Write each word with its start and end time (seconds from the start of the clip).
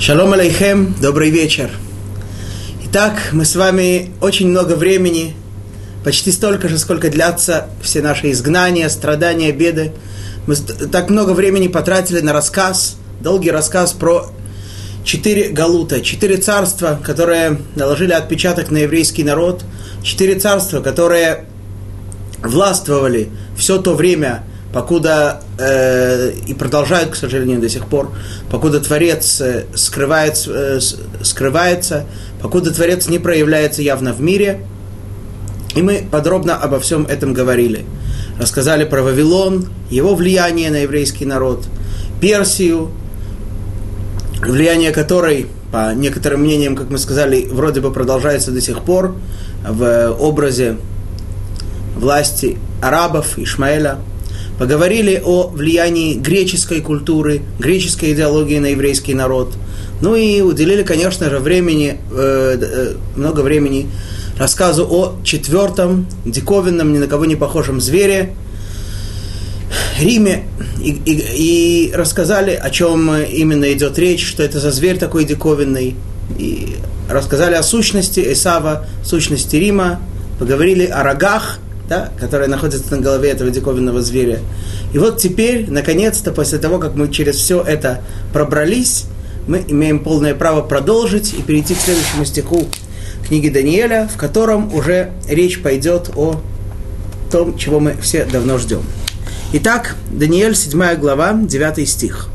Шалом 0.00 0.32
алейхем, 0.32 0.94
добрый 1.02 1.28
вечер. 1.30 1.70
Итак, 2.84 3.30
мы 3.32 3.44
с 3.44 3.56
вами 3.56 4.10
очень 4.20 4.48
много 4.48 4.74
времени, 4.74 5.34
почти 6.04 6.30
столько 6.30 6.68
же, 6.68 6.78
сколько 6.78 7.10
длятся 7.10 7.66
все 7.82 8.00
наши 8.00 8.30
изгнания, 8.30 8.88
страдания, 8.90 9.50
беды. 9.50 9.90
Мы 10.46 10.54
так 10.54 11.10
много 11.10 11.32
времени 11.32 11.66
потратили 11.66 12.20
на 12.20 12.32
рассказ, 12.32 12.96
долгий 13.20 13.50
рассказ 13.50 13.92
про 13.92 14.30
четыре 15.02 15.48
галута, 15.48 16.00
четыре 16.00 16.36
царства, 16.36 17.00
которые 17.02 17.58
наложили 17.74 18.12
отпечаток 18.12 18.70
на 18.70 18.78
еврейский 18.78 19.24
народ, 19.24 19.64
четыре 20.04 20.38
царства, 20.38 20.80
которые 20.80 21.46
властвовали 22.40 23.30
все 23.56 23.78
то 23.78 23.96
время, 23.96 24.44
покуда 24.78 25.40
э, 25.58 26.30
и 26.46 26.54
продолжают, 26.54 27.10
к 27.10 27.16
сожалению, 27.16 27.60
до 27.60 27.68
сих 27.68 27.86
пор, 27.86 28.12
покуда 28.48 28.78
Творец 28.78 29.40
э, 29.40 29.64
скрывается, 29.74 30.52
э, 30.54 30.80
скрывается, 31.24 32.06
покуда 32.40 32.72
Творец 32.72 33.08
не 33.08 33.18
проявляется 33.18 33.82
явно 33.82 34.12
в 34.12 34.20
мире. 34.20 34.60
И 35.74 35.82
мы 35.82 36.06
подробно 36.08 36.54
обо 36.54 36.78
всем 36.78 37.06
этом 37.06 37.34
говорили. 37.34 37.86
Рассказали 38.38 38.84
про 38.84 39.02
Вавилон, 39.02 39.66
его 39.90 40.14
влияние 40.14 40.70
на 40.70 40.82
еврейский 40.82 41.26
народ, 41.26 41.64
Персию, 42.20 42.92
влияние 44.40 44.92
которой, 44.92 45.48
по 45.72 45.92
некоторым 45.92 46.42
мнениям, 46.42 46.76
как 46.76 46.88
мы 46.88 46.98
сказали, 46.98 47.48
вроде 47.50 47.80
бы 47.80 47.92
продолжается 47.92 48.52
до 48.52 48.60
сих 48.60 48.84
пор 48.84 49.16
в 49.68 50.16
образе 50.20 50.76
власти 51.96 52.58
арабов, 52.80 53.40
Ишмаэля– 53.40 53.98
Поговорили 54.58 55.22
о 55.24 55.46
влиянии 55.46 56.14
греческой 56.14 56.80
культуры, 56.80 57.42
греческой 57.60 58.12
идеологии 58.12 58.58
на 58.58 58.66
еврейский 58.66 59.14
народ. 59.14 59.54
Ну 60.00 60.16
и 60.16 60.40
уделили, 60.40 60.82
конечно 60.82 61.30
же, 61.30 61.38
времени, 61.38 61.98
э, 62.10 62.58
э, 62.60 62.94
много 63.14 63.42
времени 63.42 63.88
рассказу 64.36 64.84
о 64.90 65.16
четвертом 65.22 66.06
диковинном, 66.24 66.92
ни 66.92 66.98
на 66.98 67.06
кого 67.06 67.24
не 67.24 67.36
похожем 67.36 67.80
звере, 67.80 68.34
Риме 70.00 70.44
и, 70.82 70.90
и, 70.90 71.90
и 71.90 71.92
рассказали, 71.94 72.52
о 72.52 72.70
чем 72.70 73.14
именно 73.14 73.72
идет 73.72 73.96
речь, 73.98 74.26
что 74.26 74.42
это 74.42 74.58
за 74.58 74.72
зверь 74.72 74.98
такой 74.98 75.24
диковинный. 75.24 75.94
И 76.36 76.76
рассказали 77.08 77.54
о 77.54 77.62
сущности 77.62 78.32
Исава, 78.32 78.86
сущности 79.04 79.54
Рима, 79.54 80.00
поговорили 80.40 80.86
о 80.86 81.04
рогах– 81.04 81.60
да, 81.88 82.10
которая 82.18 82.48
находится 82.48 82.94
на 82.94 83.00
голове 83.00 83.30
этого 83.30 83.50
диковинного 83.50 84.02
зверя. 84.02 84.40
И 84.92 84.98
вот 84.98 85.18
теперь, 85.18 85.70
наконец-то, 85.70 86.32
после 86.32 86.58
того, 86.58 86.78
как 86.78 86.94
мы 86.94 87.08
через 87.08 87.36
все 87.36 87.62
это 87.62 88.02
пробрались, 88.32 89.06
мы 89.46 89.64
имеем 89.66 90.00
полное 90.00 90.34
право 90.34 90.60
продолжить 90.60 91.32
и 91.32 91.42
перейти 91.42 91.74
к 91.74 91.80
следующему 91.80 92.24
стиху 92.24 92.68
книги 93.26 93.48
Даниэля, 93.48 94.08
в 94.12 94.16
котором 94.18 94.74
уже 94.74 95.12
речь 95.28 95.62
пойдет 95.62 96.10
о 96.16 96.40
том, 97.30 97.56
чего 97.56 97.80
мы 97.80 97.96
все 98.00 98.24
давно 98.24 98.58
ждем. 98.58 98.82
Итак, 99.54 99.96
Даниэль, 100.10 100.54
7 100.54 100.96
глава, 100.96 101.32
9 101.32 101.88
стих. 101.88 102.28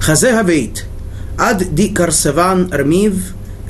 Хазе 0.00 0.32
гавейт, 0.32 0.86
ад 1.38 1.74
ди 1.74 1.88
карсаван 1.88 2.72
армив, 2.72 3.14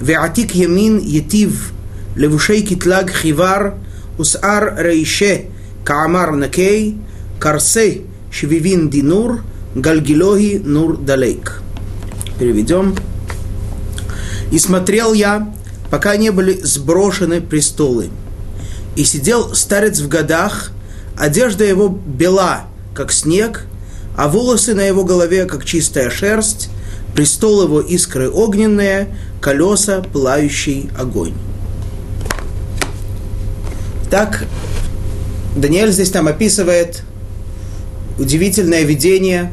веатик 0.00 0.54
ямин 0.54 0.98
етив, 0.98 1.72
левушей 2.14 2.62
китлаг 2.62 3.10
хивар, 3.10 3.74
Усар 4.20 4.74
Рейше 4.76 5.46
Каамар 5.82 6.32
Накей 6.32 6.98
Карсе 7.38 8.02
Швивин 8.30 8.90
Динур 8.90 9.42
Гальгилоги 9.74 10.60
Нур 10.62 10.98
Далейк. 10.98 11.62
Переведем. 12.38 12.94
И 14.52 14.58
смотрел 14.58 15.14
я, 15.14 15.50
пока 15.90 16.16
не 16.16 16.30
были 16.30 16.60
сброшены 16.62 17.40
престолы. 17.40 18.10
И 18.94 19.04
сидел 19.04 19.54
старец 19.54 20.00
в 20.00 20.08
годах, 20.08 20.72
одежда 21.16 21.64
его 21.64 21.88
бела, 21.88 22.64
как 22.94 23.12
снег, 23.12 23.64
а 24.18 24.28
волосы 24.28 24.74
на 24.74 24.82
его 24.82 25.04
голове, 25.04 25.46
как 25.46 25.64
чистая 25.64 26.10
шерсть, 26.10 26.68
престол 27.14 27.62
его 27.62 27.80
искры 27.80 28.28
огненные, 28.28 29.16
колеса, 29.40 30.02
пылающий 30.12 30.90
огонь. 30.98 31.34
Так, 34.10 34.44
Даниэль 35.54 35.92
здесь 35.92 36.10
там 36.10 36.26
описывает 36.26 37.02
удивительное 38.18 38.82
видение, 38.82 39.52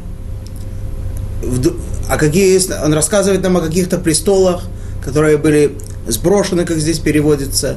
а 2.08 2.18
какие 2.18 2.60
он 2.84 2.92
рассказывает 2.92 3.40
нам 3.42 3.56
о 3.56 3.60
каких-то 3.60 3.98
престолах, 3.98 4.64
которые 5.04 5.36
были 5.36 5.78
сброшены, 6.08 6.64
как 6.64 6.78
здесь 6.78 6.98
переводится. 6.98 7.76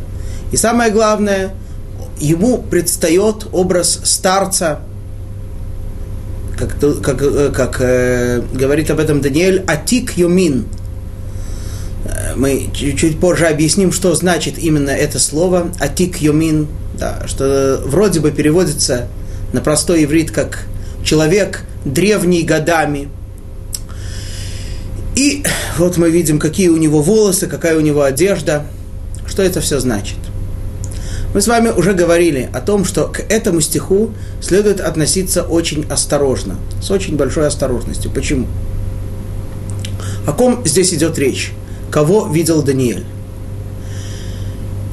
И 0.51 0.57
самое 0.57 0.91
главное, 0.91 1.53
ему 2.19 2.57
предстает 2.57 3.47
образ 3.51 3.99
старца, 4.03 4.79
как, 6.57 6.79
как, 7.03 7.21
э, 7.21 7.51
как 7.55 7.77
э, 7.79 8.41
говорит 8.53 8.89
об 8.89 8.99
этом 8.99 9.21
Даниэль, 9.21 9.63
Атик 9.67 10.17
Юмин– 10.17 10.65
мы 12.35 12.69
чуть 12.73 13.19
позже 13.19 13.47
объясним, 13.47 13.91
что 13.91 14.15
значит 14.15 14.57
именно 14.57 14.89
это 14.89 15.19
слово 15.19 15.71
«атик 15.79 16.17
йомин», 16.17 16.67
да, 16.97 17.23
что 17.27 17.81
вроде 17.85 18.19
бы 18.19 18.31
переводится 18.31 19.07
на 19.53 19.61
простой 19.61 20.03
иврит 20.03 20.31
как 20.31 20.65
«человек 21.03 21.63
древний 21.85 22.43
годами». 22.43 23.09
И 25.15 25.43
вот 25.77 25.97
мы 25.97 26.09
видим, 26.09 26.39
какие 26.39 26.69
у 26.69 26.77
него 26.77 27.01
волосы, 27.01 27.47
какая 27.47 27.77
у 27.77 27.81
него 27.81 28.03
одежда, 28.03 28.63
что 29.27 29.43
это 29.43 29.61
все 29.61 29.79
значит. 29.79 30.17
Мы 31.33 31.41
с 31.41 31.47
вами 31.47 31.69
уже 31.69 31.93
говорили 31.93 32.49
о 32.53 32.59
том, 32.59 32.83
что 32.83 33.07
к 33.07 33.19
этому 33.19 33.61
стиху 33.61 34.11
следует 34.41 34.81
относиться 34.81 35.43
очень 35.43 35.85
осторожно, 35.89 36.55
с 36.81 36.91
очень 36.91 37.15
большой 37.15 37.47
осторожностью. 37.47 38.11
Почему? 38.11 38.47
О 40.27 40.33
ком 40.33 40.65
здесь 40.65 40.93
идет 40.93 41.17
речь? 41.17 41.51
Кого 41.91 42.27
видел 42.27 42.63
Даниэль. 42.63 43.03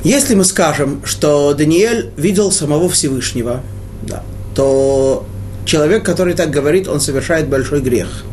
Если 0.05 0.35
мы 0.35 0.45
скажем, 0.45 1.01
что 1.05 1.55
Даниэль 1.55 2.11
видел 2.17 2.51
самого 2.53 2.89
Всевышнего, 2.89 3.63
да, 4.03 4.23
то 4.55 5.25
человек, 5.65 6.05
который 6.05 6.35
так 6.35 6.51
говорит, 6.51 6.89
он 6.89 7.01
совершает 7.01 7.49
большой 7.49 7.81
грех. 7.81 8.25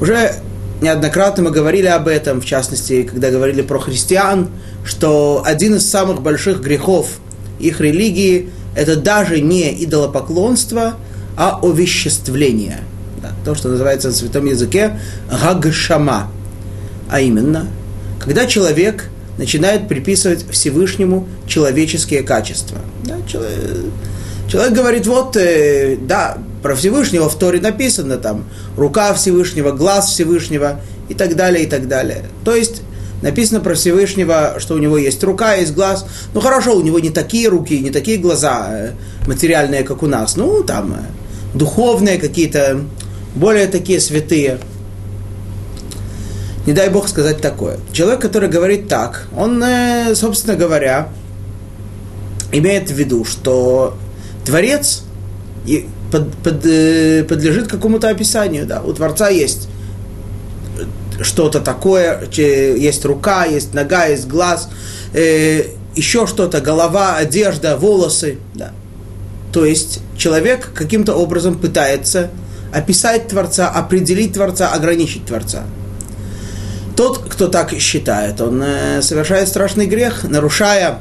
Уже 0.00 0.34
неоднократно 0.80 1.44
мы 1.44 1.50
говорили 1.50 1.86
об 1.86 2.08
этом, 2.08 2.40
в 2.40 2.44
частности, 2.44 3.02
когда 3.02 3.30
говорили 3.30 3.62
про 3.62 3.78
христиан, 3.78 4.48
что 4.84 5.42
один 5.44 5.76
из 5.76 5.88
самых 5.88 6.22
больших 6.22 6.60
грехов 6.60 7.18
их 7.58 7.80
религии– 7.80 8.50
это 8.76 8.96
даже 8.96 9.40
не 9.40 9.84
идолопоклонство, 9.84 10.94
а 11.36 11.58
овеществление. 11.62 12.80
Да, 13.22 13.32
то, 13.44 13.54
что 13.54 13.68
называется 13.68 14.08
на 14.08 14.14
святом 14.14 14.46
языке 14.46 14.98
гагшама– 15.30 16.30
а 17.10 17.20
именно, 17.20 17.66
когда 18.20 18.46
человек 18.46 19.10
начинает 19.38 19.88
приписывать 19.88 20.44
Всевышнему 20.50 21.26
человеческие 21.46 22.22
качества. 22.22 22.78
Да, 23.04 23.16
человек, 23.26 23.60
человек 24.48 24.72
говорит, 24.72 25.06
вот, 25.06 25.36
э, 25.36 25.96
да, 25.96 26.38
про 26.62 26.74
Всевышнего 26.74 27.28
в 27.28 27.38
Торе 27.38 27.60
написано, 27.60 28.18
там, 28.18 28.44
рука 28.76 29.14
Всевышнего, 29.14 29.70
глаз 29.70 30.10
Всевышнего 30.10 30.80
и 31.08 31.14
так 31.14 31.36
далее, 31.36 31.64
и 31.64 31.68
так 31.68 31.86
далее. 31.86 32.24
То 32.44 32.54
есть, 32.54 32.82
написано 33.22 33.60
про 33.60 33.74
Всевышнего, 33.74 34.56
что 34.58 34.74
у 34.74 34.78
него 34.78 34.98
есть 34.98 35.22
рука, 35.22 35.54
есть 35.54 35.72
глаз. 35.72 36.04
Ну, 36.34 36.40
хорошо, 36.40 36.76
у 36.76 36.82
него 36.82 36.98
не 36.98 37.10
такие 37.10 37.48
руки, 37.48 37.78
не 37.78 37.90
такие 37.90 38.18
глаза 38.18 38.68
э, 38.70 38.90
материальные, 39.28 39.84
как 39.84 40.02
у 40.02 40.06
нас. 40.08 40.36
Ну, 40.36 40.64
там, 40.64 40.94
э, 40.94 41.56
духовные 41.56 42.18
какие-то, 42.18 42.80
более 43.36 43.68
такие 43.68 44.00
святые– 44.00 44.58
не 46.68 46.74
дай 46.74 46.90
бог 46.90 47.08
сказать 47.08 47.40
такое. 47.40 47.78
Человек, 47.92 48.20
который 48.20 48.50
говорит 48.50 48.88
так, 48.88 49.26
он, 49.34 49.64
э, 49.64 50.14
собственно 50.14 50.54
говоря, 50.54 51.08
имеет 52.52 52.90
в 52.90 52.92
виду, 52.92 53.24
что 53.24 53.96
Творец 54.44 55.02
под, 56.12 56.30
под, 56.44 56.66
э, 56.66 57.24
подлежит 57.24 57.68
какому-то 57.68 58.10
описанию. 58.10 58.66
Да? 58.66 58.82
У 58.82 58.92
Творца 58.92 59.30
есть 59.30 59.66
что-то 61.22 61.60
такое, 61.60 62.28
есть 62.36 63.02
рука, 63.06 63.46
есть 63.46 63.72
нога, 63.72 64.04
есть 64.04 64.28
глаз, 64.28 64.68
э, 65.14 65.68
еще 65.96 66.26
что-то, 66.26 66.60
голова, 66.60 67.16
одежда, 67.16 67.78
волосы. 67.78 68.40
Да. 68.54 68.72
То 69.54 69.64
есть 69.64 70.00
человек 70.18 70.70
каким-то 70.74 71.14
образом 71.14 71.58
пытается 71.58 72.28
описать 72.74 73.28
Творца, 73.28 73.70
определить 73.70 74.34
Творца, 74.34 74.70
ограничить 74.74 75.24
Творца. 75.24 75.62
Тот, 76.98 77.18
кто 77.28 77.46
так 77.46 77.72
считает, 77.74 78.40
он 78.40 78.60
э, 78.60 79.02
совершает 79.02 79.46
страшный 79.46 79.86
грех, 79.86 80.24
нарушая 80.24 80.98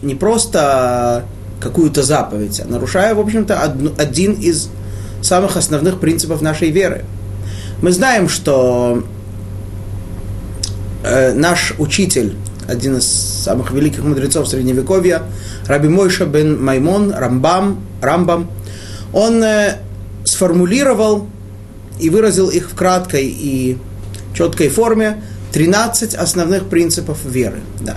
не 0.00 0.14
просто 0.14 1.24
какую-то 1.60 2.04
заповедь, 2.04 2.60
а 2.60 2.64
нарушая, 2.64 3.12
в 3.12 3.18
общем-то, 3.18 3.60
один 3.98 4.34
из 4.34 4.68
самых 5.22 5.56
основных 5.56 5.98
принципов 5.98 6.42
нашей 6.42 6.70
веры. 6.70 7.04
Мы 7.82 7.90
знаем, 7.90 8.28
что 8.28 9.02
э, 11.02 11.32
наш 11.32 11.74
учитель, 11.78 12.36
один 12.68 12.98
из 12.98 13.06
самых 13.08 13.72
великих 13.72 14.04
мудрецов 14.04 14.46
Средневековья, 14.46 15.22
Раби 15.66 15.88
Мойша 15.88 16.26
бен 16.26 16.64
Маймон, 16.64 17.12
Рамбам, 17.12 17.80
Рамбам, 18.00 18.48
он 19.12 19.42
э, 19.42 19.78
сформулировал 20.22 21.26
и 21.98 22.10
выразил 22.10 22.48
их 22.48 22.70
в 22.70 22.76
краткой 22.76 23.26
и 23.26 23.76
четкой 24.36 24.68
форме 24.68 25.22
13 25.52 26.14
основных 26.14 26.68
принципов 26.68 27.18
веры. 27.24 27.60
Да. 27.80 27.96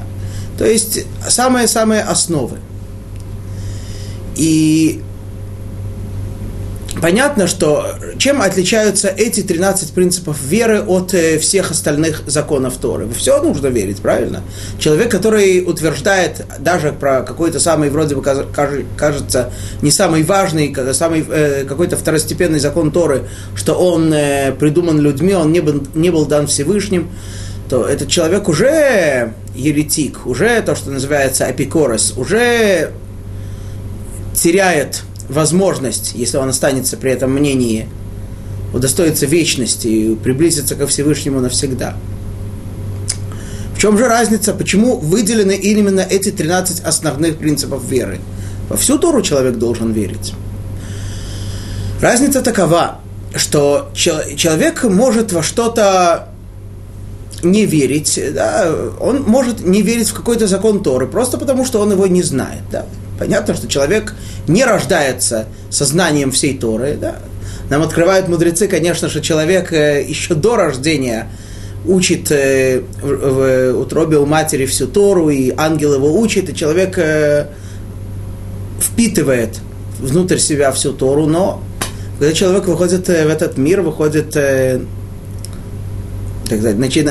То 0.58 0.66
есть 0.66 1.06
самые-самые 1.28 2.02
основы. 2.02 2.58
И 4.36 5.02
понятно, 7.02 7.48
что 7.48 7.96
чем 8.18 8.42
отличаются 8.42 9.08
эти 9.08 9.42
13 9.42 9.92
принципов 9.92 10.42
веры 10.42 10.82
от 10.82 11.14
э, 11.14 11.38
всех 11.40 11.72
остальных 11.72 12.24
законов 12.28 12.78
Торы? 12.78 13.08
Все 13.18 13.42
нужно 13.42 13.68
верить, 13.68 14.02
правильно? 14.02 14.42
Человек, 14.80 15.12
который 15.12 15.64
утверждает 15.66 16.46
даже 16.60 16.92
про 16.92 17.22
какой-то 17.22 17.60
самый, 17.60 17.90
вроде 17.90 18.16
бы 18.16 18.22
кажется, 18.22 19.52
не 19.82 19.92
самый 19.92 20.24
важный, 20.24 20.76
самый, 20.94 21.26
э, 21.30 21.66
какой-то 21.66 21.98
второстепенный 21.98 22.60
закон 22.60 22.92
Торы, 22.92 23.28
что 23.56 23.74
он 23.74 24.14
э, 24.14 24.52
придуман 24.54 25.00
людьми, 25.00 25.34
он 25.34 25.52
не 25.52 25.60
был, 25.60 25.84
не 25.94 26.10
был 26.10 26.26
дан 26.26 26.48
Всевышним, 26.48 27.10
то 27.70 27.86
этот 27.86 28.10
человек 28.10 28.48
уже 28.48 29.34
еретик, 29.56 30.26
уже 30.26 30.62
то, 30.62 30.76
что 30.76 30.90
называется 30.92 31.46
апикорос, 31.46 32.14
уже 32.18 32.92
теряет 34.34 35.04
возможность, 35.30 36.14
если 36.16 36.38
он 36.38 36.50
останется 36.50 36.98
при 36.98 37.12
этом 37.12 37.32
мнении, 37.32 37.88
удостоиться 38.74 39.26
вечности 39.26 39.88
и 39.88 40.16
приблизиться 40.16 40.76
ко 40.76 40.88
Всевышнему 40.88 41.40
навсегда. 41.40 41.96
В 43.76 43.80
чем 43.80 43.98
же 43.98 44.08
разница, 44.08 44.54
почему 44.54 44.98
выделены 44.98 45.54
именно 45.54 46.02
эти 46.02 46.32
13 46.32 46.82
основных 46.82 47.38
принципов 47.38 47.84
веры? 47.86 48.20
Во 48.68 48.76
всю 48.76 48.98
Тору 49.00 49.22
человек 49.22 49.56
должен 49.56 49.94
верить. 49.94 50.34
Разница 52.02 52.42
такова, 52.42 53.00
что 53.36 53.90
человек 53.96 54.84
может 54.84 55.32
во 55.32 55.42
что-то 55.42 56.30
не 57.42 57.66
верить, 57.66 58.20
да, 58.34 58.70
он 59.00 59.24
может 59.24 59.62
не 59.62 59.82
верить 59.82 60.10
в 60.10 60.14
какой-то 60.14 60.48
закон 60.48 60.84
Торы, 60.84 61.08
просто 61.08 61.38
потому 61.38 61.66
что 61.66 61.80
он 61.80 61.92
его 61.92 62.06
не 62.08 62.22
знает. 62.22 62.64
Да. 62.72 62.86
Понятно, 63.20 63.54
что 63.54 63.68
человек 63.68 64.16
не 64.48 64.64
рождается 64.64 65.46
сознанием 65.70 66.32
всей 66.32 66.58
Торы. 66.58 66.98
Да. 67.00 67.18
Нам 67.70 67.84
открывают 67.84 68.30
мудрецы, 68.30 68.68
конечно, 68.68 69.10
что 69.10 69.22
человек 69.22 69.74
э, 69.74 70.04
еще 70.08 70.36
до 70.36 70.56
рождения 70.56 71.28
учит 71.86 72.32
э, 72.32 72.82
в 73.02 73.74
утробе 73.78 74.18
у 74.18 74.26
матери 74.26 74.66
всю 74.66 74.88
Тору, 74.88 75.30
и 75.30 75.54
ангел 75.56 75.94
его 75.96 76.18
учит, 76.18 76.50
и 76.50 76.56
человек 76.56 76.98
э, 76.98 77.48
впитывает 78.82 79.60
внутрь 80.00 80.38
себя 80.38 80.72
всю 80.72 80.94
Тору, 80.94 81.28
но 81.28 81.62
когда 82.18 82.34
человек 82.34 82.66
выходит 82.68 83.08
в 83.08 83.12
этот 83.12 83.58
мир, 83.58 83.82
выходит 83.82 84.34
так 84.34 84.82
сказать, 86.58 86.78
начи, 86.78 87.06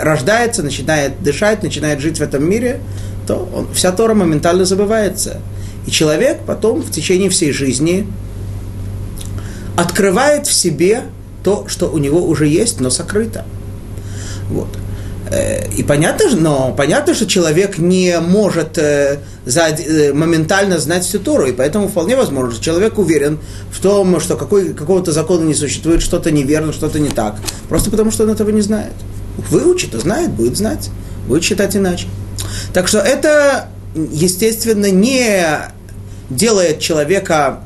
рождается, 0.00 0.62
начинает 0.62 1.22
дышать, 1.22 1.62
начинает 1.62 2.00
жить 2.00 2.18
в 2.18 2.22
этом 2.22 2.48
мире, 2.48 2.80
то 3.32 3.48
он, 3.54 3.68
вся 3.72 3.92
Тора 3.92 4.12
моментально 4.12 4.66
забывается. 4.66 5.40
И 5.86 5.90
человек 5.90 6.40
потом 6.46 6.82
в 6.82 6.90
течение 6.90 7.30
всей 7.30 7.52
жизни 7.52 8.06
открывает 9.74 10.46
в 10.46 10.52
себе 10.52 11.04
то, 11.42 11.64
что 11.66 11.90
у 11.90 11.96
него 11.96 12.22
уже 12.22 12.46
есть, 12.46 12.80
но 12.80 12.90
сокрыто. 12.90 13.46
Вот. 14.50 14.68
Э, 15.30 15.66
и 15.72 15.82
понятно, 15.82 16.26
но 16.36 16.74
понятно, 16.76 17.14
что 17.14 17.26
человек 17.26 17.78
не 17.78 18.20
может 18.20 18.76
э, 18.76 19.20
э, 19.46 20.12
моментально 20.12 20.76
знать 20.78 21.04
всю 21.04 21.18
Тору, 21.18 21.46
и 21.46 21.52
поэтому 21.52 21.88
вполне 21.88 22.16
возможно, 22.16 22.52
что 22.52 22.62
человек 22.62 22.98
уверен 22.98 23.38
в 23.70 23.80
том, 23.80 24.20
что 24.20 24.36
какой, 24.36 24.74
какого-то 24.74 25.10
закона 25.10 25.44
не 25.44 25.54
существует, 25.54 26.02
что-то 26.02 26.30
неверно, 26.30 26.74
что-то 26.74 27.00
не 27.00 27.08
так, 27.08 27.36
просто 27.70 27.90
потому 27.90 28.10
что 28.10 28.24
он 28.24 28.30
этого 28.30 28.50
не 28.50 28.60
знает. 28.60 28.92
Выучит, 29.50 29.94
знает, 29.94 30.30
будет 30.32 30.58
знать, 30.58 30.90
будет 31.26 31.42
считать 31.42 31.74
иначе. 31.74 32.08
Так 32.72 32.88
что 32.88 32.98
это, 32.98 33.68
естественно, 33.94 34.90
не 34.90 35.46
делает 36.30 36.80
человека, 36.80 37.60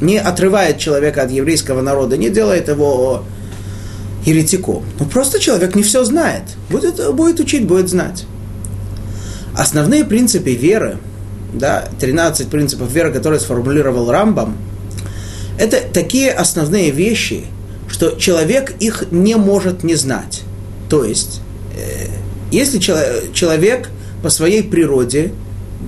не 0.00 0.18
отрывает 0.18 0.78
человека 0.78 1.22
от 1.22 1.30
еврейского 1.30 1.82
народа, 1.82 2.16
не 2.16 2.30
делает 2.30 2.68
его 2.68 3.24
еретиком. 4.24 4.84
Ну, 4.98 5.06
просто 5.06 5.38
человек 5.40 5.74
не 5.74 5.82
все 5.82 6.04
знает. 6.04 6.42
Будет, 6.70 7.14
будет 7.14 7.40
учить, 7.40 7.66
будет 7.66 7.88
знать. 7.88 8.24
Основные 9.54 10.04
принципы 10.04 10.52
веры, 10.52 10.98
да, 11.52 11.88
13 12.00 12.48
принципов 12.48 12.90
веры, 12.92 13.12
которые 13.12 13.40
сформулировал 13.40 14.10
Рамбам, 14.10 14.56
это 15.58 15.80
такие 15.92 16.30
основные 16.30 16.90
вещи, 16.90 17.44
что 17.88 18.12
человек 18.12 18.74
их 18.78 19.04
не 19.10 19.34
может 19.36 19.82
не 19.82 19.96
знать. 19.96 20.42
То 20.88 21.04
есть, 21.04 21.40
э, 21.76 22.06
если 22.50 22.78
человек 22.78 23.90
по 24.22 24.30
своей 24.30 24.62
природе, 24.62 25.32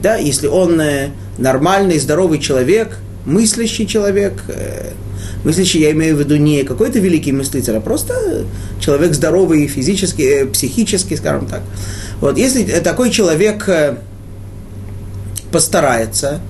да, 0.02 0.16
если 0.16 0.46
он 0.46 0.80
э, 0.80 1.10
нормальный, 1.38 1.98
здоровый 1.98 2.38
человек, 2.38 2.98
мыслящий 3.26 3.86
человек, 3.86 4.34
э, 4.48 4.92
мыслящий, 5.44 5.80
я 5.80 5.90
имею 5.90 6.16
в 6.16 6.20
виду 6.20 6.36
не 6.36 6.62
какой-то 6.62 7.00
великий 7.00 7.32
мыслитель, 7.32 7.76
а 7.76 7.80
просто 7.80 8.44
человек 8.78 9.14
здоровый 9.14 9.66
физически, 9.66 10.22
э, 10.22 10.46
психически, 10.46 11.14
скажем 11.14 11.46
так. 11.46 11.62
Вот, 12.20 12.38
если 12.38 12.64
такой 12.80 13.10
человек 13.10 13.68
постарается 15.50 16.40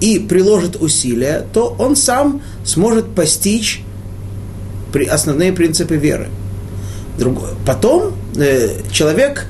и 0.00 0.18
приложит 0.18 0.76
усилия, 0.80 1.46
то 1.52 1.74
он 1.78 1.96
сам 1.96 2.42
сможет 2.64 3.14
постичь 3.14 3.82
основные 5.08 5.52
принципы 5.52 5.96
веры. 5.96 6.28
Потом 7.66 8.14
э, 8.36 8.80
человек, 8.90 9.46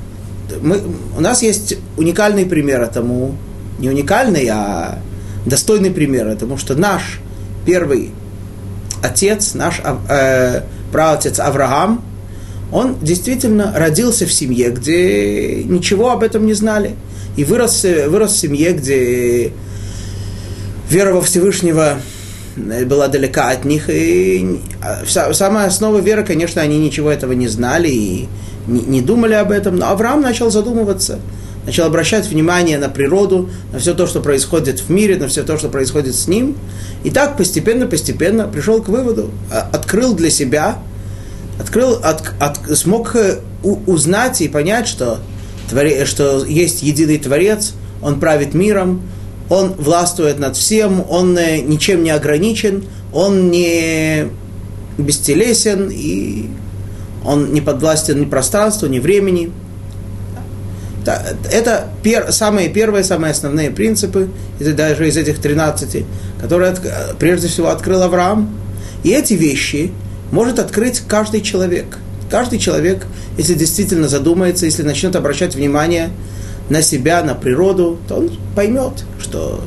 мы, 0.61 0.81
у 1.17 1.21
нас 1.21 1.43
есть 1.43 1.77
уникальный 1.97 2.47
пример 2.47 2.83
этому, 2.83 3.37
не 3.79 3.89
уникальный, 3.89 4.49
а 4.51 4.99
достойный 5.47 5.91
пример 5.91 6.27
этому, 6.27 6.57
что 6.57 6.75
наш 6.75 7.21
первый 7.65 8.11
отец, 9.03 9.55
наш 9.55 9.81
э, 10.09 10.63
праотец 10.93 11.41
Авраам, 11.41 12.03
он 12.73 12.99
действительно 13.01 13.73
родился 13.77 14.27
в 14.27 14.33
семье, 14.33 14.71
где 14.71 15.65
ничего 15.65 16.11
об 16.11 16.23
этом 16.23 16.47
не 16.47 16.55
знали. 16.55 16.95
И 17.37 17.45
вырос, 17.45 17.85
вырос 17.85 18.33
в 18.33 18.39
семье, 18.39 18.73
где 18.73 19.53
вера 20.89 21.13
во 21.13 21.23
Всевышнего 21.23 22.01
была 22.57 23.09
далека 23.09 23.51
от 23.51 23.65
них. 23.65 23.89
И 23.89 24.61
вся, 25.05 25.33
самая 25.33 25.67
основа 25.67 25.99
веры, 25.99 26.25
конечно, 26.25 26.63
они 26.63 26.79
ничего 26.79 27.11
этого 27.11 27.33
не 27.33 27.49
знали 27.49 27.89
и 27.89 28.29
не, 28.71 28.81
не 28.81 29.01
думали 29.03 29.35
об 29.35 29.51
этом. 29.51 29.77
Но 29.77 29.91
Авраам 29.91 30.21
начал 30.23 30.51
задумываться– 30.51 31.19
начал 31.67 31.85
обращать 31.85 32.27
внимание 32.27 32.79
на 32.79 32.89
природу, 32.89 33.51
на 33.73 33.79
все 33.79 33.95
то, 33.95 34.07
что 34.07 34.21
происходит 34.21 34.81
в 34.81 34.91
мире, 34.91 35.17
на 35.17 35.29
все 35.29 35.43
то, 35.43 35.59
что 35.59 35.69
происходит 35.69 36.15
с 36.15 36.27
ним. 36.27 36.57
И 37.05 37.11
так 37.11 37.37
постепенно-постепенно 37.37 38.49
пришел 38.49 38.83
к 38.83 38.89
выводу, 38.89 39.31
а, 39.53 39.69
открыл 39.73 40.15
для 40.15 40.31
себя, 40.31 40.79
открыл, 41.59 41.95
от, 42.03 42.33
от, 42.41 42.77
смог 42.77 43.15
э, 43.17 43.39
узнать 43.63 44.41
и 44.41 44.49
понять, 44.49 44.89
что, 44.89 45.19
творе, 45.69 46.07
что 46.07 46.45
есть 46.45 46.83
единый 46.83 47.19
Творец, 47.19 47.75
Он 48.03 48.19
правит 48.19 48.55
миром, 48.55 49.03
Он 49.51 49.73
властвует 49.75 50.39
над 50.39 50.57
всем, 50.57 51.05
Он 51.09 51.37
э, 51.37 51.61
ничем 51.61 52.03
не 52.03 52.11
ограничен, 52.11 52.85
Он 53.13 53.51
не 53.51 54.29
бестелесен, 54.97 55.91
и 55.93 56.49
Он 57.25 57.53
не 57.53 57.61
подвластен 57.61 58.21
ни 58.21 58.25
пространству, 58.25 58.89
ни 58.89 58.99
времени– 58.99 59.53
это 61.51 61.89
пер, 62.03 62.31
самые 62.33 62.69
первые, 62.69 63.05
самые 63.05 63.33
основные 63.33 63.71
принципы, 63.71 64.29
это 64.59 64.73
даже 64.73 65.09
из 65.09 65.17
этих 65.17 65.39
13, 65.41 66.05
которые 66.41 66.75
прежде 67.19 67.49
всего 67.49 67.69
открыл 67.69 68.03
Авраам. 68.03 68.51
И 69.03 69.11
эти 69.11 69.35
вещи 69.35 69.93
может 70.31 70.59
открыть 70.59 71.01
каждый 71.01 71.41
человек. 71.41 71.99
Каждый 72.31 72.59
человек, 72.59 73.07
если 73.39 73.55
действительно 73.55 74.09
задумается, 74.09 74.67
если 74.67 74.83
начнет 74.83 75.17
обращать 75.17 75.55
внимание 75.55 76.11
на 76.69 76.83
себя, 76.83 77.23
на 77.25 77.35
природу, 77.35 77.99
то 78.07 78.17
он 78.17 78.31
поймет, 78.55 79.05
что 79.19 79.61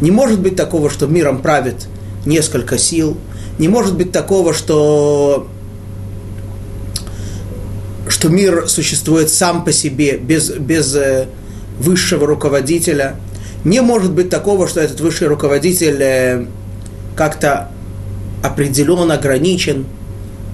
не 0.00 0.10
может 0.10 0.40
быть 0.40 0.56
такого, 0.56 0.88
что 0.90 1.06
миром 1.06 1.42
правит 1.42 1.86
несколько 2.24 2.78
сил, 2.78 3.18
не 3.58 3.68
может 3.68 3.96
быть 3.96 4.12
такого, 4.12 4.54
что 4.54 5.48
что 8.08 8.28
мир 8.28 8.68
существует 8.68 9.30
сам 9.30 9.64
по 9.64 9.72
себе, 9.72 10.16
без, 10.16 10.50
без 10.50 10.94
э, 10.94 11.26
высшего 11.78 12.26
руководителя. 12.26 13.16
Не 13.64 13.80
может 13.80 14.12
быть 14.12 14.30
такого, 14.30 14.68
что 14.68 14.80
этот 14.80 15.00
высший 15.00 15.28
руководитель 15.28 15.98
э, 16.00 16.46
как-то 17.16 17.70
определен, 18.42 19.10
ограничен. 19.10 19.86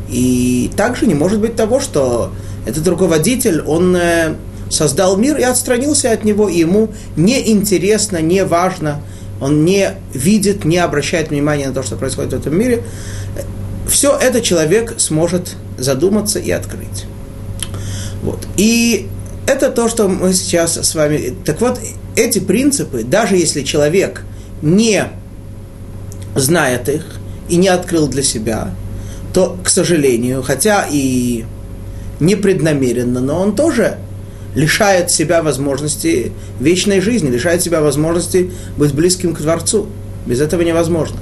И 0.08 0.70
также 0.76 1.06
не 1.06 1.14
может 1.14 1.40
быть 1.40 1.56
того, 1.56 1.80
что 1.80 2.32
этот 2.66 2.86
руководитель, 2.88 3.62
он 3.62 3.94
э, 3.96 4.34
создал 4.70 5.16
мир 5.16 5.36
и 5.36 5.42
отстранился 5.42 6.10
от 6.10 6.24
него, 6.24 6.48
и 6.48 6.58
ему 6.58 6.90
не 7.16 7.50
интересно, 7.50 8.20
не 8.20 8.44
важно, 8.44 9.00
он 9.40 9.64
не 9.64 9.92
видит, 10.12 10.64
не 10.64 10.78
обращает 10.78 11.30
внимания 11.30 11.68
на 11.68 11.74
то, 11.74 11.82
что 11.82 11.96
происходит 11.96 12.32
в 12.32 12.36
этом 12.36 12.58
мире. 12.58 12.82
Все 13.88 14.16
это 14.16 14.40
человек 14.40 14.94
сможет 14.98 15.54
задуматься 15.78 16.38
и 16.38 16.50
открыть. 16.50 17.04
Вот. 18.24 18.40
И 18.56 19.06
это 19.46 19.70
то, 19.70 19.88
что 19.88 20.08
мы 20.08 20.32
сейчас 20.32 20.76
с 20.76 20.94
вами... 20.94 21.34
Так 21.44 21.60
вот, 21.60 21.78
эти 22.16 22.38
принципы, 22.38 23.04
даже 23.04 23.36
если 23.36 23.62
человек 23.62 24.24
не 24.62 25.04
знает 26.34 26.88
их 26.88 27.04
и 27.48 27.56
не 27.56 27.68
открыл 27.68 28.08
для 28.08 28.22
себя, 28.22 28.70
то, 29.34 29.58
к 29.62 29.68
сожалению, 29.68 30.42
хотя 30.42 30.86
и 30.90 31.44
непреднамеренно, 32.18 33.20
но 33.20 33.40
он 33.40 33.54
тоже 33.54 33.98
лишает 34.54 35.10
себя 35.10 35.42
возможности 35.42 36.32
вечной 36.60 37.00
жизни, 37.00 37.28
лишает 37.28 37.62
себя 37.62 37.80
возможности 37.80 38.52
быть 38.78 38.94
близким 38.94 39.34
к 39.34 39.38
Творцу. 39.38 39.88
Без 40.26 40.40
этого 40.40 40.62
невозможно. 40.62 41.18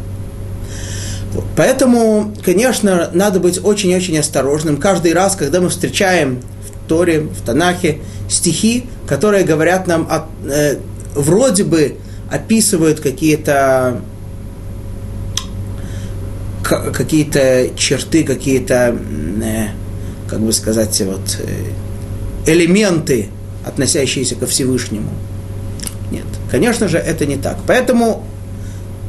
Поэтому, 1.57 2.33
конечно, 2.45 3.11
надо 3.13 3.41
быть 3.41 3.59
очень-очень 3.65 4.19
осторожным. 4.19 4.77
Каждый 4.77 5.13
раз, 5.15 5.35
когда 5.35 5.61
мы 5.61 5.71
встречаем 5.71 6.41
Торе, 6.89 7.21
в 7.21 7.41
Танахе 7.45 7.99
стихи, 8.29 8.87
которые 9.07 9.45
говорят 9.45 9.87
нам, 9.87 10.07
о, 10.11 10.29
э, 10.45 10.79
вроде 11.15 11.65
бы 11.65 11.97
описывают 12.31 13.01
какие-то 13.01 14.01
какие-то 16.62 17.71
черты, 17.77 18.25
какие-то, 18.25 18.97
э, 19.43 19.69
как 20.29 20.41
бы 20.41 20.53
сказать, 20.53 21.01
вот, 21.03 21.39
э, 21.41 22.51
элементы, 22.51 23.29
относящиеся 23.67 24.35
ко 24.37 24.47
Всевышнему. 24.47 25.11
Нет, 26.11 26.25
конечно 26.51 26.89
же, 26.89 26.99
это 26.99 27.27
не 27.27 27.37
так. 27.37 27.59
Поэтому 27.67 28.25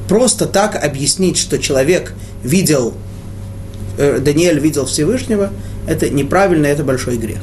просто 0.08 0.46
так 0.46 0.84
объяснить, 0.84 1.38
что 1.38 1.58
человек 1.58 2.14
видел, 2.44 2.94
э, 3.98 4.20
Даниэль 4.20 4.60
видел 4.60 4.86
Всевышнего, 4.86 5.52
это 5.88 6.10
неправильно, 6.10 6.68
это 6.68 6.84
большой 6.84 7.18
грех. 7.18 7.42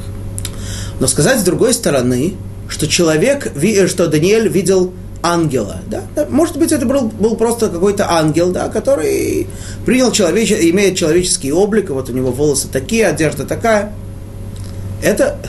Но 1.01 1.07
сказать 1.07 1.39
с 1.39 1.43
другой 1.43 1.73
стороны, 1.73 2.35
что 2.69 2.87
человек, 2.87 3.51
что 3.87 4.05
Даниэль 4.05 4.47
видел 4.47 4.93
ангела. 5.23 5.77
Да? 5.87 6.03
Может 6.29 6.57
быть, 6.57 6.71
это 6.71 6.85
был, 6.85 7.07
был 7.07 7.35
просто 7.35 7.69
какой-то 7.69 8.11
ангел, 8.11 8.51
да, 8.51 8.69
который 8.69 9.47
принял 9.83 10.11
человеч... 10.11 10.51
имеет 10.51 10.95
человеческий 10.95 11.51
облик, 11.51 11.89
вот 11.89 12.11
у 12.11 12.13
него 12.13 12.31
волосы 12.31 12.67
такие, 12.71 13.07
одежда 13.07 13.45
такая. 13.45 13.93
Это 15.01 15.39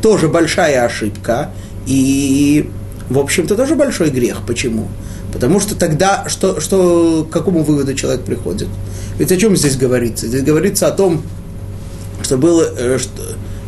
тоже 0.00 0.28
большая 0.28 0.84
ошибка, 0.84 1.50
и, 1.84 2.70
в 3.10 3.18
общем-то, 3.18 3.56
тоже 3.56 3.74
большой 3.74 4.10
грех. 4.10 4.42
Почему? 4.46 4.86
Потому 5.32 5.58
что 5.58 5.74
тогда, 5.74 6.28
что, 6.28 6.60
что, 6.60 7.26
к 7.28 7.32
какому 7.32 7.64
выводу 7.64 7.94
человек 7.94 8.22
приходит? 8.22 8.68
Ведь 9.18 9.32
о 9.32 9.36
чем 9.36 9.56
здесь 9.56 9.76
говорится? 9.76 10.28
Здесь 10.28 10.42
говорится 10.42 10.86
о 10.86 10.92
том, 10.92 11.22
что, 12.22 12.36
было, 12.36 12.62
э, 12.78 12.98
что, 12.98 13.10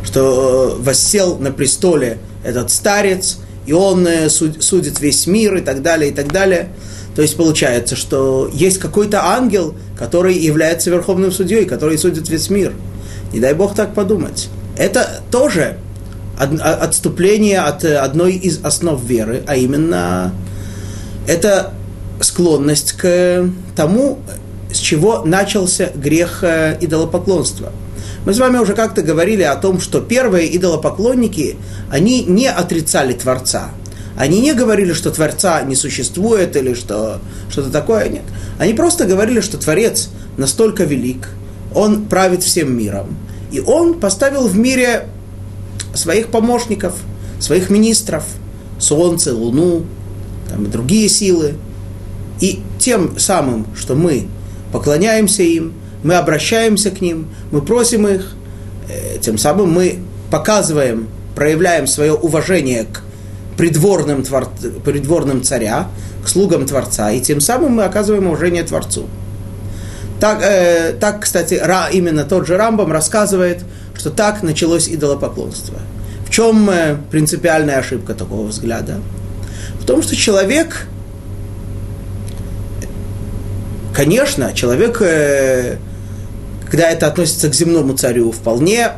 что 0.05 0.77
воссел 0.79 1.37
на 1.37 1.51
престоле 1.51 2.19
этот 2.43 2.69
старец, 2.71 3.39
и 3.65 3.73
он 3.73 4.07
э, 4.07 4.29
судит 4.29 4.99
весь 4.99 5.25
мир 5.25 5.55
и 5.55 5.61
так 5.61 5.81
далее, 5.81 6.11
и 6.11 6.13
так 6.13 6.31
далее. 6.31 6.69
То 7.15 7.21
есть 7.21 7.35
получается, 7.35 7.95
что 7.95 8.49
есть 8.53 8.77
какой-то 8.77 9.25
ангел, 9.25 9.73
который 9.97 10.37
является 10.37 10.91
верховным 10.91 11.31
судьей, 11.31 11.65
который 11.65 11.97
судит 11.97 12.29
весь 12.29 12.49
мир. 12.49 12.73
Не 13.33 13.39
дай 13.39 13.53
Бог 13.53 13.73
так 13.73 13.93
подумать. 13.93 14.49
Это 14.77 15.21
тоже 15.31 15.77
отступление 16.37 17.61
от 17.61 17.83
э, 17.83 17.97
одной 17.97 18.33
из 18.33 18.59
основ 18.63 19.03
веры, 19.03 19.43
а 19.47 19.55
именно 19.55 20.33
это 21.27 21.73
склонность 22.21 22.93
к 22.93 23.49
тому, 23.75 24.19
с 24.71 24.77
чего 24.77 25.23
начался 25.23 25.89
грех 25.95 26.43
э, 26.43 26.77
идолопоклонства– 26.79 27.71
мы 28.25 28.33
с 28.33 28.39
вами 28.39 28.57
уже 28.57 28.73
как-то 28.73 29.03
говорили 29.03 29.43
о 29.43 29.55
том, 29.55 29.79
что 29.79 30.01
первые 30.01 30.55
идолопоклонники, 30.57 31.57
они 31.91 32.23
не 32.23 32.47
отрицали 32.47 33.13
Творца. 33.13 33.69
Они 34.17 34.41
не 34.41 34.53
говорили, 34.53 34.93
что 34.93 35.11
Творца 35.11 35.61
не 35.61 35.75
существует 35.75 36.55
или 36.55 36.73
что 36.73 37.19
что-то 37.49 37.69
такое. 37.69 38.09
Нет. 38.09 38.23
Они 38.57 38.73
просто 38.73 39.05
говорили, 39.05 39.41
что 39.41 39.59
Творец 39.59 40.09
настолько 40.37 40.85
велик, 40.85 41.29
Он 41.75 42.05
правит 42.05 42.41
всем 42.41 42.75
миром. 42.75 43.15
И 43.51 43.59
Он 43.59 43.99
поставил 43.99 44.47
в 44.47 44.57
мире 44.57 45.07
своих 45.93 46.27
помощников, 46.27 46.95
своих 47.39 47.69
министров, 47.69 48.23
Солнце, 48.79 49.35
Луну, 49.35 49.85
там 50.49 50.65
и 50.65 50.67
другие 50.67 51.09
силы. 51.09 51.55
И 52.41 52.61
тем 52.79 53.19
самым, 53.19 53.67
что 53.75 53.93
мы 53.93 54.27
поклоняемся 54.71 55.43
им– 55.43 55.73
мы 56.05 56.13
обращаемся 56.15 56.91
к 56.91 57.01
ним, 57.01 57.27
мы 57.51 57.61
просим 57.61 58.07
их, 58.07 58.33
э, 58.87 59.17
тем 59.19 59.39
самым 59.39 59.71
мы 59.71 59.97
показываем, 60.29 61.07
проявляем 61.35 61.87
свое 61.87 62.13
уважение 62.13 62.83
к 62.83 63.01
придворным, 63.57 64.21
твор... 64.21 64.47
придворным 64.83 65.41
царя, 65.41 65.87
к 66.23 66.27
слугам 66.27 66.67
Творца, 66.67 67.09
и 67.09 67.21
тем 67.21 67.41
самым 67.41 67.73
мы 67.73 67.85
оказываем 67.85 68.27
уважение 68.27 68.63
Творцу. 68.63 69.07
Так, 70.19 70.43
э, 70.43 70.93
так 70.93 71.21
кстати, 71.21 71.55
Ра, 71.55 71.89
именно 71.91 72.23
тот 72.23 72.45
же 72.45 72.55
Рамбам 72.55 72.91
рассказывает, 72.91 73.63
что 73.97 74.11
так 74.11 74.43
началось 74.43 74.87
идолопоклонство. 74.87 75.79
В 76.27 76.29
чем 76.29 76.69
э, 76.69 76.97
принципиальная 77.09 77.79
ошибка 77.79 78.13
такого 78.13 78.45
взгляда? 78.45 78.99
В 79.79 79.85
том, 79.85 80.03
что 80.03 80.15
человек, 80.15 80.85
конечно, 83.91 84.53
человек 84.53 85.01
э, 85.01 85.77
когда 86.65 86.89
это 86.89 87.07
относится 87.07 87.49
к 87.49 87.53
земному 87.53 87.95
царю, 87.95 88.31
вполне 88.31 88.91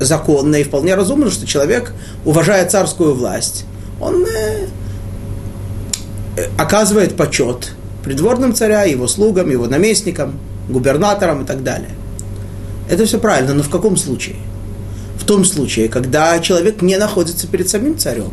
законно 0.00 0.56
и 0.56 0.64
вполне 0.64 0.94
разумно, 0.94 1.30
что 1.30 1.46
человек, 1.46 1.92
уважая 2.24 2.68
царскую 2.68 3.14
власть, 3.14 3.64
он 4.00 4.24
э, 4.24 4.66
э, 6.36 6.46
оказывает 6.56 7.16
почет 7.16 7.72
придворным 8.04 8.54
царя, 8.54 8.84
его 8.84 9.08
слугам, 9.08 9.50
его 9.50 9.66
наместникам, 9.66 10.38
губернаторам 10.68 11.42
и 11.42 11.46
так 11.46 11.62
далее. 11.62 11.90
Это 12.88 13.04
все 13.04 13.18
правильно, 13.18 13.54
но 13.54 13.62
в 13.62 13.70
каком 13.70 13.96
случае? 13.96 14.36
В 15.18 15.24
том 15.24 15.44
случае, 15.44 15.88
когда 15.88 16.38
человек 16.38 16.80
не 16.80 16.96
находится 16.96 17.46
перед 17.46 17.68
самим 17.68 17.98
царем. 17.98 18.30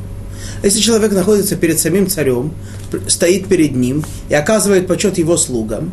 Если 0.64 0.80
человек 0.80 1.12
находится 1.12 1.56
перед 1.56 1.80
самим 1.80 2.08
царем, 2.08 2.54
стоит 3.08 3.48
перед 3.48 3.76
ним 3.76 4.06
и 4.30 4.36
оказывает 4.36 4.88
почет 4.88 5.18
его 5.18 5.36
слугам, 5.36 5.92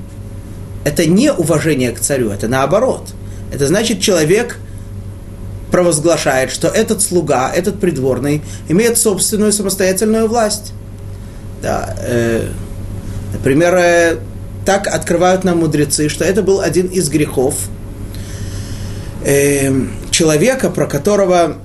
это 0.84 1.06
не 1.06 1.32
уважение 1.32 1.92
к 1.92 2.00
царю, 2.00 2.30
это 2.30 2.48
наоборот. 2.48 3.08
Это 3.52 3.66
значит, 3.66 4.00
человек 4.00 4.58
провозглашает, 5.70 6.50
что 6.50 6.68
этот 6.68 7.02
слуга, 7.02 7.50
этот 7.52 7.80
придворный 7.80 8.42
имеет 8.68 8.98
собственную 8.98 9.52
самостоятельную 9.52 10.28
власть. 10.28 10.72
Да, 11.62 11.96
э, 11.98 12.48
например, 13.32 13.74
э, 13.74 14.16
так 14.66 14.86
открывают 14.86 15.44
нам 15.44 15.58
мудрецы, 15.58 16.08
что 16.08 16.24
это 16.24 16.42
был 16.42 16.60
один 16.60 16.86
из 16.86 17.08
грехов 17.08 17.54
э, 19.24 19.72
человека, 20.10 20.70
про 20.70 20.86
которого 20.86 21.56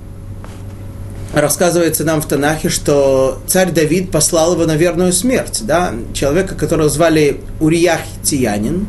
рассказывается 1.34 2.04
нам 2.04 2.20
в 2.22 2.26
Танахе, 2.26 2.68
что 2.68 3.38
царь 3.46 3.70
Давид 3.70 4.10
послал 4.10 4.54
его 4.54 4.64
на 4.64 4.76
верную 4.76 5.12
смерть. 5.12 5.60
Да? 5.64 5.92
Человека, 6.14 6.54
которого 6.54 6.88
звали 6.88 7.40
Уриях 7.60 8.00
Тиянин, 8.22 8.86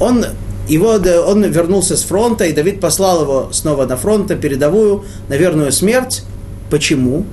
он, 0.00 0.26
его, 0.68 0.90
он 1.26 1.44
вернулся 1.44 1.96
с 1.96 2.02
фронта, 2.02 2.44
и 2.44 2.52
Давид 2.52 2.80
послал 2.80 3.22
его 3.22 3.48
снова 3.52 3.86
на 3.86 3.96
фронт, 3.96 4.28
на 4.28 4.36
передовую, 4.36 5.04
на 5.28 5.34
верную 5.34 5.72
смерть. 5.72 6.22
Почему? 6.70 7.24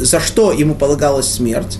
За 0.00 0.20
что 0.20 0.52
ему 0.52 0.74
полагалась 0.74 1.30
смерть? 1.30 1.78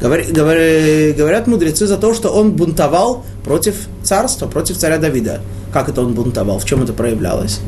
Говорят 0.00 1.46
мудрецы 1.46 1.86
за 1.86 1.96
то, 1.96 2.14
что 2.14 2.30
он 2.30 2.52
бунтовал 2.52 3.24
против 3.44 3.74
царства, 4.02 4.46
против 4.46 4.76
царя 4.76 4.98
Давида. 4.98 5.40
Как 5.72 5.88
это 5.88 6.02
он 6.02 6.14
бунтовал? 6.14 6.58
В 6.58 6.64
чем 6.64 6.82
это 6.82 6.92
проявлялось? 6.92 7.60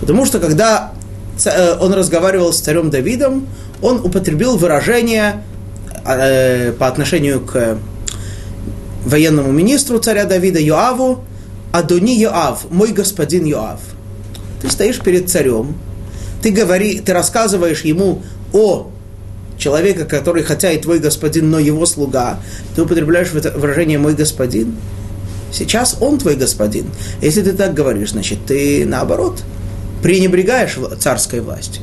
Потому 0.00 0.26
что 0.26 0.40
когда 0.40 0.92
э, 1.44 1.76
он 1.78 1.94
разговаривал 1.94 2.52
с 2.52 2.60
царем 2.60 2.90
Давидом, 2.90 3.46
он 3.82 4.00
употребил 4.04 4.56
выражение 4.56 5.42
э, 6.04 6.72
по 6.72 6.86
отношению 6.86 7.40
к 7.40 7.78
военному 9.06 9.52
министру 9.52 9.98
царя 9.98 10.24
Давида 10.24 10.60
Йоаву, 10.60 11.24
Адони 11.72 12.18
Йоав, 12.18 12.66
мой 12.70 12.92
господин 12.92 13.44
Йоав. 13.44 13.80
Ты 14.62 14.70
стоишь 14.70 15.00
перед 15.00 15.30
царем, 15.30 15.76
ты, 16.42 16.50
говори, 16.50 17.00
ты 17.00 17.12
рассказываешь 17.12 17.82
ему 17.82 18.22
о 18.52 18.90
человека, 19.58 20.04
который 20.04 20.42
хотя 20.42 20.70
и 20.70 20.78
твой 20.78 20.98
господин, 20.98 21.50
но 21.50 21.58
его 21.58 21.86
слуга, 21.86 22.38
ты 22.74 22.82
употребляешь 22.82 23.32
выражение 23.32 23.98
«мой 23.98 24.14
господин». 24.14 24.76
Сейчас 25.52 25.96
он 26.00 26.18
твой 26.18 26.36
господин. 26.36 26.86
Если 27.22 27.42
ты 27.42 27.52
так 27.52 27.72
говоришь, 27.72 28.10
значит, 28.10 28.40
ты 28.46 28.84
наоборот 28.84 29.42
пренебрегаешь 30.02 30.76
царской 30.98 31.40
властью. 31.40 31.82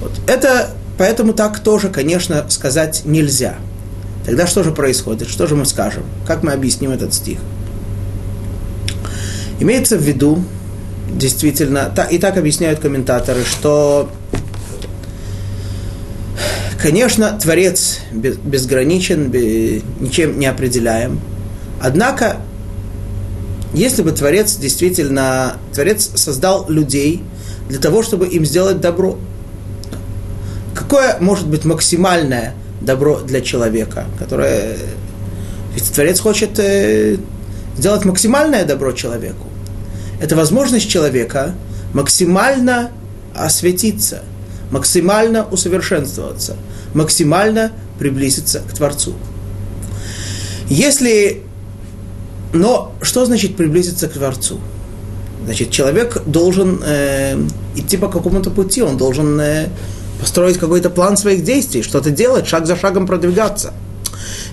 Вот. 0.00 0.12
Это, 0.26 0.70
поэтому 0.98 1.32
так 1.32 1.60
тоже, 1.60 1.88
конечно, 1.88 2.46
сказать 2.50 3.02
нельзя. 3.04 3.56
Тогда 4.24 4.46
что 4.46 4.62
же 4.62 4.70
происходит? 4.70 5.28
Что 5.28 5.46
же 5.46 5.56
мы 5.56 5.64
скажем? 5.64 6.04
Как 6.26 6.42
мы 6.42 6.52
объясним 6.52 6.90
этот 6.90 7.12
стих? 7.12 7.38
Имеется 9.58 9.96
в 9.96 10.02
виду, 10.02 10.44
действительно, 11.12 11.92
и 12.10 12.18
так 12.18 12.36
объясняют 12.36 12.80
комментаторы, 12.80 13.44
что, 13.44 14.10
конечно, 16.80 17.38
Творец 17.40 18.00
безграничен, 18.12 19.30
ничем 20.00 20.38
не 20.38 20.46
определяем. 20.46 21.20
Однако, 21.80 22.38
если 23.74 24.02
бы 24.02 24.12
Творец 24.12 24.56
действительно, 24.56 25.56
Творец 25.72 26.10
создал 26.14 26.68
людей 26.68 27.22
для 27.68 27.78
того, 27.78 28.02
чтобы 28.02 28.26
им 28.28 28.44
сделать 28.44 28.80
добро, 28.80 29.18
какое 30.74 31.18
может 31.20 31.46
быть 31.46 31.64
максимальное 31.64 32.54
добро 32.84 33.20
для 33.20 33.40
человека, 33.40 34.06
которое... 34.18 34.76
Ведь 35.74 35.90
Творец 35.92 36.20
хочет 36.20 36.58
э, 36.58 37.16
сделать 37.76 38.04
максимальное 38.04 38.64
добро 38.64 38.92
человеку 38.92 39.48
это 40.22 40.36
возможность 40.36 40.88
человека 40.88 41.52
максимально 41.92 42.92
осветиться, 43.34 44.22
максимально 44.70 45.44
усовершенствоваться, 45.50 46.56
максимально 46.94 47.72
приблизиться 47.98 48.60
к 48.60 48.72
Творцу. 48.72 49.14
Если... 50.68 51.42
Но 52.52 52.92
что 53.02 53.26
значит 53.26 53.56
приблизиться 53.56 54.08
к 54.08 54.12
Творцу? 54.12 54.60
Значит, 55.44 55.70
человек 55.70 56.22
должен 56.24 56.80
э, 56.84 57.36
идти 57.74 57.96
по 57.96 58.08
какому-то 58.08 58.50
пути, 58.50 58.80
он 58.80 58.96
должен 58.96 59.40
э, 59.40 59.70
построить 60.22 60.56
какой-то 60.56 60.88
план 60.88 61.18
своих 61.18 61.44
действий, 61.44 61.82
что-то 61.82 62.10
делать, 62.10 62.46
шаг 62.46 62.66
за 62.66 62.76
шагом 62.76 63.06
продвигаться. 63.06 63.74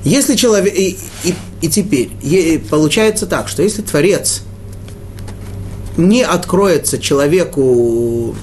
Если 0.03 0.35
человек... 0.35 0.73
И, 0.75 0.97
и, 1.23 1.35
и 1.61 1.69
теперь 1.69 2.11
и 2.21 2.61
получается 2.69 3.25
так, 3.27 3.47
что 3.47 3.63
если 3.63 3.81
Творец– 3.83 4.41
не 5.99 6.23
откроется 6.23 6.97
человеку 6.97 8.35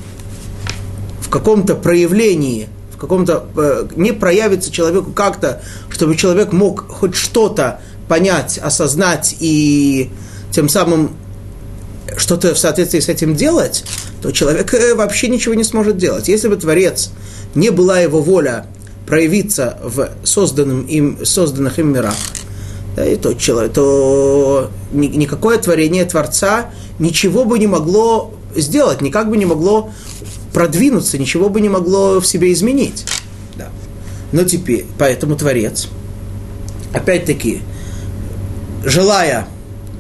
в 1.20 1.28
каком-то 1.28 1.74
проявлении, 1.74 2.68
в 2.94 2.98
каком-то, 2.98 3.46
э, 3.56 3.88
не 3.96 4.12
проявится 4.12 4.70
человеку 4.70 5.12
как-то, 5.12 5.62
чтобы 5.88 6.16
человек 6.16 6.52
мог 6.52 6.88
хоть 6.88 7.16
что-то 7.16 7.80
понять, 8.08 8.58
осознать 8.58 9.36
и 9.40 10.10
тем 10.52 10.68
самым 10.68 11.16
что-то 12.16 12.54
в 12.54 12.58
соответствии 12.58 13.00
с 13.00 13.08
этим 13.08 13.34
делать, 13.34 13.84
то 14.26 14.32
человек 14.32 14.74
э, 14.74 14.96
вообще 14.96 15.28
ничего 15.28 15.54
не 15.54 15.62
сможет 15.62 15.98
делать. 15.98 16.26
Если 16.26 16.48
бы 16.48 16.56
Творец 16.56 17.10
не 17.54 17.70
была 17.70 18.00
его 18.00 18.20
воля 18.20 18.66
проявиться 19.06 19.78
в 19.84 20.10
созданном 20.24 20.82
им, 20.82 21.24
созданных 21.24 21.78
им 21.78 21.92
мирах, 21.92 22.16
да, 22.96 23.06
и 23.06 23.14
то, 23.14 23.34
человек, 23.34 23.72
то 23.74 24.68
никакое 24.92 25.58
творение 25.58 26.04
Творца 26.06 26.70
ничего 26.98 27.44
бы 27.44 27.60
не 27.60 27.68
могло 27.68 28.34
сделать, 28.56 29.00
никак 29.00 29.30
бы 29.30 29.36
не 29.36 29.46
могло 29.46 29.90
продвинуться, 30.52 31.18
ничего 31.18 31.48
бы 31.48 31.60
не 31.60 31.68
могло 31.68 32.18
в 32.18 32.26
себе 32.26 32.52
изменить. 32.52 33.04
Да. 33.54 33.68
Но 34.32 34.42
теперь, 34.42 34.86
поэтому 34.98 35.36
Творец, 35.36 35.86
опять-таки, 36.92 37.60
желая 38.84 39.46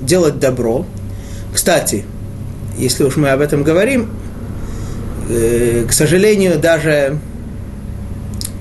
делать 0.00 0.40
добро, 0.40 0.84
кстати, 1.54 2.04
если 2.78 3.04
уж 3.04 3.16
мы 3.16 3.30
об 3.30 3.40
этом 3.40 3.62
говорим, 3.62 4.10
э, 5.28 5.84
к 5.88 5.92
сожалению, 5.92 6.58
даже 6.58 7.18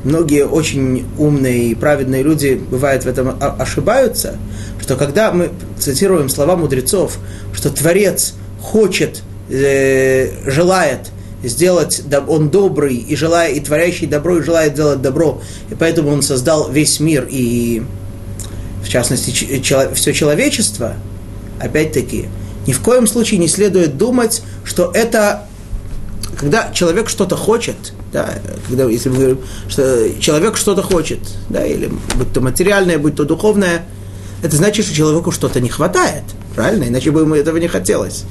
многие 0.03 0.45
очень 0.45 1.05
умные 1.17 1.71
и 1.71 1.75
праведные 1.75 2.23
люди, 2.23 2.61
бывает, 2.69 3.03
в 3.03 3.07
этом 3.07 3.35
ошибаются, 3.39 4.37
что 4.79 4.95
когда 4.95 5.31
мы 5.31 5.49
цитируем 5.79 6.29
слова 6.29 6.55
мудрецов, 6.55 7.17
что 7.53 7.69
Творец 7.69 8.35
хочет, 8.61 9.23
э, 9.49 10.29
желает 10.49 11.09
сделать, 11.43 12.03
он 12.27 12.49
добрый 12.49 12.95
и 12.95 13.15
желая, 13.15 13.51
и 13.51 13.59
творящий 13.59 14.07
добро, 14.07 14.37
и 14.37 14.41
желает 14.41 14.73
делать 14.75 15.01
добро, 15.01 15.41
и 15.69 15.75
поэтому 15.75 16.09
он 16.09 16.21
создал 16.21 16.71
весь 16.71 16.99
мир 16.99 17.27
и, 17.29 17.83
в 18.83 18.89
частности, 18.89 19.31
все 19.31 20.13
человечество, 20.13 20.93
опять-таки, 21.59 22.25
ни 22.67 22.73
в 22.73 22.81
коем 22.81 23.07
случае 23.07 23.39
не 23.39 23.47
следует 23.47 23.97
думать, 23.97 24.41
что 24.63 24.91
это, 24.93 25.47
когда 26.37 26.71
человек 26.71 27.09
что-то 27.09 27.35
хочет, 27.35 27.75
да, 28.11 28.29
когда, 28.67 28.85
если 28.85 29.09
мы 29.09 29.15
говорим, 29.15 29.39
что 29.67 30.09
человек 30.19 30.57
что-то 30.57 30.81
хочет, 30.81 31.19
да, 31.49 31.65
или 31.65 31.91
будь 32.15 32.33
то 32.33 32.41
материальное, 32.41 32.97
будь 32.97 33.15
то 33.15 33.25
духовное, 33.25 33.85
это 34.41 34.55
значит, 34.57 34.85
что 34.85 34.95
человеку 34.95 35.31
что-то 35.31 35.59
не 35.59 35.69
хватает, 35.69 36.23
правильно? 36.55 36.85
Иначе 36.85 37.11
бы 37.11 37.21
ему 37.21 37.35
этого 37.35 37.57
не 37.57 37.67
хотелось. 37.67 38.23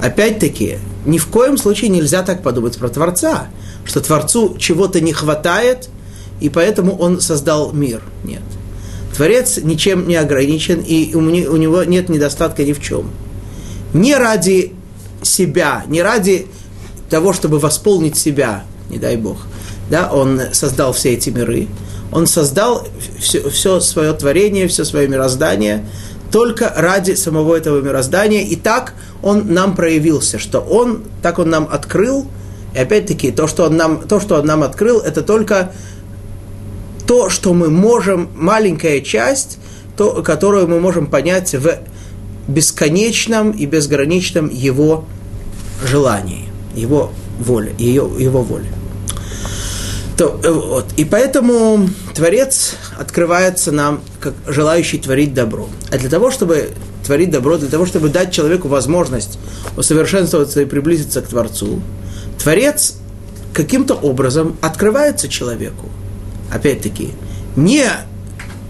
Опять-таки, 0.00 0.78
ни 1.06 1.18
в 1.18 1.26
коем 1.28 1.56
случае 1.56 1.90
нельзя 1.90 2.22
так 2.22 2.42
подумать 2.42 2.76
про 2.78 2.88
Творца, 2.88 3.48
что 3.84 4.00
Творцу 4.00 4.56
чего-то 4.58 5.00
не 5.00 5.12
хватает, 5.12 5.88
и 6.40 6.48
поэтому 6.48 6.96
он 6.96 7.20
создал 7.20 7.72
мир. 7.72 8.02
Нет. 8.24 8.42
Творец 9.16 9.58
ничем 9.58 10.08
не 10.08 10.16
ограничен, 10.16 10.80
и 10.80 11.14
у 11.14 11.20
него 11.20 11.84
нет 11.84 12.08
недостатка 12.08 12.64
ни 12.64 12.72
в 12.72 12.82
чем. 12.82 13.10
Не 13.94 14.16
ради 14.16 14.72
себя, 15.22 15.84
не 15.88 16.02
ради 16.02 16.46
того, 17.08 17.32
чтобы 17.32 17.58
восполнить 17.58 18.16
себя, 18.16 18.64
не 18.90 18.98
дай 18.98 19.16
Бог, 19.16 19.38
да, 19.88 20.10
он 20.12 20.40
создал 20.52 20.92
все 20.92 21.14
эти 21.14 21.30
миры, 21.30 21.68
он 22.12 22.26
создал 22.26 22.86
все, 23.18 23.48
все 23.48 23.80
свое 23.80 24.12
творение, 24.12 24.68
все 24.68 24.84
свое 24.84 25.08
мироздание 25.08 25.84
только 26.34 26.72
ради 26.74 27.12
самого 27.12 27.54
этого 27.54 27.80
мироздания. 27.80 28.42
И 28.42 28.56
так 28.56 28.94
он 29.22 29.54
нам 29.54 29.76
проявился, 29.76 30.40
что 30.40 30.58
он, 30.58 31.04
так 31.22 31.38
он 31.38 31.48
нам 31.48 31.68
открыл. 31.70 32.26
И 32.74 32.78
опять-таки, 32.80 33.30
то, 33.30 33.46
что 33.46 33.66
он 33.66 33.76
нам, 33.76 34.02
то, 34.02 34.18
что 34.18 34.40
он 34.40 34.46
нам 34.46 34.64
открыл, 34.64 34.98
это 34.98 35.22
только 35.22 35.70
то, 37.06 37.30
что 37.30 37.54
мы 37.54 37.70
можем, 37.70 38.30
маленькая 38.34 39.00
часть, 39.00 39.58
то, 39.96 40.24
которую 40.24 40.66
мы 40.66 40.80
можем 40.80 41.06
понять 41.06 41.54
в 41.54 41.78
бесконечном 42.48 43.52
и 43.52 43.66
безграничном 43.66 44.48
его 44.48 45.06
желании, 45.84 46.48
его 46.74 47.12
воле, 47.38 47.74
ее, 47.78 48.10
его 48.18 48.42
воле. 48.42 48.68
То, 50.16 50.40
э, 50.42 50.50
вот. 50.50 50.86
И 50.96 51.04
поэтому 51.04 51.88
Творец 52.14 52.74
открывается 52.98 53.72
нам 53.72 54.00
как 54.20 54.34
желающий 54.46 54.98
творить 54.98 55.34
добро. 55.34 55.68
А 55.90 55.98
для 55.98 56.08
того, 56.08 56.30
чтобы 56.30 56.70
творить 57.04 57.30
добро, 57.30 57.58
для 57.58 57.68
того, 57.68 57.84
чтобы 57.84 58.08
дать 58.08 58.32
человеку 58.32 58.68
возможность 58.68 59.38
усовершенствоваться 59.76 60.60
и 60.60 60.64
приблизиться 60.64 61.20
к 61.20 61.26
Творцу, 61.26 61.80
Творец 62.38 62.94
каким-то 63.52 63.94
образом 63.94 64.56
открывается 64.60 65.28
человеку. 65.28 65.88
Опять-таки, 66.52 67.10
не 67.56 67.84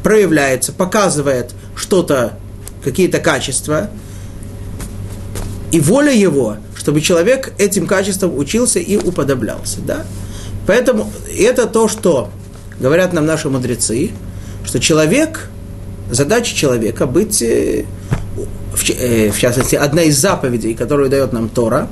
проявляется, 0.02 0.72
показывает 0.72 1.52
что-то, 1.76 2.38
какие-то 2.84 3.18
качества, 3.18 3.90
и 5.72 5.80
воля 5.80 6.12
его, 6.12 6.58
чтобы 6.76 7.00
человек 7.00 7.52
этим 7.58 7.86
качеством 7.86 8.36
учился 8.38 8.78
и 8.78 8.96
уподоблялся. 8.96 9.80
Да? 9.80 10.04
Поэтому 10.66 11.10
это 11.36 11.66
то, 11.66 11.88
что 11.88 12.30
говорят 12.78 13.12
нам 13.12 13.26
наши 13.26 13.48
мудрецы, 13.48 14.12
что 14.64 14.78
человек, 14.78 15.48
задача 16.10 16.54
человека 16.54 17.06
быть, 17.06 17.42
э, 17.42 17.86
э, 18.88 19.30
в 19.30 19.38
частности, 19.38 19.74
одна 19.74 20.02
из 20.02 20.18
заповедей, 20.18 20.74
которую 20.74 21.08
дает 21.08 21.32
нам 21.32 21.48
Тора, 21.48 21.88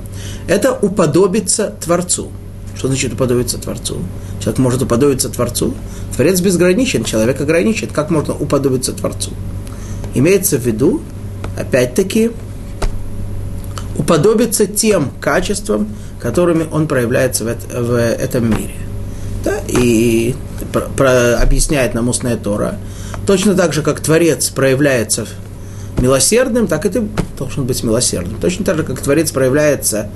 это 0.47 0.73
уподобиться 0.73 1.75
Творцу. 1.85 2.31
Что 2.77 2.89
значит 2.89 3.13
уподобиться 3.13 3.59
Творцу? 3.59 3.99
Человек 4.41 4.59
может 4.59 4.83
уподобиться 4.83 5.29
Творцу. 5.29 5.75
Творец 6.15 6.41
безграничен, 6.41 7.05
человек 7.05 7.41
ограничен. 7.41 7.89
Как 7.89 8.11
можно 8.11 8.35
уподобиться 8.35 8.93
Творцу? 8.93 9.31
Имеется 10.15 10.59
в 10.59 10.67
виду, 10.67 11.03
опять-таки, 11.57 12.31
уподобиться 13.97 14.67
тем 14.67 15.11
качествам, 15.21 15.89
которыми 16.21 16.67
он 16.71 16.87
проявляется 16.87 17.45
в, 17.45 17.49
это, 17.49 17.83
в 17.83 17.99
этом 17.99 18.51
мире. 18.51 18.75
Да? 19.45 19.59
И 19.69 20.35
про, 20.73 20.83
про, 20.83 21.37
объясняет 21.39 21.95
нам 21.95 22.09
устная 22.09 22.37
Тора. 22.37 22.79
Точно 23.27 23.55
так 23.55 23.73
же, 23.73 23.83
как 23.83 24.01
Творец 24.01 24.49
проявляется 24.49 25.27
милосердным, 25.99 26.67
так 26.67 26.87
и 26.87 26.89
ты 26.89 27.03
должен 27.39 27.65
быть 27.65 27.83
милосердным. 27.83 28.41
Точно 28.41 28.65
так 28.65 28.77
же, 28.79 28.83
как 28.83 29.01
Творец 29.01 29.31
проявляется 29.31 30.11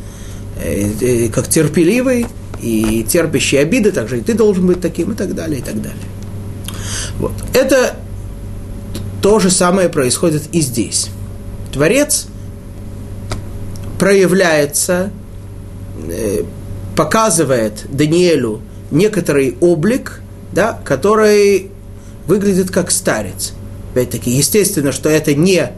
э, 0.61 0.90
э, 1.00 1.28
как 1.28 1.48
терпеливый 1.48 2.26
и 2.61 3.04
терпящий 3.09 3.61
обиды, 3.61 3.92
так 3.92 4.09
же 4.09 4.18
и 4.18 4.20
ты 4.20 4.35
должен 4.35 4.66
быть 4.66 4.80
таким, 4.80 5.12
и 5.12 5.14
так 5.14 5.35
далее, 5.35 5.61
и 5.61 5.62
так 5.62 5.80
далее. 5.80 5.98
Вот. 7.18 7.32
Это 7.52 7.94
то 9.26 9.40
же 9.40 9.50
самое 9.50 9.88
происходит 9.88 10.44
и 10.52 10.60
здесь. 10.60 11.08
Творец 11.72 12.28
проявляется, 13.98 15.10
э, 16.08 16.44
показывает 16.94 17.86
Даниэлю 17.90 18.60
некоторый 18.92 19.56
облик, 19.60 20.20
да, 20.52 20.78
который 20.84 21.72
выглядит 22.28 22.70
как 22.70 22.92
старец. 22.92 23.52
Опять-таки, 23.90 24.30
естественно, 24.30 24.92
что 24.92 25.08
это 25.08 25.34
не 25.34 25.72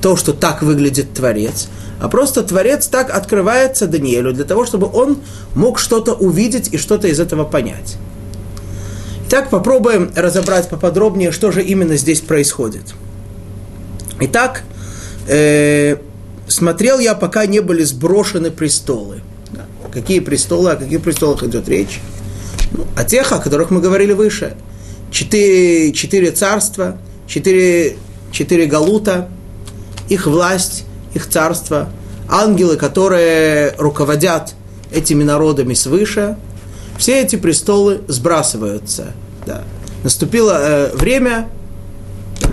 то, 0.00 0.14
что 0.14 0.32
так 0.32 0.62
выглядит 0.62 1.12
Творец, 1.14 1.66
а 2.00 2.08
просто 2.08 2.44
Творец 2.44 2.86
так 2.86 3.10
открывается 3.10 3.88
Даниэлю 3.88 4.32
для 4.32 4.44
того, 4.44 4.64
чтобы 4.64 4.88
он 4.92 5.18
мог 5.56 5.80
что-то 5.80 6.14
увидеть 6.14 6.72
и 6.72 6.78
что-то 6.78 7.08
из 7.08 7.18
этого 7.18 7.42
понять. 7.42 7.96
Итак, 9.34 9.48
попробуем 9.48 10.12
разобрать 10.14 10.68
поподробнее, 10.68 11.32
что 11.32 11.52
же 11.52 11.62
именно 11.62 11.96
здесь 11.96 12.20
происходит. 12.20 12.82
Итак, 14.20 14.62
э, 15.26 15.96
смотрел 16.48 16.98
я, 16.98 17.14
пока 17.14 17.46
не 17.46 17.60
были 17.60 17.82
сброшены 17.82 18.50
престолы. 18.50 19.22
Какие 19.90 20.20
престолы, 20.20 20.72
о 20.72 20.76
каких 20.76 21.00
престолах 21.00 21.42
идет 21.44 21.66
речь? 21.66 22.02
Ну, 22.72 22.84
о 22.94 23.04
тех, 23.04 23.32
о 23.32 23.38
которых 23.38 23.70
мы 23.70 23.80
говорили 23.80 24.12
выше. 24.12 24.54
Четыре, 25.10 25.94
четыре 25.94 26.30
царства, 26.32 26.98
четыре, 27.26 27.96
четыре 28.32 28.66
галута, 28.66 29.30
их 30.10 30.26
власть, 30.26 30.84
их 31.14 31.26
царство, 31.26 31.88
ангелы, 32.28 32.76
которые 32.76 33.74
руководят 33.78 34.52
этими 34.92 35.22
народами 35.24 35.72
свыше, 35.72 36.36
все 37.02 37.20
эти 37.20 37.34
престолы 37.34 38.02
сбрасываются. 38.06 39.12
Да. 39.44 39.64
Наступило 40.04 40.56
э, 40.56 40.94
время, 40.94 41.48
да, 42.40 42.50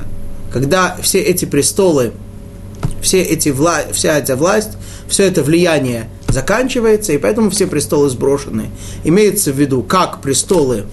когда 0.52 0.98
все 1.04 1.20
эти 1.20 1.46
престолы, 1.46 2.14
все 3.00 3.22
эти 3.22 3.50
вла... 3.50 3.82
вся 3.92 4.18
эта 4.18 4.36
власть, 4.36 4.72
все 5.08 5.28
это 5.28 5.44
влияние 5.44 6.10
заканчивается, 6.30 7.14
и 7.14 7.20
поэтому 7.20 7.52
все 7.52 7.68
престолы 7.68 8.10
сброшены. 8.10 8.72
Имеется 9.04 9.52
в 9.52 9.56
виду 9.56 9.84
как 9.84 10.20
престолы 10.20 10.86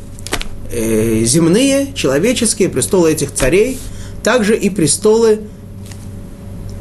э, 0.70 1.22
земные, 1.24 1.94
человеческие, 1.94 2.68
престолы 2.68 3.10
этих 3.10 3.32
царей, 3.32 3.78
также 4.22 4.54
и 4.54 4.68
престолы 4.68 5.40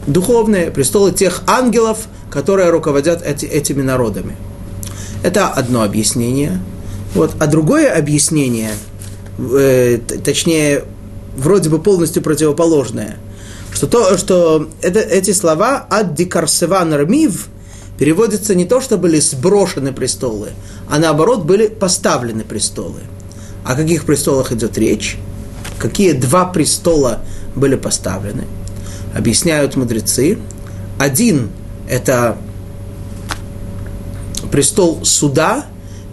духовные, 0.07 0.71
престолы 0.71 1.13
тех 1.13 1.41
ангелов, 1.47 2.09
которые 2.29 2.69
руководят 2.69 3.21
эти, 3.25 3.45
этими 3.45 3.81
народами. 3.81 4.35
Это 5.25 5.47
одно 5.47 5.81
объяснение. 5.81 6.61
Вот. 7.15 7.31
А 7.39 7.47
другое 7.47 7.91
объяснение, 7.91 8.69
э, 9.39 9.97
точнее, 10.23 10.83
вроде 11.35 11.71
бы 11.71 11.79
полностью 11.81 12.21
противоположное, 12.21 13.17
что, 13.73 13.87
то, 13.87 14.19
что 14.19 14.69
это, 14.83 14.99
эти 14.99 15.31
слова 15.31 15.87
«ад 15.89 16.13
дикарсеван 16.13 16.93
рмив» 16.93 17.47
переводится 17.97 18.53
не 18.53 18.65
то, 18.65 18.81
что 18.81 18.99
были 18.99 19.19
сброшены 19.19 19.93
престолы, 19.93 20.49
а 20.91 20.99
наоборот 20.99 21.43
были 21.43 21.69
поставлены 21.69 22.43
престолы. 22.43 22.99
О 23.65 23.73
каких 23.73 24.05
престолах 24.05 24.51
идет 24.51 24.77
речь? 24.77 25.17
Какие 25.79 26.11
два 26.11 26.45
престола 26.45 27.21
были 27.55 27.77
поставлены? 27.77 28.43
Объясняют 29.15 29.75
мудрецы. 29.75 30.37
Один– 30.99 31.49
это 31.89 32.37
престол 34.51 35.03
суда, 35.03 35.65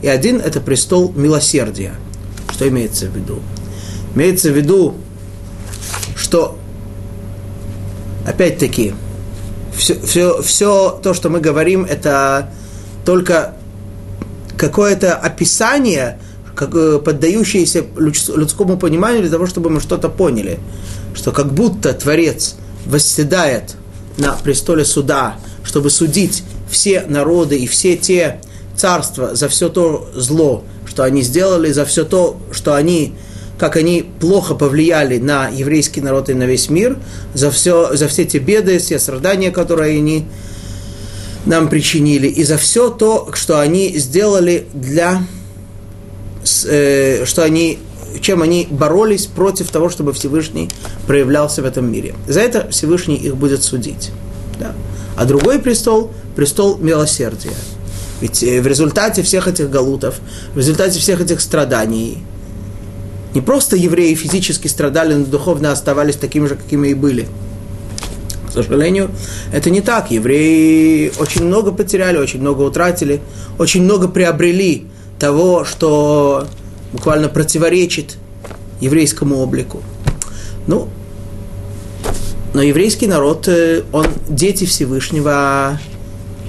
и 0.03 0.09
один– 0.09 0.41
это 0.45 0.61
престол 0.61 1.13
милосердия. 1.15 1.95
Что 2.53 2.69
имеется 2.69 3.07
в 3.07 3.17
виду? 3.17 3.41
Имеется 4.15 4.51
в 4.51 4.57
виду, 4.57 4.95
что, 6.17 6.59
опять-таки, 8.27 8.95
все, 9.75 9.99
все, 10.01 10.43
все 10.43 11.01
то, 11.03 11.15
что 11.15 11.31
мы 11.31 11.41
говорим, 11.41 11.85
это 11.85 12.51
только 13.05 13.55
какое-то 14.57 15.17
описание, 15.17 16.19
как, 16.55 16.75
э, 16.75 16.99
поддающееся 16.99 17.85
людскому 17.97 18.77
пониманию 18.77 19.23
для 19.23 19.31
того, 19.31 19.47
чтобы 19.47 19.71
мы 19.71 19.81
что-то 19.81 20.09
поняли. 20.09 20.59
Что 21.15 21.33
как 21.33 21.53
будто 21.53 21.93
Творец 21.95 22.57
восседает 22.87 23.77
на 24.19 24.33
престоле 24.35 24.85
суда, 24.85 25.37
чтобы 25.65 25.91
судить 25.91 26.45
все 26.73 27.03
народы 27.03 27.59
и 27.59 27.67
все 27.67 27.97
те 27.97 28.41
царства 28.77 29.35
за 29.35 29.49
все 29.49 29.69
то 29.69 30.11
зло, 30.15 30.65
что 30.87 31.05
они 31.05 31.23
сделали, 31.23 31.71
за 31.71 31.85
все 31.85 32.05
то, 32.05 32.37
что 32.51 32.75
они 32.75 33.15
как 33.59 33.77
они 33.77 34.05
плохо 34.19 34.57
повлияли 34.57 35.19
на 35.19 35.49
еврейский 35.49 36.01
народ 36.01 36.29
и 36.29 36.35
на 36.35 36.45
весь 36.45 36.69
мир, 36.69 36.99
за, 37.33 37.53
все, 37.53 37.95
за 37.95 38.09
все 38.09 38.25
те 38.25 38.41
беды, 38.41 38.79
все 38.79 38.99
страдания, 38.99 39.53
которые 39.53 39.99
они 39.99 40.27
нам 41.47 41.69
причинили, 41.69 42.27
и 42.27 42.43
за 42.43 42.57
все 42.57 42.91
то, 42.91 43.31
что 43.35 43.61
они 43.61 43.97
сделали 43.99 44.67
для, 44.75 45.23
э, 46.65 47.25
что 47.25 47.45
они, 47.45 47.79
чем 48.21 48.43
они 48.43 48.67
боролись 48.69 49.27
против 49.27 49.71
того, 49.71 49.91
чтобы 49.91 50.13
Всевышний 50.13 50.69
проявлялся 51.07 51.63
в 51.63 51.65
этом 51.65 51.93
мире. 51.93 52.17
За 52.27 52.41
это 52.41 52.69
Всевышний 52.71 53.17
их 53.17 53.37
будет 53.37 53.63
судить. 53.63 54.11
Да. 54.59 54.75
А 55.17 55.25
другой 55.25 55.61
престол– 55.61 56.11
престол 56.37 56.79
милосердия. 56.79 57.55
Ведь 58.21 58.43
э, 58.43 58.61
в 58.61 58.67
результате 58.67 59.23
всех 59.23 59.49
этих 59.49 59.71
галутов, 59.71 60.21
в 60.55 60.59
результате 60.59 60.99
всех 60.99 61.21
этих 61.21 61.41
страданий, 61.41 62.19
не 63.35 63.41
просто 63.41 63.77
евреи 63.77 64.15
физически 64.15 64.69
страдали, 64.69 65.15
но 65.15 65.25
духовно 65.25 65.73
оставались 65.73 66.17
такими 66.17 66.47
же, 66.47 66.55
какими 66.55 66.89
и 66.89 66.95
были. 66.95 67.27
К 68.49 68.53
сожалению, 68.53 69.11
это 69.53 69.71
не 69.71 69.81
так. 69.81 70.11
Евреи 70.11 71.11
очень 71.19 71.45
много 71.45 71.73
потеряли, 71.73 72.19
очень 72.19 72.41
много 72.41 72.63
утратили, 72.63 73.23
очень 73.59 73.83
много 73.83 74.09
приобрели 74.09 74.87
того, 75.19 75.65
что 75.65 76.47
буквально 76.93 77.29
противоречит 77.29 78.17
еврейскому 78.81 79.39
облику. 79.39 79.83
Ну, 80.67 80.89
но 82.55 82.61
еврейский 82.61 83.07
народ, 83.07 83.49
э, 83.49 83.83
он 83.93 84.07
дети 84.29 84.65
Всевышнего, 84.65 85.81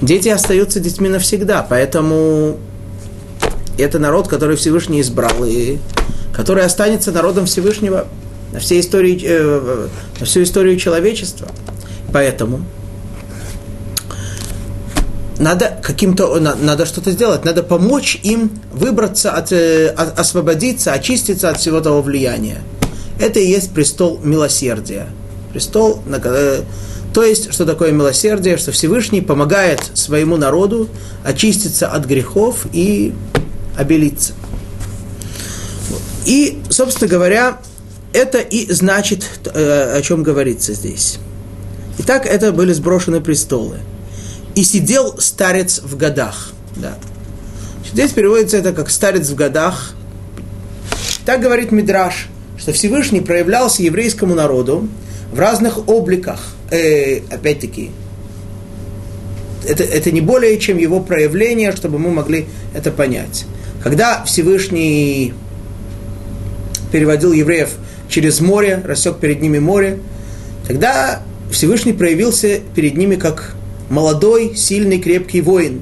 дети 0.06 0.30
остаются 0.30 0.80
детьми 0.80 1.10
навсегда, 1.10 1.66
поэтому 1.68 2.58
это 3.78 4.00
народ, 4.00 4.28
который 4.28 4.56
Всевышний 4.56 5.02
избрал, 5.02 5.44
и 5.46 5.78
который 6.34 6.63
останется 6.63 7.12
народом 7.12 7.46
Всевышнего 7.46 8.08
на, 8.52 8.60
всей 8.60 8.80
истории, 8.80 9.20
э, 9.24 9.88
на 10.20 10.26
всю 10.26 10.44
историю 10.44 10.78
человечества. 10.78 11.48
Поэтому 12.12 12.66
надо 15.39 15.78
каким-то, 15.82 16.39
надо 16.39 16.86
что-то 16.86 17.12
сделать, 17.12 17.44
надо 17.46 17.63
помочь 17.63 18.20
им 18.24 18.52
выбраться, 18.72 19.32
от, 19.32 19.52
э, 19.52 19.89
освободиться, 19.89 20.94
очиститься 20.94 21.50
от 21.50 21.58
всего 21.58 21.82
того 21.82 22.02
влияния. 22.02 22.62
Это 23.20 23.39
и 23.39 23.48
есть 23.48 23.74
престол 23.74 24.20
милосердия. 24.24 25.08
Престол, 25.52 26.02
э, 26.08 26.62
то 27.13 27.23
есть, 27.23 27.54
что 27.54 27.65
такое 27.65 27.91
милосердие, 27.91 28.58
что 28.58 28.71
Всевышний 28.71 29.21
помогает 29.21 29.82
своему 29.93 30.36
народу 30.36 30.89
очиститься 31.23 31.88
от 31.88 32.06
грехов 32.06 32.65
и 32.73 33.13
обелиться. 33.78 34.34
И, 36.26 36.60
собственно 36.69 37.08
говоря, 37.08 37.60
это 38.13 38.39
и 38.39 38.71
значит, 38.71 39.26
э, 39.54 39.97
о 39.97 40.02
чем 40.02 40.23
говорится 40.23 40.73
здесь. 40.73 41.19
Итак, 41.99 42.26
это 42.26 42.52
были 42.52 42.73
сброшены 42.73 43.21
престолы. 43.21 43.78
И 44.56 44.63
сидел 44.63 45.17
старец 45.19 45.82
в 45.84 45.95
годах. 45.97 46.52
Да. 46.76 46.95
Здесь 47.91 48.12
переводится 48.12 48.58
это 48.58 48.73
как 48.73 48.89
старец 48.89 49.30
в 49.30 49.36
годах. 49.36 49.93
Так 51.26 51.41
говорит 51.41 51.71
Мидраш, 51.71 52.28
что 52.58 52.73
Всевышний 52.73 53.21
проявлялся 53.21 53.84
еврейскому 53.84 54.34
народу 54.34 54.88
в 55.34 55.39
разных 55.39 55.89
обликах. 55.89 56.39
Э, 56.69 57.17
опять-таки, 57.30 57.91
это, 59.67 59.84
это 59.84 60.12
не 60.12 60.22
более 60.22 60.58
чем 60.60 60.78
его 60.78 61.00
проявление, 61.00 61.72
чтобы 61.72 62.00
мы 62.00 62.12
могли 62.12 62.46
это 62.74 62.91
понять. 62.91 63.46
Когда 63.82 64.24
Всевышний 64.26 65.34
переводил 66.91 67.34
евреев 67.34 67.72
через 68.10 68.39
море, 68.39 68.82
рассек 68.86 69.17
перед 69.17 69.41
ними 69.41 69.60
море, 69.60 70.00
тогда 70.67 71.22
Всевышний 71.52 71.93
проявился 71.93 72.60
перед 72.76 72.96
ними 72.96 73.15
как 73.15 73.56
молодой, 73.89 74.56
сильный, 74.56 75.00
крепкий 75.00 75.41
воин. 75.41 75.82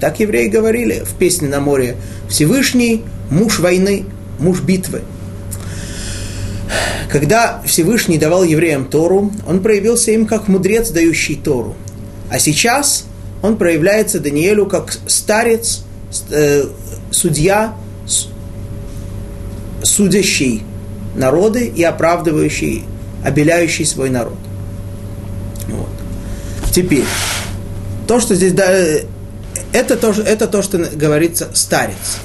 Так 0.00 0.20
евреи 0.20 0.48
говорили 0.48 1.02
в 1.04 1.14
песне 1.14 1.48
на 1.48 1.60
море. 1.60 1.96
Всевышний 2.28 3.04
муж 3.30 3.58
войны, 3.58 4.04
муж 4.38 4.60
битвы. 4.60 5.02
Когда 7.14 7.62
Всевышний 7.64 8.18
давал 8.18 8.42
евреям 8.42 8.86
Тору, 8.86 9.30
он 9.46 9.62
проявился 9.62 10.10
им 10.10 10.26
как 10.26 10.48
мудрец, 10.48 10.90
дающий 10.90 11.36
Тору. 11.36 11.76
А 12.28 12.40
сейчас 12.40 13.04
он 13.40 13.56
проявляется 13.56 14.18
Даниэлю 14.18 14.66
как 14.66 14.92
старец, 15.06 15.84
э, 16.30 16.64
судья, 17.12 17.76
судящий 19.84 20.64
народы 21.14 21.66
и 21.66 21.84
оправдывающий, 21.84 22.82
обеляющий 23.24 23.86
свой 23.86 24.10
народ. 24.10 24.38
Вот. 25.68 25.90
Теперь, 26.72 27.04
то, 28.08 28.18
что 28.18 28.34
здесь, 28.34 28.54
да, 28.54 28.68
это, 29.72 29.96
то, 29.96 30.10
это 30.10 30.48
то, 30.48 30.62
что 30.62 30.78
говорится 30.78 31.48
старец. 31.54 32.18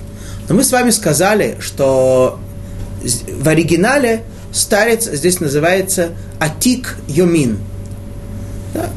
Но 0.47 0.55
мы 0.55 0.63
с 0.63 0.71
вами 0.71 0.89
сказали, 0.89 1.57
что 1.59 2.39
в 3.03 3.47
оригинале 3.47 4.23
старец 4.51 5.05
здесь 5.05 5.39
называется 5.39 6.11
атик 6.39 6.97
йомин. 7.07 7.59
Да? 8.73 8.89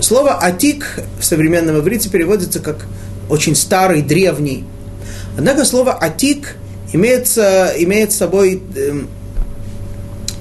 Слово 0.00 0.42
атик 0.42 1.00
в 1.18 1.24
современном 1.24 1.78
иврите 1.78 2.08
переводится 2.08 2.60
как 2.60 2.86
очень 3.28 3.54
старый, 3.54 4.02
древний. 4.02 4.64
Однако 5.36 5.64
слово 5.64 5.96
атик 6.00 6.56
имеет 6.92 7.26
с 7.28 8.16
собой 8.16 8.62
э, 8.74 9.02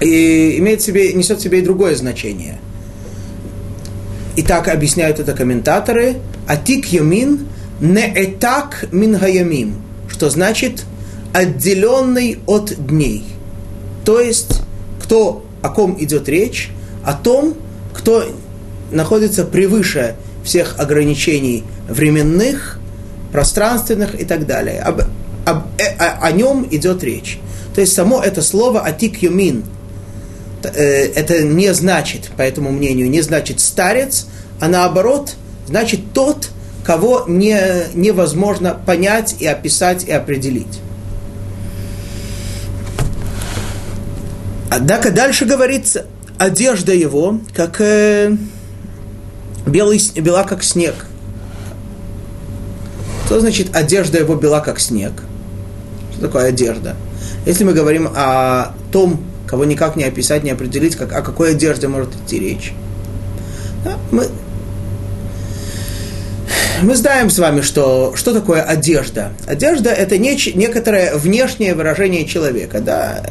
и 0.02 0.60
имеет 0.60 0.82
себе, 0.82 1.14
несет 1.14 1.40
в 1.40 1.42
себе 1.42 1.60
и 1.60 1.62
другое 1.62 1.96
значение. 1.96 2.60
И 4.36 4.42
так 4.44 4.68
объясняют 4.68 5.20
это 5.20 5.34
комментаторы. 5.34 6.18
Атик 6.48 6.92
йомин 6.92 7.48
не 7.80 8.08
этак 8.08 8.86
мин 8.92 9.76
что 10.10 10.30
значит 10.30 10.84
отделенный 11.34 12.40
от 12.46 12.74
дней. 12.88 13.26
То 14.06 14.20
есть, 14.20 14.62
кто, 15.04 15.44
о 15.62 15.70
ком 15.70 15.98
идет 16.00 16.30
речь? 16.30 16.70
О 17.04 17.14
том, 17.14 17.56
кто 17.94 18.24
находится 18.92 19.44
превыше 19.44 20.16
всех 20.44 20.80
ограничений 20.80 21.64
временных, 21.90 22.80
пространственных 23.32 24.20
и 24.20 24.26
так 24.26 24.46
далее. 24.46 24.80
Об, 24.82 25.02
об, 25.46 25.64
э, 25.80 25.88
о, 25.98 26.26
о 26.26 26.32
нем 26.32 26.68
идет 26.72 27.04
речь. 27.04 27.40
То 27.74 27.82
есть 27.82 27.94
само 27.94 28.22
это 28.22 28.42
слово 28.42 28.86
атик 28.86 29.22
юмин, 29.22 29.66
э, 30.64 30.72
это 31.16 31.44
не 31.44 31.74
значит, 31.74 32.30
по 32.38 32.44
этому 32.44 32.72
мнению, 32.72 33.10
не 33.10 33.22
значит 33.22 33.60
старец, 33.60 34.28
а 34.60 34.68
наоборот, 34.68 35.36
значит 35.68 36.14
тот, 36.14 36.50
кого 36.86 37.26
не, 37.28 37.60
невозможно 37.96 38.80
понять 38.86 39.36
и 39.40 39.48
описать 39.48 40.06
и 40.06 40.12
определить. 40.12 40.80
Однако 44.76 45.10
дальше 45.10 45.46
говорится, 45.46 46.06
одежда 46.38 46.94
его, 46.94 47.40
как 47.54 47.80
э, 47.80 48.36
белый, 49.66 50.02
бела, 50.16 50.44
как 50.44 50.66
снег. 50.66 50.96
Что 53.26 53.40
значит 53.40 53.74
одежда 53.74 54.20
его 54.20 54.36
бела, 54.36 54.60
как 54.60 54.82
снег? 54.82 55.14
Что 56.12 56.24
такое 56.24 56.48
одежда? 56.48 56.98
Если 57.46 57.64
мы 57.64 57.72
говорим 57.72 58.10
о 58.14 58.74
том, 58.92 59.24
кого 59.48 59.64
никак 59.64 59.96
не 59.96 60.04
описать, 60.04 60.44
не 60.44 60.52
определить, 60.52 60.98
как, 60.98 61.14
о 61.14 61.22
какой 61.22 61.52
одежде 61.52 61.88
может 61.88 62.10
идти 62.14 62.38
речь. 62.38 62.74
Да, 63.86 63.98
мы, 64.12 64.28
мы 66.82 66.98
знаем 66.98 67.30
с 67.30 67.40
вами, 67.40 67.62
что, 67.62 68.14
что 68.18 68.34
такое 68.34 68.62
одежда. 68.62 69.32
Одежда– 69.48 69.90
это 69.92 70.18
не, 70.18 70.38
некоторое 70.54 71.16
внешнее 71.16 71.76
выражение 71.76 72.26
человека. 72.26 72.82
Да? 72.82 73.24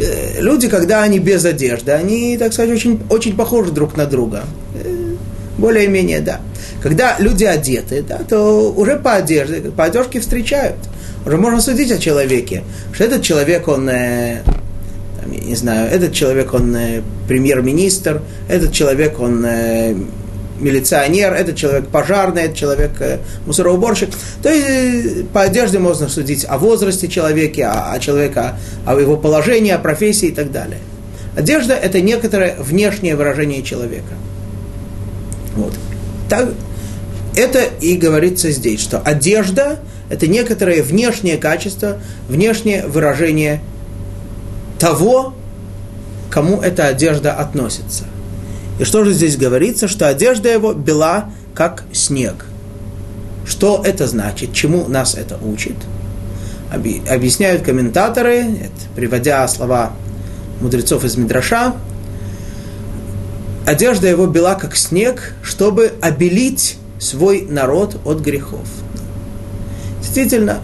Э, 0.00 0.40
люди, 0.40 0.68
когда 0.68 1.02
они 1.02 1.18
без 1.18 1.44
одежды, 1.44 1.92
они, 1.92 2.36
так 2.38 2.52
сказать, 2.52 2.70
очень, 2.70 3.00
очень 3.10 3.36
похожи 3.36 3.70
друг 3.70 3.96
на 3.96 4.06
друга. 4.06 4.44
Э, 4.82 5.14
более-менее, 5.58 6.20
да. 6.20 6.40
Когда 6.82 7.16
люди 7.18 7.44
одеты, 7.44 8.02
да, 8.02 8.20
то 8.28 8.72
уже 8.72 8.96
по 8.96 9.14
одежде, 9.14 9.70
по 9.70 9.84
одежке 9.84 10.20
встречают. 10.20 10.76
Уже 11.26 11.36
можно 11.36 11.60
судить 11.60 11.92
о 11.92 11.98
человеке, 11.98 12.62
что 12.92 13.04
этот 13.04 13.22
человек, 13.22 13.68
он, 13.68 13.88
э, 13.90 14.38
не 15.26 15.54
знаю, 15.54 15.90
этот 15.90 16.14
человек, 16.14 16.54
он 16.54 16.74
э, 16.74 17.02
премьер-министр, 17.28 18.22
этот 18.48 18.72
человек, 18.72 19.20
он 19.20 19.44
милиционер, 20.60 21.32
этот 21.32 21.56
человек 21.56 21.88
пожарный, 21.88 22.42
этот 22.42 22.56
человек 22.56 22.92
э, 23.00 23.18
мусороуборщик. 23.46 24.10
То 24.42 24.48
есть 24.48 24.66
э, 24.68 25.22
по 25.32 25.42
одежде 25.42 25.78
можно 25.78 26.08
судить 26.08 26.44
о 26.48 26.58
возрасте 26.58 27.08
человека, 27.08 27.92
о, 27.92 27.98
человека, 27.98 28.58
о 28.86 28.98
его 28.98 29.16
положении, 29.16 29.72
о 29.72 29.78
профессии 29.78 30.28
и 30.28 30.32
так 30.32 30.52
далее. 30.52 30.78
Одежда– 31.36 31.74
это 31.82 32.00
некоторое 32.00 32.56
внешнее 32.58 33.16
выражение 33.16 33.62
человека. 33.62 34.14
Вот. 35.56 35.74
Так, 36.28 36.50
это 37.36 37.60
и 37.80 37.96
говорится 37.96 38.50
здесь, 38.50 38.80
что 38.80 39.00
одежда– 39.00 39.78
это 40.10 40.26
некоторое 40.26 40.82
внешнее 40.82 41.38
качество, 41.38 42.00
внешнее 42.28 42.86
выражение 42.86 43.60
того, 44.78 45.34
кому 46.30 46.60
эта 46.60 46.86
одежда 46.86 47.32
относится– 47.32 48.04
и 48.80 48.84
что 48.84 49.04
же 49.04 49.12
здесь 49.12 49.36
говорится? 49.36 49.88
Что 49.88 50.08
одежда 50.08 50.48
его 50.48 50.72
бела, 50.72 51.30
как 51.54 51.84
снег. 51.92 52.46
Что 53.46 53.82
это 53.84 54.06
значит? 54.06 54.54
Чему 54.54 54.88
нас 54.88 55.14
это 55.14 55.36
учит? 55.44 55.74
Объясняют 56.72 57.60
комментаторы, 57.62 58.70
приводя 58.96 59.46
слова 59.48 59.92
мудрецов 60.62 61.04
из 61.04 61.18
Мидраша, 61.18 61.74
одежда 63.66 64.08
его 64.08 64.26
бела, 64.26 64.54
как 64.54 64.74
снег, 64.76 65.34
чтобы 65.42 65.92
обелить 66.00 66.78
свой 66.98 67.42
народ 67.42 68.00
от 68.06 68.20
грехов. 68.20 68.66
Действительно, 70.00 70.60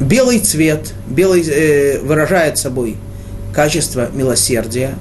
белый 0.00 0.40
цвет 0.40 0.92
белый, 1.06 1.44
э, 1.46 2.00
выражает 2.00 2.58
собой 2.58 2.96
качество 3.54 4.10
милосердия, 4.12 4.96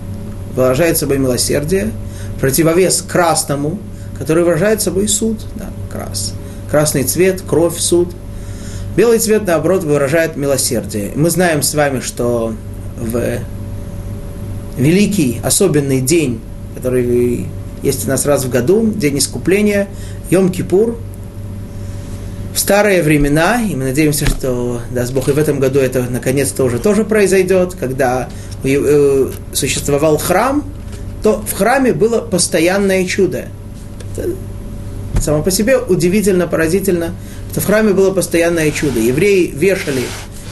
выражает 0.55 0.99
собой 0.99 1.17
милосердие– 1.17 1.91
противовес 2.43 3.01
красному, 3.07 3.79
который 4.19 4.43
выражает 4.43 4.81
собой 4.81 5.07
суд. 5.07 5.39
Да, 5.55 5.69
крас. 5.89 6.33
Красный 6.69 7.03
цвет, 7.03 7.41
кровь, 7.41 7.77
суд. 7.77 8.13
Белый 8.97 9.19
цвет, 9.19 9.47
наоборот, 9.47 9.85
выражает 9.85 10.35
милосердие. 10.35 11.13
Мы 11.15 11.29
знаем 11.29 11.61
с 11.61 11.73
вами, 11.73 12.01
что 12.01 12.53
в 12.97 13.39
великий, 14.77 15.39
особенный 15.41 16.01
день, 16.01 16.41
который 16.75 17.45
есть 17.81 18.05
у 18.05 18.09
нас 18.09 18.25
раз 18.25 18.43
в 18.43 18.49
году, 18.49 18.91
день 18.91 19.19
искупления, 19.19 19.87
Йом-Кипур, 20.29 20.97
в 22.53 22.59
старые 22.59 23.03
времена, 23.03 23.61
и 23.61 23.73
мы 23.73 23.85
надеемся, 23.85 24.25
что, 24.25 24.81
даст 24.91 25.13
Бог, 25.13 25.29
и 25.29 25.31
в 25.31 25.37
этом 25.37 25.61
году 25.61 25.79
это 25.79 26.01
наконец-то 26.09 26.65
уже 26.65 26.79
тоже 26.79 27.05
произойдет, 27.05 27.75
когда 27.79 28.27
э, 28.65 29.29
существовал 29.53 30.17
храм, 30.17 30.65
то 31.23 31.41
в 31.41 31.53
храме 31.53 31.93
было 31.93 32.19
постоянное 32.19 33.05
чудо. 33.05 33.45
Это 34.15 34.31
само 35.21 35.41
по 35.41 35.49
себе 35.49 35.77
удивительно, 35.77 36.47
поразительно, 36.47 37.15
что 37.51 37.61
в 37.61 37.65
храме 37.65 37.93
было 37.93 38.11
постоянное 38.11 38.69
чудо. 38.71 38.99
Евреи 38.99 39.47
вешали 39.47 40.03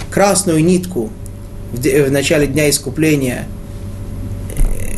красную 0.09 0.63
нитку 0.63 1.11
в, 1.73 2.11
начале 2.11 2.47
дня 2.47 2.69
искупления, 2.69 3.47
э, 4.55 4.95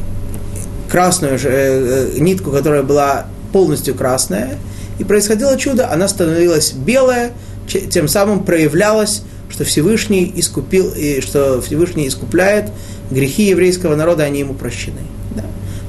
красную 0.90 1.40
же, 1.40 1.50
э, 1.50 2.20
нитку, 2.20 2.52
которая 2.52 2.84
была 2.84 3.26
полностью 3.52 3.96
красная, 3.96 4.58
и 5.00 5.04
происходило 5.04 5.58
чудо, 5.58 5.92
она 5.92 6.08
становилась 6.08 6.72
белая, 6.72 7.32
тем 7.68 8.08
самым 8.08 8.44
проявлялось, 8.44 9.24
что 9.50 9.64
Всевышний 9.64 10.32
искупил, 10.36 10.92
и 10.96 11.22
что 11.22 11.62
Всевышний 11.62 12.08
искупляет 12.08 12.70
грехи 13.10 13.44
еврейского 13.44 13.96
народа, 13.96 14.24
они 14.24 14.40
ему 14.40 14.54
прощены. 14.54 15.02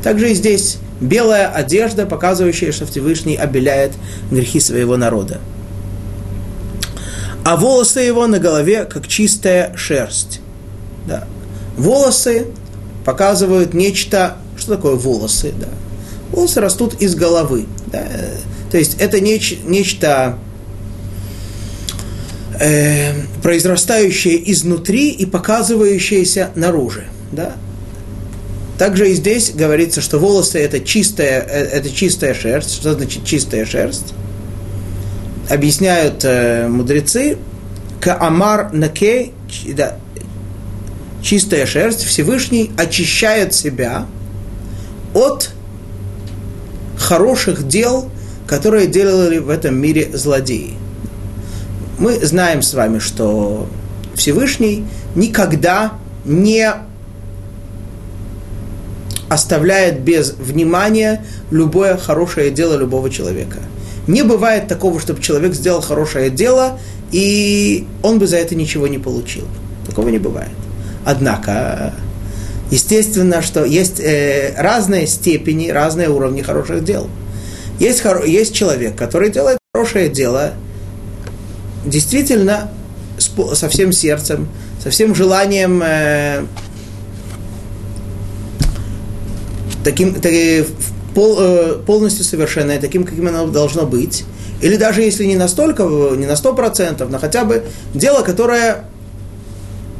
Также 0.05 0.33
и 0.33 0.35
здесь 0.35 0.77
белая 1.01 1.49
одежда, 1.49 2.05
показывающая, 2.05 2.73
что 2.73 2.85
Всевышний 2.85 3.37
обеляет 3.37 3.93
грехи 4.31 4.61
своего 4.61 4.99
народа. 4.99 5.41
А 7.43 7.57
волосы 7.57 8.01
его 8.01 8.27
на 8.27 8.39
голове, 8.39 8.85
как 8.85 9.09
чистая 9.09 9.75
шерсть. 9.77 10.41
Да. 11.07 11.27
Волосы 11.79 12.49
показывают 13.07 13.73
нечто... 13.73 14.37
Что 14.59 14.77
такое 14.77 14.95
волосы? 14.95 15.55
Да. 15.59 15.69
Волосы 16.33 16.61
растут 16.61 17.01
из 17.01 17.15
головы. 17.15 17.65
Да. 17.87 18.07
То 18.71 18.77
есть 18.77 18.97
это 19.01 19.21
неч, 19.21 19.59
нечто 19.65 20.39
э, 22.61 23.15
произрастающее 23.43 24.53
изнутри 24.53 25.09
и 25.11 25.25
показывающееся 25.25 26.51
наружу. 26.55 27.03
Да? 27.33 27.55
Также 28.79 29.11
и 29.11 29.15
здесь 29.15 29.53
говорится, 29.53 30.01
что 30.01 30.19
волосы 30.19 30.59
это 30.59 30.81
чистая, 30.81 31.41
э, 31.41 31.65
это 31.65 31.91
чистая 31.91 32.35
шерсть. 32.35 32.75
Что 32.75 32.95
значит 32.95 33.25
чистая 33.25 33.65
шерсть? 33.67 34.15
Объясняют 35.49 36.25
э, 36.25 36.67
мудрецы, 36.69 37.39
Каамар 38.01 38.73
наке, 38.73 39.31
да, 39.75 39.99
чистая 41.23 41.67
шерсть, 41.67 42.03
Всевышний 42.05 42.71
очищает 42.77 43.55
себя 43.55 44.07
от 45.15 45.51
хороших 46.99 47.69
дел, 47.69 48.11
которые 48.47 48.87
делали 48.89 49.39
в 49.39 49.49
этом 49.51 49.77
мире 49.77 50.11
злодеи. 50.13 50.75
Мы 51.99 52.15
знаем 52.25 52.61
с 52.63 52.75
вами, 52.75 52.99
что 52.99 53.69
Всевышний 54.15 54.85
никогда 55.15 55.93
не 56.25 56.69
оставляет 59.29 60.01
без 60.01 60.33
внимания 60.33 61.25
любое 61.51 61.97
хорошее 61.97 62.51
дело 62.51 62.77
любого 62.77 63.11
человека. 63.11 63.59
Не 64.07 64.23
бывает 64.23 64.69
такого, 64.69 65.01
чтобы 65.01 65.23
человек 65.23 65.55
сделал 65.55 65.81
хорошее 65.81 66.31
дело, 66.31 66.79
и 67.11 67.87
он 68.03 68.19
бы 68.19 68.27
за 68.27 68.37
это 68.37 68.55
ничего 68.55 68.87
не 68.87 68.99
получил. 68.99 69.47
Такого 69.87 70.09
не 70.09 70.19
бывает. 70.19 70.51
Однако, 71.05 71.95
естественно, 72.71 73.41
что 73.41 73.65
есть 73.65 74.01
э, 74.01 74.55
разные 74.59 75.07
степени, 75.07 75.69
разные 75.71 76.09
уровни 76.11 76.43
хороших 76.43 76.85
дел. 76.85 77.09
Есть, 77.79 78.03
есть 78.27 78.55
человек, 78.55 78.97
который 78.97 79.31
делает 79.31 79.59
хорошее 79.73 80.09
дело, 80.09 80.53
действительно 81.85 82.71
со 83.55 83.69
всем 83.69 83.93
сердцем, 83.93 84.49
со 84.83 84.91
всем 84.91 85.15
желанием 85.15 85.83
э, 85.83 86.45
таким, 89.85 90.15
таки, 90.15 90.65
пол, 91.15 91.37
э, 91.39 91.79
полностью 91.87 92.25
совершенное, 92.25 92.81
таким, 92.81 93.05
каким 93.05 93.29
оно 93.29 93.47
должно 93.47 93.87
быть. 93.87 94.25
Или 94.61 94.77
даже 94.77 95.03
если 95.03 95.25
не 95.25 95.37
настолько, 95.37 95.85
не 95.85 96.27
на 96.27 96.37
сто 96.37 96.55
процентов, 96.55 97.11
но 97.11 97.19
хотя 97.19 97.45
бы 97.45 97.65
дело, 97.93 98.23
которое 98.23 98.85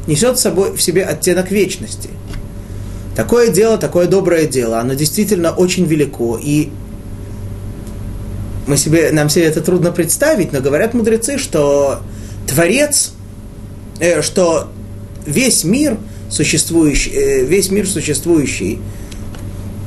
несет 0.07 0.37
с 0.37 0.41
собой 0.41 0.75
в 0.75 0.81
себе 0.81 1.03
оттенок 1.03 1.51
вечности. 1.51 2.09
Такое 3.15 3.49
дело, 3.49 3.77
такое 3.77 4.07
доброе 4.07 4.45
дело, 4.45 4.79
оно 4.79 4.93
действительно 4.93 5.51
очень 5.51 5.85
велико, 5.85 6.37
и 6.41 6.69
мы 8.67 8.77
себе, 8.77 9.11
нам 9.11 9.29
себе 9.29 9.45
это 9.45 9.61
трудно 9.61 9.91
представить, 9.91 10.51
но 10.51 10.59
говорят 10.59 10.93
мудрецы, 10.93 11.37
что 11.37 11.99
Творец, 12.47 13.13
э, 13.99 14.21
что 14.21 14.69
весь 15.25 15.63
мир 15.63 15.97
существующий, 16.29 17.11
э, 17.11 17.45
весь 17.45 17.69
мир 17.69 17.87
существующий, 17.87 18.79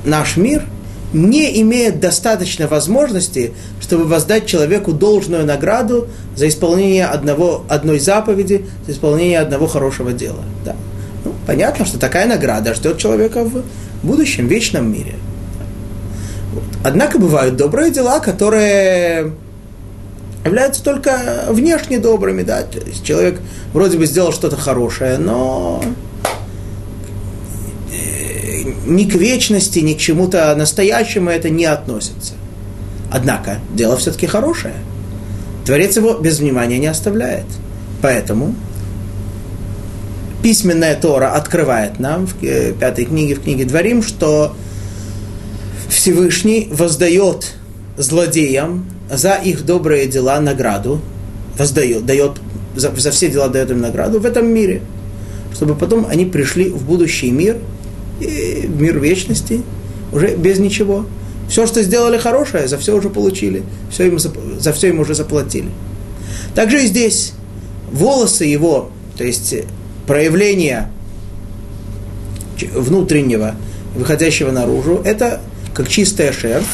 наш 0.08 0.36
мир, 0.36 0.64
не 1.12 1.60
имеет 1.62 2.00
достаточно 2.00 2.66
возможности, 2.66 3.52
чтобы 3.80 4.04
воздать 4.04 4.46
человеку 4.46 4.92
должную 4.92 5.44
награду 5.46 6.08
за 6.36 6.48
исполнение 6.48 7.06
одного, 7.06 7.64
одной 7.68 7.98
заповеди, 7.98 8.66
за 8.86 8.92
исполнение 8.92 9.40
одного 9.40 9.66
хорошего 9.66 10.12
дела. 10.12 10.44
Да. 10.64 10.76
Ну, 11.24 11.32
понятно, 11.46 11.86
что 11.86 11.98
такая 11.98 12.26
награда 12.26 12.74
ждет 12.74 12.98
человека 12.98 13.44
в 13.44 13.62
будущем, 14.02 14.48
вечном 14.48 14.92
мире. 14.92 15.14
Вот. 16.52 16.64
Однако 16.84 17.18
бывают 17.18 17.56
добрые 17.56 17.90
дела, 17.90 18.20
которые 18.20 19.32
являются 20.44 20.82
только 20.82 21.46
внешне 21.48 21.98
добрыми, 21.98 22.42
да, 22.42 22.62
то 22.62 22.78
есть 22.86 23.04
человек 23.04 23.40
вроде 23.72 23.98
бы 23.98 24.06
сделал 24.06 24.32
что-то 24.32 24.56
хорошее, 24.56 25.18
но 25.18 25.82
ни 28.88 29.04
к 29.04 29.14
вечности, 29.14 29.78
ни 29.80 29.94
к 29.94 29.98
чему-то 29.98 30.54
настоящему 30.56 31.30
это 31.30 31.50
не 31.50 31.66
относится. 31.66 32.34
Однако 33.10 33.58
дело 33.74 33.96
все-таки 33.96 34.26
хорошее. 34.26 34.74
Творец 35.64 35.96
его 35.96 36.14
без 36.14 36.40
внимания 36.40 36.78
не 36.78 36.86
оставляет. 36.86 37.46
Поэтому 38.00 38.54
письменная 40.42 40.96
Тора 40.96 41.34
открывает 41.34 41.98
нам 41.98 42.26
в 42.26 42.42
э, 42.42 42.72
пятой 42.72 43.04
книге, 43.04 43.34
в 43.34 43.42
книге 43.42 43.64
Дворим, 43.64 44.02
что 44.02 44.56
Всевышний 45.88 46.68
воздает 46.70 47.54
злодеям 47.96 48.86
за 49.10 49.34
их 49.34 49.64
добрые 49.66 50.06
дела 50.06 50.40
награду, 50.40 51.00
воздает, 51.58 52.06
дает, 52.06 52.32
за, 52.76 52.94
за 52.94 53.10
все 53.10 53.28
дела 53.28 53.48
дает 53.48 53.70
им 53.70 53.80
награду 53.80 54.20
в 54.20 54.26
этом 54.26 54.46
мире, 54.46 54.82
чтобы 55.52 55.74
потом 55.74 56.06
они 56.08 56.24
пришли 56.24 56.70
в 56.70 56.84
будущий 56.84 57.30
мир, 57.30 57.58
и 58.20 58.66
в 58.66 58.80
мир 58.80 58.98
вечности, 58.98 59.62
уже 60.12 60.36
без 60.36 60.58
ничего. 60.58 61.06
Все, 61.48 61.66
что 61.66 61.82
сделали 61.82 62.18
хорошее, 62.18 62.68
за 62.68 62.76
все 62.78 62.96
уже 62.96 63.08
получили, 63.08 63.62
все 63.90 64.08
им, 64.08 64.18
за 64.18 64.72
все 64.72 64.88
им 64.88 65.00
уже 65.00 65.14
заплатили. 65.14 65.70
Также 66.54 66.82
и 66.82 66.86
здесь 66.86 67.32
волосы 67.90 68.44
его, 68.44 68.90
то 69.16 69.24
есть 69.24 69.54
проявление 70.06 70.90
внутреннего, 72.74 73.54
выходящего 73.94 74.50
наружу, 74.50 75.00
это 75.04 75.40
как 75.74 75.88
чистая 75.88 76.32
шерсть, 76.32 76.66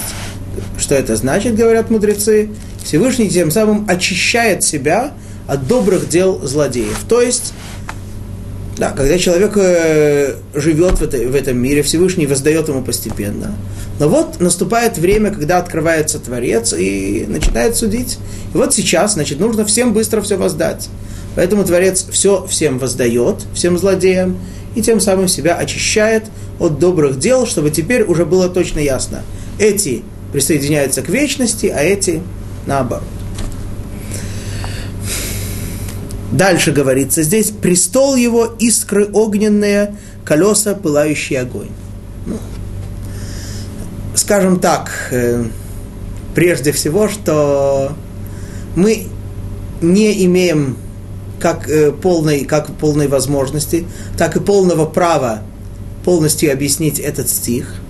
что 0.78 0.94
это 0.94 1.16
значит, 1.16 1.54
говорят 1.54 1.90
мудрецы? 1.90 2.50
Всевышний 2.83 3.28
тем 3.28 3.50
самым 3.50 3.87
очищает 3.88 4.62
себя 4.62 5.14
от 5.46 5.66
добрых 5.66 6.09
дел 6.09 6.40
злодеев. 6.42 6.98
То 7.09 7.20
есть, 7.20 7.52
да, 8.77 8.91
когда 8.91 9.19
человек 9.19 9.53
э, 9.57 10.35
живет 10.55 10.99
в, 10.99 11.03
этой, 11.03 11.27
в 11.27 11.35
этом 11.35 11.57
мире, 11.59 11.83
Всевышний 11.83 12.27
воздает 12.27 12.69
ему 12.69 12.83
постепенно. 12.83 13.55
Но 14.01 14.09
вот 14.09 14.41
наступает 14.41 14.99
время, 14.99 15.31
когда 15.31 15.59
открывается 15.59 16.19
Творец 16.19 16.73
и 16.73 17.25
начинает 17.29 17.77
судить. 17.77 18.19
И 18.53 18.57
вот 18.57 18.75
сейчас, 18.75 19.15
значит, 19.15 19.39
нужно 19.39 19.65
всем 19.65 19.93
быстро 19.93 20.21
все 20.23 20.37
воздать. 20.37 20.89
Поэтому 21.37 21.65
Творец 21.65 22.07
все 22.11 22.47
всем 22.49 22.79
воздает, 22.79 23.37
всем 23.55 23.79
злодеям, 23.79 24.39
и 24.75 24.83
тем 24.83 25.01
самым 25.01 25.29
себя 25.29 25.55
очищает 25.55 26.25
от 26.59 26.81
добрых 26.81 27.19
дел, 27.19 27.47
чтобы 27.47 27.71
теперь 27.71 28.03
уже 28.03 28.25
было 28.25 28.49
точно 28.49 28.81
ясно. 28.81 29.23
Эти 29.59 30.03
присоединяются 30.33 31.03
к 31.03 31.09
вечности, 31.09 31.67
а 31.67 31.81
эти 31.81 32.23
наоборот. 32.67 33.05
Дальше 36.33 36.73
говорится 36.73 37.23
здесь, 37.23 37.51
престол 37.51 38.17
его, 38.17 38.55
искры 38.59 39.09
огненные, 39.13 39.95
колеса, 40.25 40.75
пылающий 40.75 41.39
огонь. 41.39 41.71
Ну, 42.27 42.39
скажем 44.15 44.59
так, 44.59 44.91
э, 45.11 45.45
прежде 46.35 46.73
всего, 46.73 47.09
что 47.09 47.93
мы 48.75 49.07
не 49.81 50.25
имеем 50.25 50.77
как 51.39 51.69
э, 51.69 51.93
полной, 51.93 52.45
как 52.45 52.75
полной 52.77 53.07
возможности, 53.07 53.87
так 54.17 54.37
и 54.37 54.41
полного 54.41 54.87
права 54.87 55.43
полностью 56.05 56.53
объяснить 56.53 56.99
этот 56.99 57.29
стих– 57.29 57.75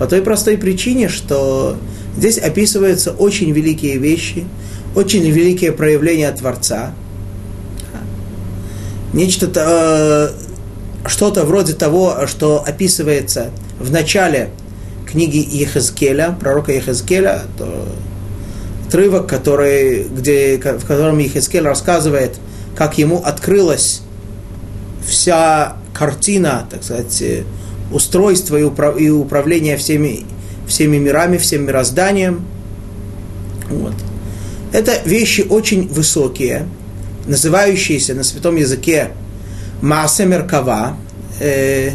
по 0.00 0.06
той 0.06 0.22
простой 0.22 0.56
причине, 0.56 1.10
что 1.10 1.76
здесь 2.16 2.38
описываются 2.38 3.10
очень 3.10 3.52
великие 3.52 3.98
вещи, 3.98 4.46
очень 4.96 5.28
великие 5.30 5.72
проявления 5.72 6.32
Творца. 6.32 6.94
Нечто, 9.12 9.50
э, 9.54 11.08
что-то 11.08 11.44
вроде 11.44 11.72
того, 11.72 12.26
что 12.26 12.62
описывается 12.64 13.50
в 13.78 13.90
начале 13.90 14.50
книги 15.06 15.38
Ехезкеля, 15.38 16.36
пророка 16.40 16.72
Ехезкеля, 16.72 17.42
отрывок, 18.86 19.26
который, 19.26 20.04
где, 20.04 20.58
в 20.58 20.86
котором 20.86 21.18
Ехезкель 21.18 21.62
рассказывает, 21.62 22.38
как 22.76 22.98
ему 22.98 23.22
открылась 23.22 24.02
вся 25.06 25.76
картина, 25.92 26.66
так 26.70 26.84
сказать, 26.84 27.22
устройства 27.92 28.56
и, 28.56 28.62
управ, 28.62 29.00
и 29.00 29.10
управления 29.10 29.76
всеми, 29.76 30.24
всеми 30.66 30.98
мирами, 30.98 31.36
всем 31.38 31.66
мирозданием. 31.66 32.44
Вот. 33.68 33.94
Это 34.72 35.00
вещи 35.04 35.46
очень 35.48 35.88
высокие, 35.88 36.68
называющиеся 37.26 38.14
на 38.14 38.24
святом 38.24 38.56
языке 38.56 39.10
Маасе 39.82 40.26
Меркава, 40.26 40.96
э, 41.40 41.92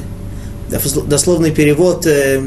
дословный 1.07 1.51
перевод 1.51 2.05
э, 2.07 2.41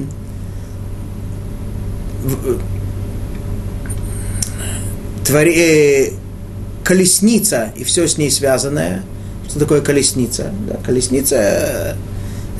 твори, 5.24 5.54
э, 5.54 6.10
колесница 6.84 7.72
и 7.76 7.84
все 7.84 8.08
с 8.08 8.18
ней 8.18 8.30
связанное. 8.30 9.02
Что 9.48 9.60
такое 9.60 9.80
колесница? 9.80 10.52
Да, 10.68 10.76
колесница 10.84 11.36
э, 11.36 11.94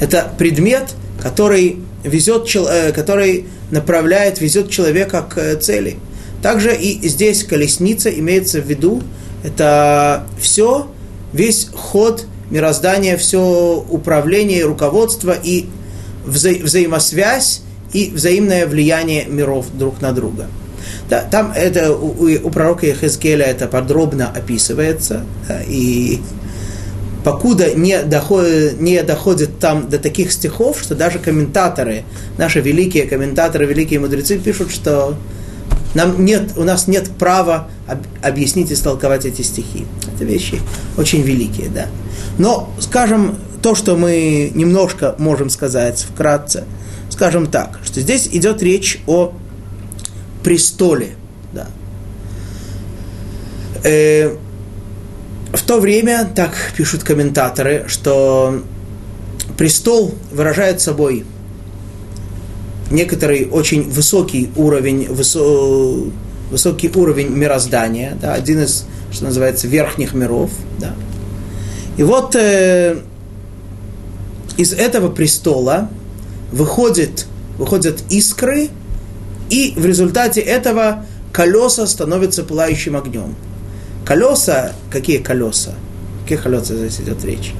это 0.01 0.31
предмет, 0.39 0.95
который 1.21 1.79
везет, 2.05 2.49
э, 2.55 2.93
который 2.93 3.47
направляет, 3.71 4.41
везет 4.41 4.71
человека 4.71 5.23
к 5.23 5.39
э, 5.39 5.57
цели. 5.57 5.99
Также 6.43 6.75
и 6.75 7.09
здесь 7.09 7.45
колесница 7.45 8.11
имеется 8.11 8.61
в 8.61 8.67
виду, 8.67 9.03
это 9.43 10.27
все, 10.41 10.89
весь 11.33 11.69
ход 11.75 12.27
мироздания, 12.51 13.17
все 13.17 13.85
управление, 13.89 14.65
руководство 14.65 15.33
и 15.33 15.67
вза- 16.27 16.63
взаимосвязь 16.63 17.63
и 17.93 18.11
взаимное 18.15 18.67
влияние 18.67 19.27
миров 19.27 19.67
друг 19.73 20.01
на 20.01 20.13
друга. 20.13 20.47
Да, 21.09 21.23
там 21.23 21.53
это 21.55 21.93
у, 21.93 22.13
у 22.23 22.51
пророка 22.51 22.87
Ехескеля 22.87 23.47
это 23.47 23.67
подробно 23.67 24.31
описывается, 24.35 25.25
да, 25.49 25.61
и 25.67 26.21
покуда 27.25 27.75
не 27.75 28.03
доходит, 28.03 28.81
не 28.81 29.03
доходит 29.03 29.59
там 29.59 29.89
до 29.89 29.99
таких 29.99 30.33
стихов, 30.33 30.81
что 30.81 30.95
даже 30.95 31.19
комментаторы, 31.19 32.05
наши 32.37 32.61
великие 32.61 33.07
комментаторы, 33.07 33.67
великие 33.67 34.01
мудрецы 34.01 34.39
пишут, 34.39 34.71
что 34.71 35.17
нам 35.99 36.25
нет, 36.25 36.53
у 36.57 36.63
нас 36.63 36.87
нет 36.87 37.11
права 37.11 37.69
об, 37.89 37.99
объяснить 38.23 38.71
и 38.71 38.75
истолковать 38.75 39.25
эти 39.25 39.43
стихи. 39.43 39.85
Это 40.15 40.25
вещи 40.25 40.61
очень 40.97 41.23
великие, 41.23 41.69
да. 41.71 41.87
Но, 42.39 42.73
скажем, 42.79 43.37
то, 43.63 43.75
что 43.75 43.97
мы 43.97 44.53
немножко 44.55 45.17
можем 45.19 45.51
сказать 45.51 46.07
вкратце, 46.09 46.63
скажем 47.11 47.49
так, 47.49 47.81
что 47.83 48.01
здесь 48.01 48.29
идет 48.31 48.63
речь 48.63 49.01
о 49.09 49.33
престоле. 50.45 51.17
Да. 51.53 51.67
Э, 53.83 54.37
в 55.53 55.63
то 55.67 55.81
время, 55.81 56.31
так 56.33 56.53
пишут 56.77 57.03
комментаторы, 57.03 57.87
что 57.89 58.63
престол 59.57 60.15
выражает 60.31 60.81
собой 60.81 61.25
некоторый 62.91 63.49
очень 63.51 63.89
высокий 63.89 64.51
уровень, 64.57 65.07
высо, 65.09 66.11
высокий 66.51 66.91
уровень 66.95 67.29
мироздания, 67.29 68.17
да, 68.21 68.35
один 68.35 68.63
из, 68.63 68.87
что 69.13 69.25
называется, 69.25 69.69
верхних 69.69 70.15
миров. 70.15 70.51
Да. 70.79 70.95
И 71.97 72.03
вот 72.03 72.35
э, 72.37 72.99
из 74.57 74.73
этого 74.73 75.11
престола 75.11 75.89
выходит, 76.53 77.27
выходят 77.59 78.03
искры, 78.11 78.69
и 79.51 79.75
в 79.77 79.85
результате 79.85 80.41
этого 80.41 81.05
колеса 81.33 81.87
становятся 81.87 82.43
пылающим 82.43 82.97
огнем. 82.97 83.35
Колеса, 84.05 84.73
какие 84.91 85.19
колеса? 85.19 85.75
Какие 86.23 86.39
колеса 86.39 86.75
здесь 86.75 87.01
идет 87.01 87.25
речь? 87.25 87.53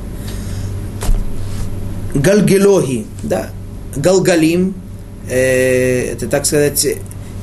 Гальгелоги, 2.15 3.07
да, 3.23 3.51
галгалим, 3.95 4.75
э, 5.29 6.13
это, 6.13 6.29
так 6.29 6.47
сказать, 6.47 6.87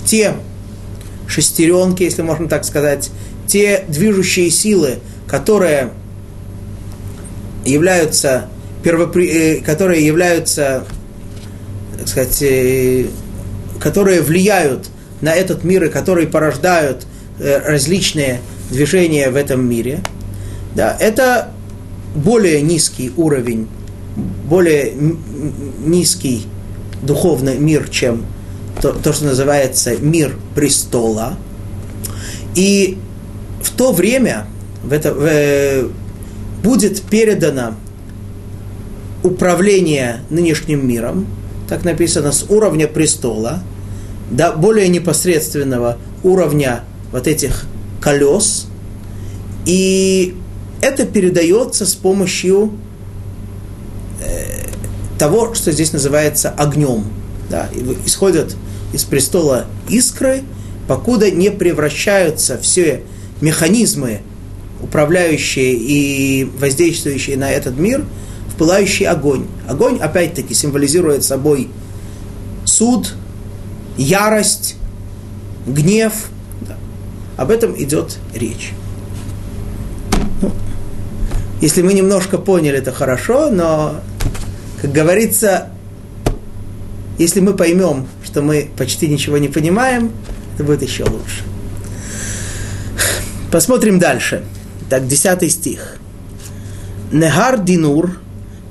те 0.06 0.34
шестеренки, 1.28 2.04
если 2.04 2.22
можно 2.22 2.48
так 2.48 2.66
сказать, 2.66 3.10
те 3.48 3.86
движущие 3.88 4.50
силы, 4.50 5.00
которые 5.28 5.92
являются, 7.66 8.48
первопри... 8.84 9.28
Э, 9.28 9.62
которые 9.62 10.06
являются, 10.06 10.86
так 11.98 12.08
сказать, 12.08 12.42
э, 12.42 13.06
которые 13.80 14.22
влияют 14.22 14.90
на 15.22 15.34
этот 15.34 15.64
мир 15.64 15.86
и 15.86 15.90
которые 15.90 16.28
порождают 16.28 17.06
э, 17.40 17.60
различные 17.60 18.42
движения 18.70 19.30
в 19.30 19.36
этом 19.36 19.68
мире, 19.68 20.02
да, 20.76 20.96
это 21.00 21.50
более 22.16 22.62
низкий 22.62 23.12
уровень, 23.16 23.68
более 24.48 24.94
низкий 25.86 26.48
духовный 27.06 27.58
мир, 27.58 27.88
чем 27.90 28.26
то, 28.82 28.92
то, 28.92 29.14
что 29.14 29.26
называется 29.26 29.96
мир 29.98 30.36
престола. 30.56 31.38
И 32.56 32.98
в 33.62 33.72
то 33.72 33.92
время 33.92 34.48
в 34.84 34.94
это, 34.94 35.14
в, 35.14 35.92
будет 36.64 37.02
передано 37.02 37.76
управление 39.24 40.22
нынешним 40.30 40.88
миром, 40.88 41.26
так 41.68 41.84
написано, 41.84 42.32
с 42.32 42.44
уровня 42.50 42.88
престола 42.88 43.64
до 44.30 44.52
более 44.52 44.88
непосредственного 44.88 45.98
уровня 46.24 46.84
вот 47.12 47.28
этих 47.28 47.66
колес. 48.02 48.68
И 49.66 50.36
это 50.82 51.06
передается 51.06 51.86
с 51.86 51.96
помощью 51.96 52.74
э, 54.22 54.55
того, 55.18 55.54
что 55.54 55.72
здесь 55.72 55.94
называется 55.94 56.50
огнем. 56.50 57.06
Да, 57.50 57.70
исходят 58.06 58.56
из 58.94 59.04
престола 59.04 59.66
искры, 59.90 60.44
покуда 60.88 61.30
не 61.30 61.52
превращаются 61.52 62.58
все 62.58 63.04
механизмы, 63.42 64.22
управляющие 64.82 65.74
и 65.74 66.46
воздействующие 66.46 67.38
на 67.38 67.52
этот 67.52 67.78
мир, 67.78 68.04
в 68.50 68.58
пылающий 68.58 69.06
огонь. 69.06 69.46
Огонь, 69.68 70.00
опять-таки, 70.00 70.54
символизирует 70.54 71.24
собой 71.24 71.70
суд, 72.64 73.14
ярость, 73.98 74.76
гнев. 75.68 76.14
Да. 76.62 76.78
Об 77.38 77.52
этом 77.52 77.82
идет 77.82 78.18
речь. 78.34 78.74
Ну, 80.42 80.52
если 81.62 81.82
мы 81.82 81.94
немножко 81.94 82.38
поняли, 82.38 82.78
это 82.78 82.92
хорошо, 82.92 83.50
но, 83.50 84.02
как 84.86 84.94
говорится, 84.94 85.70
если 87.18 87.40
мы 87.40 87.56
поймем, 87.56 88.06
что 88.24 88.44
мы 88.44 88.70
почти 88.78 89.08
ничего 89.08 89.40
не 89.40 89.48
понимаем, 89.48 90.12
это 90.54 90.64
будет 90.64 90.84
еще 90.84 91.06
лучше. 91.06 91.42
Посмотрим 93.52 93.98
дальше. 93.98 94.44
Так, 94.88 95.08
10 95.08 95.52
стих. 95.52 95.98
Негар 97.12 97.64
динур, 97.64 98.20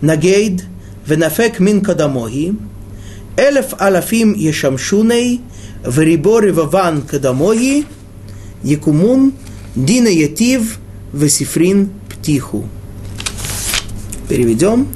нагейд, 0.02 0.62
венафек 1.04 1.58
мин 1.58 1.80
кадамоги, 1.80 2.54
элеф 3.36 3.74
алафим 3.76 4.34
ешамшуней, 4.34 5.40
верибори 5.84 6.52
ваван 6.52 7.02
кадамоги, 7.02 7.86
якумун, 8.62 9.32
дина 9.74 10.06
етив, 10.06 10.78
весифрин 11.12 11.90
птиху. 12.08 12.68
Переведем. 14.28 14.86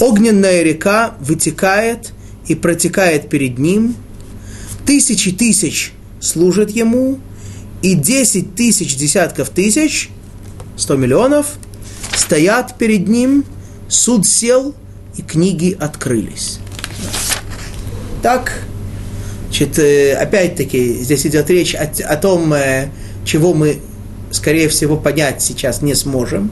Огненная 0.00 0.62
река 0.62 1.14
вытекает 1.20 2.12
и 2.46 2.54
протекает 2.54 3.28
перед 3.28 3.58
ним, 3.58 3.94
тысячи 4.86 5.30
тысяч 5.30 5.92
служат 6.20 6.70
ему, 6.70 7.18
и 7.82 7.94
десять 7.94 8.54
тысяч 8.54 8.96
десятков 8.96 9.50
тысяч, 9.50 10.10
сто 10.76 10.96
миллионов, 10.96 11.46
стоят 12.16 12.78
перед 12.78 13.08
ним, 13.08 13.44
суд 13.88 14.26
сел, 14.26 14.74
и 15.16 15.22
книги 15.22 15.76
открылись. 15.78 16.60
Так, 18.22 18.62
значит, 19.48 19.78
э, 19.78 20.14
опять-таки, 20.14 20.94
здесь 20.94 21.26
идет 21.26 21.50
речь 21.50 21.74
о, 21.74 21.90
о 22.06 22.16
том, 22.16 22.52
э, 22.54 22.88
чего 23.24 23.52
мы, 23.54 23.80
скорее 24.30 24.68
всего, 24.68 24.96
понять 24.96 25.42
сейчас 25.42 25.82
не 25.82 25.94
сможем. 25.94 26.50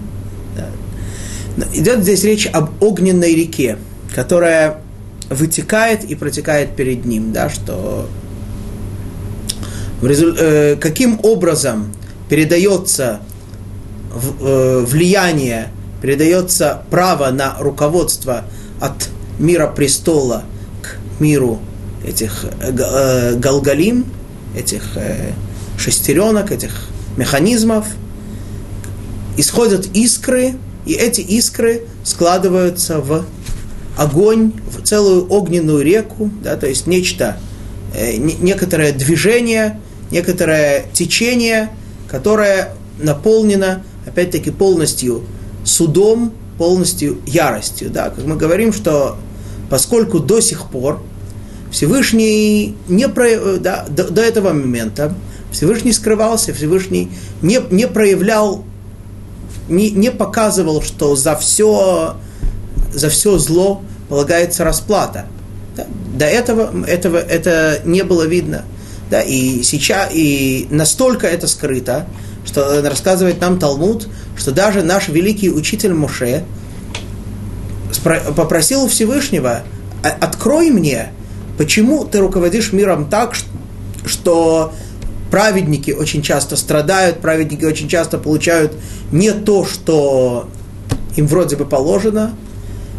Идет 1.72 2.02
здесь 2.02 2.24
речь 2.24 2.46
об 2.46 2.82
огненной 2.82 3.34
реке, 3.34 3.78
которая 4.14 4.80
вытекает 5.30 6.04
и 6.04 6.14
протекает 6.14 6.76
перед 6.76 7.04
ним, 7.04 7.32
да, 7.32 7.50
что 7.50 8.08
э, 10.02 10.76
каким 10.80 11.20
образом 11.22 11.92
передается 12.28 13.20
влияние, 14.10 15.68
передается 16.00 16.82
право 16.90 17.30
на 17.30 17.56
руководство 17.58 18.44
от 18.80 19.08
мира 19.38 19.66
престола– 19.66 20.44
миру 21.20 21.58
этих 22.04 22.44
э, 22.60 22.72
э, 22.76 23.34
галгалим, 23.36 24.06
этих 24.56 24.96
э, 24.96 25.32
шестеренок, 25.76 26.52
этих 26.52 26.72
механизмов, 27.16 27.86
исходят 29.36 29.86
искры, 29.94 30.54
и 30.88 30.94
эти 30.94 31.20
искры 31.20 31.82
складываются 32.02 33.00
в 33.00 33.26
огонь, 33.98 34.52
в 34.74 34.82
целую 34.82 35.30
огненную 35.30 35.82
реку, 35.82 36.30
да, 36.42 36.56
то 36.56 36.66
есть 36.66 36.86
нечто, 36.86 37.36
некоторое 38.16 38.92
движение, 38.92 39.80
некоторое 40.10 40.86
течение, 40.94 41.68
которое 42.10 42.74
наполнено, 42.98 43.84
опять-таки, 44.06 44.50
полностью 44.50 45.24
судом, 45.62 46.32
полностью 46.56 47.18
яростью. 47.26 47.90
Да, 47.90 48.08
как 48.08 48.24
мы 48.24 48.36
говорим, 48.36 48.72
что 48.72 49.18
поскольку 49.68 50.20
до 50.20 50.40
сих 50.40 50.70
пор 50.70 51.02
Всевышний 51.70 52.76
не 52.88 53.08
про, 53.10 53.58
да, 53.58 53.84
до, 53.90 54.04
до 54.04 54.22
этого 54.22 54.54
момента 54.54 55.14
Всевышний 55.52 55.92
скрывался, 55.92 56.54
Всевышний 56.54 57.10
не, 57.42 57.60
не 57.70 57.86
проявлял, 57.86 58.64
не, 59.68 59.90
не 59.90 60.10
показывал, 60.10 60.82
что 60.82 61.16
за 61.16 61.36
все, 61.36 62.16
за 62.92 63.08
все 63.10 63.38
зло 63.38 63.82
полагается 64.08 64.64
расплата. 64.64 65.26
Да, 65.76 65.86
до 66.14 66.26
этого, 66.26 66.86
этого 66.86 67.18
это 67.18 67.80
не 67.84 68.02
было 68.02 68.24
видно. 68.24 68.64
Да, 69.10 69.22
и 69.22 69.62
сейчас 69.62 70.10
и 70.12 70.66
настолько 70.70 71.26
это 71.26 71.46
скрыто, 71.46 72.06
что 72.44 72.82
рассказывает 72.82 73.40
нам 73.40 73.58
Талмуд, 73.58 74.08
что 74.36 74.52
даже 74.52 74.82
наш 74.82 75.08
великий 75.08 75.50
учитель 75.50 75.94
Моше 75.94 76.44
попросил 78.36 78.86
Всевышнего, 78.88 79.62
открой 80.02 80.70
мне, 80.70 81.10
Почему 81.58 82.04
ты 82.04 82.20
руководишь 82.20 82.72
миром 82.72 83.10
так, 83.10 83.34
что 84.06 84.72
праведники 85.30 85.90
очень 85.90 86.22
часто 86.22 86.56
страдают, 86.56 87.20
праведники 87.20 87.64
очень 87.64 87.88
часто 87.88 88.18
получают 88.18 88.72
не 89.12 89.32
то, 89.32 89.64
что 89.64 90.48
им 91.16 91.26
вроде 91.26 91.56
бы 91.56 91.66
положено, 91.66 92.34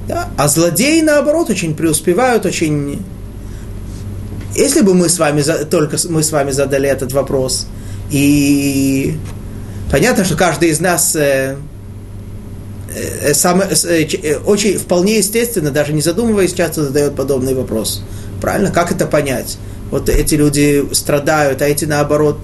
да? 0.07 0.29
а 0.37 0.47
злодеи, 0.47 1.01
наоборот, 1.01 1.49
очень 1.49 1.75
преуспевают, 1.75 2.45
очень... 2.45 3.01
Если 4.55 4.81
бы 4.81 4.93
мы 4.93 5.09
с 5.09 5.19
вами, 5.19 5.43
только 5.69 5.97
мы 6.09 6.23
с 6.23 6.31
вами 6.31 6.51
задали 6.51 6.89
этот 6.89 7.13
вопрос, 7.13 7.67
и 8.11 9.15
понятно, 9.91 10.25
что 10.25 10.35
каждый 10.35 10.69
из 10.69 10.79
нас 10.79 11.15
э, 11.15 11.55
э, 12.93 13.33
сам, 13.35 13.61
очень 14.45 14.77
вполне 14.79 15.19
естественно, 15.19 15.69
даже 15.69 15.93
не 15.93 16.01
задумываясь, 16.01 16.53
часто 16.53 16.83
задает 16.83 17.15
подобный 17.15 17.53
вопрос. 17.53 18.01
Правильно? 18.41 18.71
Как 18.71 18.91
это 18.91 19.05
понять? 19.05 19.57
Вот 19.91 20.09
эти 20.09 20.35
люди 20.35 20.87
страдают, 20.93 21.61
а 21.61 21.65
эти 21.65 21.85
наоборот. 21.85 22.39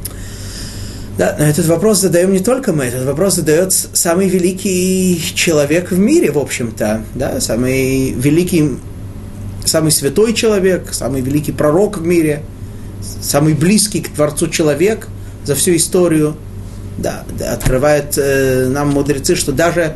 Да, 1.18 1.36
но 1.40 1.46
этот 1.46 1.66
вопрос 1.68 2.02
задаем 2.02 2.34
не 2.34 2.40
только 2.40 2.74
мы, 2.74 2.86
этот 2.86 3.06
вопрос 3.06 3.36
задает 3.36 3.72
самый 3.72 4.28
великий 4.28 5.22
человек 5.34 5.92
в 5.92 5.98
мире, 5.98 6.32
в 6.32 6.38
общем-то, 6.38 7.04
да, 7.14 7.40
самый 7.40 8.12
великий, 8.12 8.78
самый 9.64 9.92
святой 9.92 10.34
человек, 10.34 10.90
самый 10.92 11.22
великий 11.22 11.54
пророк 11.54 12.00
в 12.00 12.06
мире, 12.06 12.44
самый 13.22 13.54
близкий 13.54 14.02
к 14.02 14.10
Творцу 14.10 14.50
человек 14.50 15.08
за 15.46 15.56
всю 15.56 15.78
историю, 15.78 16.36
да, 16.98 17.24
открывает 17.50 18.18
э, 18.18 18.68
нам 18.68 18.90
мудрецы, 18.90 19.36
что 19.36 19.54
даже 19.54 19.96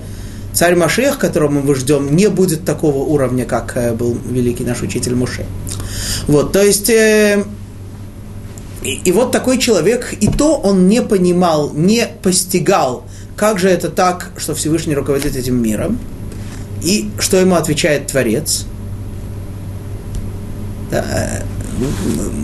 царь 0.60 0.76
Машех, 0.76 1.18
которого 1.18 1.52
мы 1.52 1.74
ждем, 1.74 2.14
не 2.18 2.28
будет 2.28 2.66
такого 2.66 2.98
уровня, 2.98 3.46
как 3.46 3.78
э, 3.78 3.94
был 3.94 4.18
великий 4.30 4.66
наш 4.66 4.82
учитель 4.82 5.16
Муше. 5.16 5.46
Вот, 6.28 6.52
то 6.52 6.62
есть, 6.62 6.90
э, 6.90 7.46
и, 8.84 8.96
и 9.06 9.12
вот 9.14 9.32
такой 9.32 9.58
человек, 9.58 10.14
и 10.20 10.28
то 10.28 10.58
он 10.58 10.90
не 10.90 11.02
понимал, 11.02 11.72
не 11.74 12.06
постигал, 12.22 13.06
как 13.38 13.58
же 13.58 13.70
это 13.70 13.90
так, 13.90 14.32
что 14.36 14.54
Всевышний 14.54 14.96
руководит 14.96 15.38
этим 15.38 15.64
миром, 15.64 15.98
и 16.84 17.10
что 17.20 17.38
ему 17.38 17.56
отвечает 17.56 18.08
Творец. 18.08 18.66
Да, 20.92 21.06
э, 21.10 21.42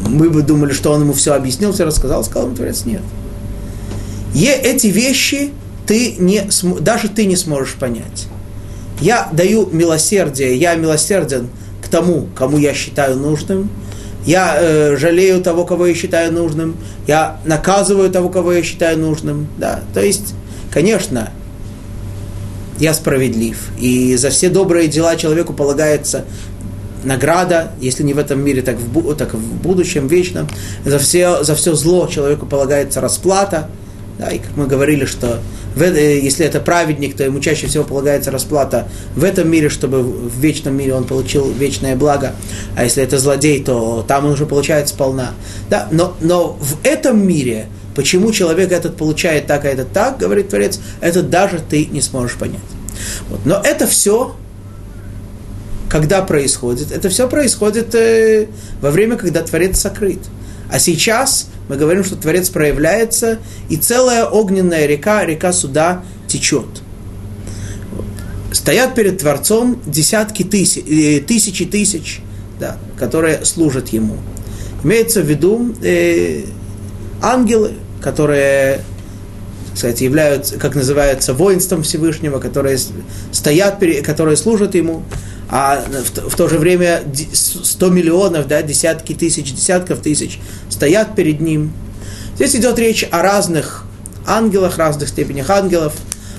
мы 0.07 0.30
бы 0.30 0.41
думали, 0.41 0.72
что 0.72 0.93
он 0.93 1.01
ему 1.01 1.11
все 1.11 1.34
объяснил, 1.34 1.74
все 1.74 1.84
рассказал, 1.84 2.24
сказал 2.24 2.45
ему 2.45 2.55
Творец, 2.55 2.86
нет. 2.86 3.01
И 4.34 4.45
эти 4.45 4.88
вещи 4.88 5.51
ты 5.88 6.15
не, 6.17 6.47
даже 6.79 7.09
ты 7.09 7.25
не 7.25 7.36
сможешь 7.36 7.75
понять. 7.75 8.27
Я 9.01 9.29
даю 9.33 9.67
милосердие, 9.71 10.55
я 10.55 10.75
милосерден 10.75 11.49
к 11.83 11.88
тому, 11.88 12.27
кому 12.36 12.57
я 12.57 12.73
считаю 12.73 13.17
нужным. 13.17 13.69
Я 14.25 14.57
э, 14.59 14.97
жалею 14.97 15.41
того, 15.41 15.65
кого 15.65 15.88
я 15.88 15.93
считаю 15.93 16.33
нужным. 16.33 16.77
Я 17.05 17.39
наказываю 17.45 18.09
того, 18.09 18.29
кого 18.29 18.53
я 18.53 18.63
считаю 18.63 18.97
нужным. 18.97 19.47
Да. 19.57 19.81
То 19.93 20.01
есть, 20.01 20.33
конечно, 20.71 21.29
я 22.79 22.93
справедлив. 22.93 23.57
И 23.79 24.15
за 24.15 24.29
все 24.29 24.49
добрые 24.49 24.88
дела 24.88 25.15
человеку 25.15 25.53
полагается 25.53 26.25
награда, 27.03 27.71
если 27.79 28.03
не 28.03 28.13
в 28.13 28.17
этом 28.17 28.43
мире, 28.43 28.61
так 28.61 28.77
в, 28.77 29.15
так 29.15 29.33
в 29.33 29.61
будущем, 29.61 30.07
вечном. 30.07 30.47
За 30.83 30.97
все, 30.97 31.43
за 31.43 31.55
все 31.55 31.75
зло 31.75 32.07
человеку 32.07 32.45
полагается 32.47 33.01
расплата. 33.01 33.69
Да, 34.18 34.30
и 34.30 34.39
как 34.39 34.55
мы 34.55 34.66
говорили, 34.66 35.05
что 35.05 35.41
в, 35.76 35.82
э, 35.82 36.20
если 36.20 36.45
это 36.45 36.61
праведник, 36.61 37.18
то 37.18 37.24
ему 37.24 37.39
чаще 37.41 37.68
всего 37.68 37.84
полагается 37.84 38.32
расплата 38.32 38.88
в 39.16 39.24
этом 39.24 39.49
мире, 39.49 39.70
чтобы 39.70 40.03
в 40.03 40.39
вечном 40.39 40.78
мире 40.78 40.93
он 40.93 41.03
получил 41.03 41.51
вечное 41.51 41.97
благо. 41.97 42.34
А 42.78 42.86
если 42.86 43.03
это 43.03 43.20
злодей, 43.20 43.61
то 43.61 44.05
там 44.07 44.26
он 44.26 44.32
уже 44.32 44.45
получает 44.45 44.88
сполна. 44.88 45.34
Да, 45.70 45.89
но, 45.91 46.16
но 46.22 46.53
в 46.53 46.78
этом 46.84 47.28
мире, 47.28 47.68
почему 47.93 48.32
человек 48.32 48.72
этот 48.72 48.95
получает 48.95 49.47
так, 49.47 49.66
а 49.66 49.68
этот 49.68 49.91
так, 49.91 50.18
говорит 50.18 50.49
Творец, 50.49 50.80
это 51.01 51.22
даже 51.22 51.59
ты 51.59 51.86
не 51.88 52.01
сможешь 52.01 52.38
понять. 52.38 52.59
Вот. 53.30 53.41
Но 53.45 53.61
это 53.61 53.86
все 53.86 54.36
когда 55.89 56.22
происходит? 56.24 56.91
Это 56.91 57.09
все 57.09 57.30
происходит 57.30 57.93
э, 57.95 58.47
во 58.82 58.91
время, 58.91 59.18
когда 59.18 59.41
Творец 59.41 59.80
сокрыт. 59.80 60.20
А 60.70 60.80
сейчас 60.80 61.47
мы 61.70 61.78
говорим, 61.78 62.03
что 62.03 62.16
Творец 62.16 62.49
проявляется, 62.49 63.39
и 63.70 63.78
целая 63.78 64.26
огненная 64.26 64.86
река, 64.86 65.26
река 65.26 65.53
суда 65.53 66.03
течет. 66.28 66.66
Стоят 68.51 68.95
перед 68.95 69.20
Творцом 69.20 69.82
десятки 69.86 70.43
тысяч, 70.43 70.84
э, 70.88 71.20
тысячи 71.20 71.66
тысяч, 71.66 72.22
да, 72.59 72.78
которые 72.97 73.43
служат 73.45 73.89
Ему. 73.89 74.18
Имеется 74.84 75.22
в 75.22 75.26
виду 75.26 75.76
э, 75.82 76.43
ангелы, 77.22 77.74
которые 78.01 78.82
кстати, 79.76 80.05
являются, 80.05 80.57
как 80.57 80.74
называется, 80.74 81.34
воинством 81.34 81.84
Всевышнего, 81.84 82.39
которые 82.39 82.80
стоят, 83.34 83.84
которые 84.05 84.38
служат 84.38 84.74
ему 84.74 85.03
а 85.49 85.83
в, 85.85 86.29
в 86.29 86.35
то 86.35 86.47
же 86.47 86.57
время 86.57 87.01
100 87.33 87.89
миллионов, 87.89 88.47
да, 88.47 88.61
десятки 88.61 89.13
тысяч, 89.13 89.53
десятков 89.53 89.99
тысяч 89.99 90.39
стоят 90.69 91.15
перед 91.15 91.39
ним. 91.39 91.71
Здесь 92.35 92.55
идет 92.55 92.79
речь 92.79 93.07
о 93.11 93.21
разных 93.21 93.85
ангелах, 94.25 94.77
разных 94.77 95.09
степенях 95.09 95.49
ангелов. 95.49 95.93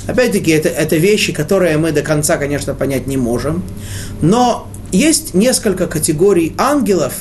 Опять-таки, 0.07 0.51
это, 0.51 0.69
это 0.69 0.97
вещи, 0.97 1.33
которые 1.33 1.79
мы 1.79 1.93
до 1.93 2.03
конца, 2.03 2.37
конечно, 2.37 2.75
понять 2.75 3.07
не 3.07 3.17
можем. 3.17 3.63
Но 4.21 4.69
есть 4.93 5.35
несколько 5.35 5.87
категорий 5.87 6.55
ангелов, 6.59 7.15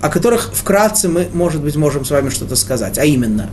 о 0.00 0.08
которых 0.08 0.50
вкратце 0.54 1.08
мы, 1.08 1.28
может 1.32 1.62
быть, 1.62 1.76
можем 1.76 2.04
с 2.04 2.10
вами 2.10 2.30
что-то 2.30 2.56
сказать. 2.56 2.98
А 2.98 3.04
именно, 3.04 3.50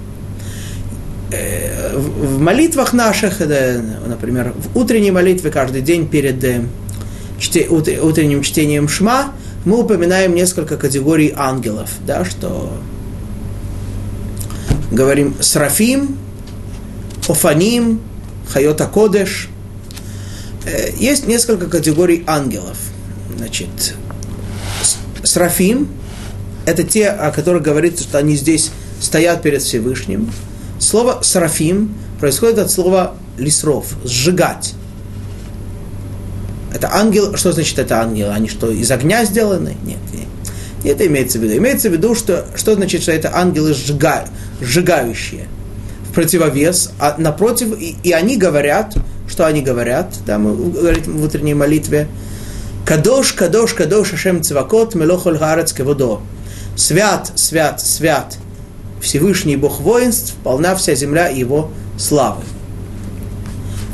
э, 1.32 1.98
в 1.98 2.40
молитвах 2.40 2.94
наших, 2.94 3.40
например, 3.40 4.54
в 4.56 4.78
утренней 4.78 5.12
молитве 5.12 5.52
каждый 5.52 5.82
день 5.82 6.08
перед 6.08 6.44
э, 6.44 6.62
чте, 7.40 7.68
утренним 7.70 8.42
чтением 8.42 8.88
Шма 8.88 9.34
мы 9.66 9.80
упоминаем 9.80 10.36
несколько 10.36 10.78
категорий 10.78 11.34
ангелов, 11.36 11.90
да, 12.06 12.24
что 12.24 12.72
говорим 14.92 15.36
Срафим, 15.42 16.18
Офаним, 17.28 18.02
Хайота 18.48 18.86
Кодеш. 18.86 19.50
Э, 20.66 20.92
есть 20.98 21.28
несколько 21.28 21.68
категорий 21.68 22.24
ангелов. 22.28 22.78
Значит, 23.38 23.96
Срафим– 25.24 25.90
это 26.66 26.84
те, 26.84 27.10
о 27.10 27.32
которых 27.32 27.64
говорится, 27.64 28.04
что 28.04 28.20
они 28.20 28.36
здесь 28.36 28.72
стоят 29.02 29.42
перед 29.42 29.62
Всевышним. 29.62 30.32
Слово 30.80 31.20
«срафим» 31.22 31.94
происходит 32.20 32.60
от 32.60 32.72
слова 32.72 33.16
«лисров»– 33.38 33.88
«сжигать». 34.04 34.74
Это 36.86 36.96
ангел, 36.98 37.36
что 37.36 37.52
значит 37.52 37.80
это 37.80 38.00
ангелы? 38.00 38.32
Они 38.32 38.48
что, 38.48 38.70
из 38.70 38.92
огня 38.92 39.26
сделаны? 39.26 39.76
Нет, 39.84 39.98
нет. 40.14 40.28
Это 40.84 41.08
имеется 41.08 41.40
в 41.40 41.44
виду. 41.44 41.58
Имеется 41.58 41.90
в 41.90 41.94
виду, 41.94 42.14
что, 42.14 42.46
что 42.56 42.76
значит, 42.76 43.02
что 43.02 43.12
это 43.12 43.36
ангелы 43.36 43.74
сжига, 43.74 44.26
сжигающие. 44.62 45.48
В 46.08 46.14
противовес, 46.14 46.92
а 47.00 47.16
напротив, 47.18 47.76
и, 47.80 47.96
и 48.04 48.12
они 48.12 48.38
говорят, 48.38 48.96
что 49.28 49.48
они 49.48 49.62
говорят, 49.62 50.14
да, 50.28 50.38
мы 50.38 50.56
говорим 50.56 51.18
в 51.18 51.24
утренней 51.24 51.56
молитве, 51.56 52.08
Кадош, 52.86 53.34
кадош, 53.34 53.74
кадош, 53.74 54.14
Ашем 54.14 54.44
Цвакот, 54.44 54.94
Мелохоль 54.94 55.40
Гарец 55.40 55.74
Кеводо. 55.74 56.22
Свят, 56.76 57.32
свят, 57.34 57.82
свят, 57.82 58.38
Всевышний 59.02 59.56
Бог 59.56 59.80
воинств, 59.80 60.36
полна 60.44 60.76
вся 60.76 60.94
земля 60.94 61.30
его 61.30 61.72
славы. 61.98 62.44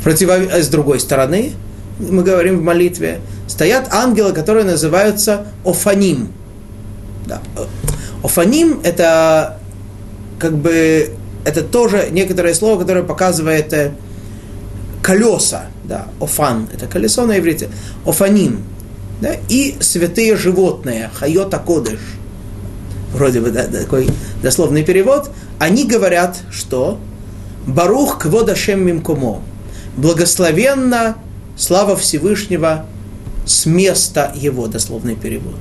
Противовес, 0.04 0.66
с 0.66 0.68
другой 0.68 1.00
стороны, 1.00 1.52
мы 1.98 2.22
говорим 2.22 2.58
в 2.58 2.62
молитве, 2.62 3.20
стоят 3.46 3.92
ангелы, 3.92 4.32
которые 4.32 4.64
называются 4.64 5.46
офаним. 5.64 6.28
Да. 7.26 7.40
Офаним– 8.22 8.80
это 8.84 9.58
как 10.38 10.56
бы 10.56 11.12
это 11.44 11.62
тоже 11.62 12.08
некоторое 12.10 12.54
слово, 12.54 12.80
которое 12.80 13.02
показывает 13.02 13.72
э, 13.72 13.92
колеса, 15.02 15.66
да, 15.84 16.06
офан, 16.20 16.68
это 16.72 16.86
колесо 16.86 17.26
на 17.26 17.38
иврите, 17.38 17.68
офаним, 18.06 18.62
да, 19.20 19.34
и 19.48 19.76
святые 19.80 20.36
животные, 20.36 21.10
хайота 21.14 21.58
кодыш, 21.58 22.00
вроде 23.12 23.40
бы 23.40 23.50
да, 23.50 23.64
такой 23.64 24.08
дословный 24.42 24.84
перевод, 24.84 25.30
они 25.58 25.84
говорят, 25.84 26.38
что 26.50 26.98
Барух 27.66 28.18
кводашем 28.18 28.84
мимкомо, 28.84 29.40
благословенно 29.96 31.16
слава 31.56 31.96
Всевышнего 31.96 32.86
с 33.44 33.66
места 33.66 34.32
его, 34.34 34.66
дословный 34.66 35.16
перевод. 35.16 35.58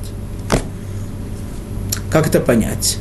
Как 2.12 2.28
это 2.28 2.40
понять? 2.40 2.98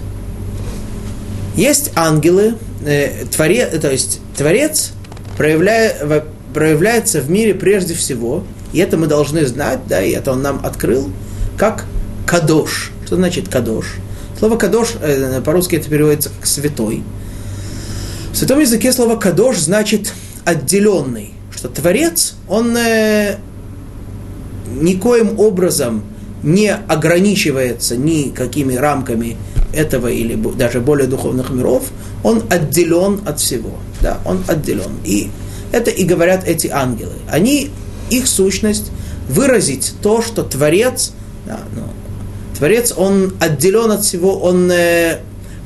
Есть 1.57 1.91
ангелы, 1.97 2.55
э, 2.85 3.25
творе, 3.27 3.67
то 3.67 3.91
есть 3.91 4.21
Творец 4.37 4.93
проявляя, 5.37 6.25
проявляется 6.55 7.21
в 7.21 7.31
мире 7.31 7.55
прежде 7.55 7.95
всего, 7.95 8.45
и 8.73 8.79
это 8.79 8.97
мы 8.97 9.07
должны 9.07 9.45
знать, 9.47 9.81
да, 9.89 10.03
и 10.03 10.13
это 10.13 10.33
он 10.33 10.43
нам 10.43 10.65
открыл, 10.65 11.11
как 11.59 11.85
кадош. 12.27 12.93
Что 13.05 13.17
значит 13.17 13.49
кадош? 13.49 13.97
Слово 14.39 14.57
кадош 14.57 14.95
э, 15.03 15.43
по-русски 15.45 15.77
это 15.77 15.91
переводится 15.91 16.31
как 16.31 16.47
святой. 16.47 17.03
В 18.33 18.37
святом 18.37 18.61
языке 18.61 18.93
слово 18.93 19.17
кадош 19.17 19.59
значит 19.59 20.13
отделенный 20.45 21.35
что 21.61 21.69
Творец, 21.69 22.37
он 22.49 22.75
э, 22.75 23.37
никоим 24.81 25.39
образом 25.39 26.03
не 26.43 26.73
ограничивается 26.73 27.99
никакими 27.99 28.77
рамками 28.77 29.37
этого 29.75 30.09
или 30.09 30.37
даже 30.57 30.81
более 30.81 31.07
духовных 31.07 31.51
миров, 31.51 31.91
он 32.25 32.45
отделен 32.49 33.21
от 33.27 33.41
всего. 33.41 33.73
Да, 34.01 34.21
он 34.25 34.43
отделен. 34.49 34.91
И 35.05 35.31
Это 35.71 35.91
и 35.91 36.05
говорят 36.05 36.49
эти 36.49 36.69
ангелы. 36.69 37.13
Они, 37.31 37.69
их 38.09 38.27
сущность 38.27 38.91
выразить 39.29 39.93
то, 40.01 40.23
что 40.23 40.43
Творец, 40.43 41.13
да, 41.45 41.61
ну, 41.77 41.83
Творец, 42.57 42.95
он 42.97 43.35
отделен 43.39 43.91
от 43.91 44.03
всего, 44.03 44.39
он 44.39 44.73
э, 44.73 45.19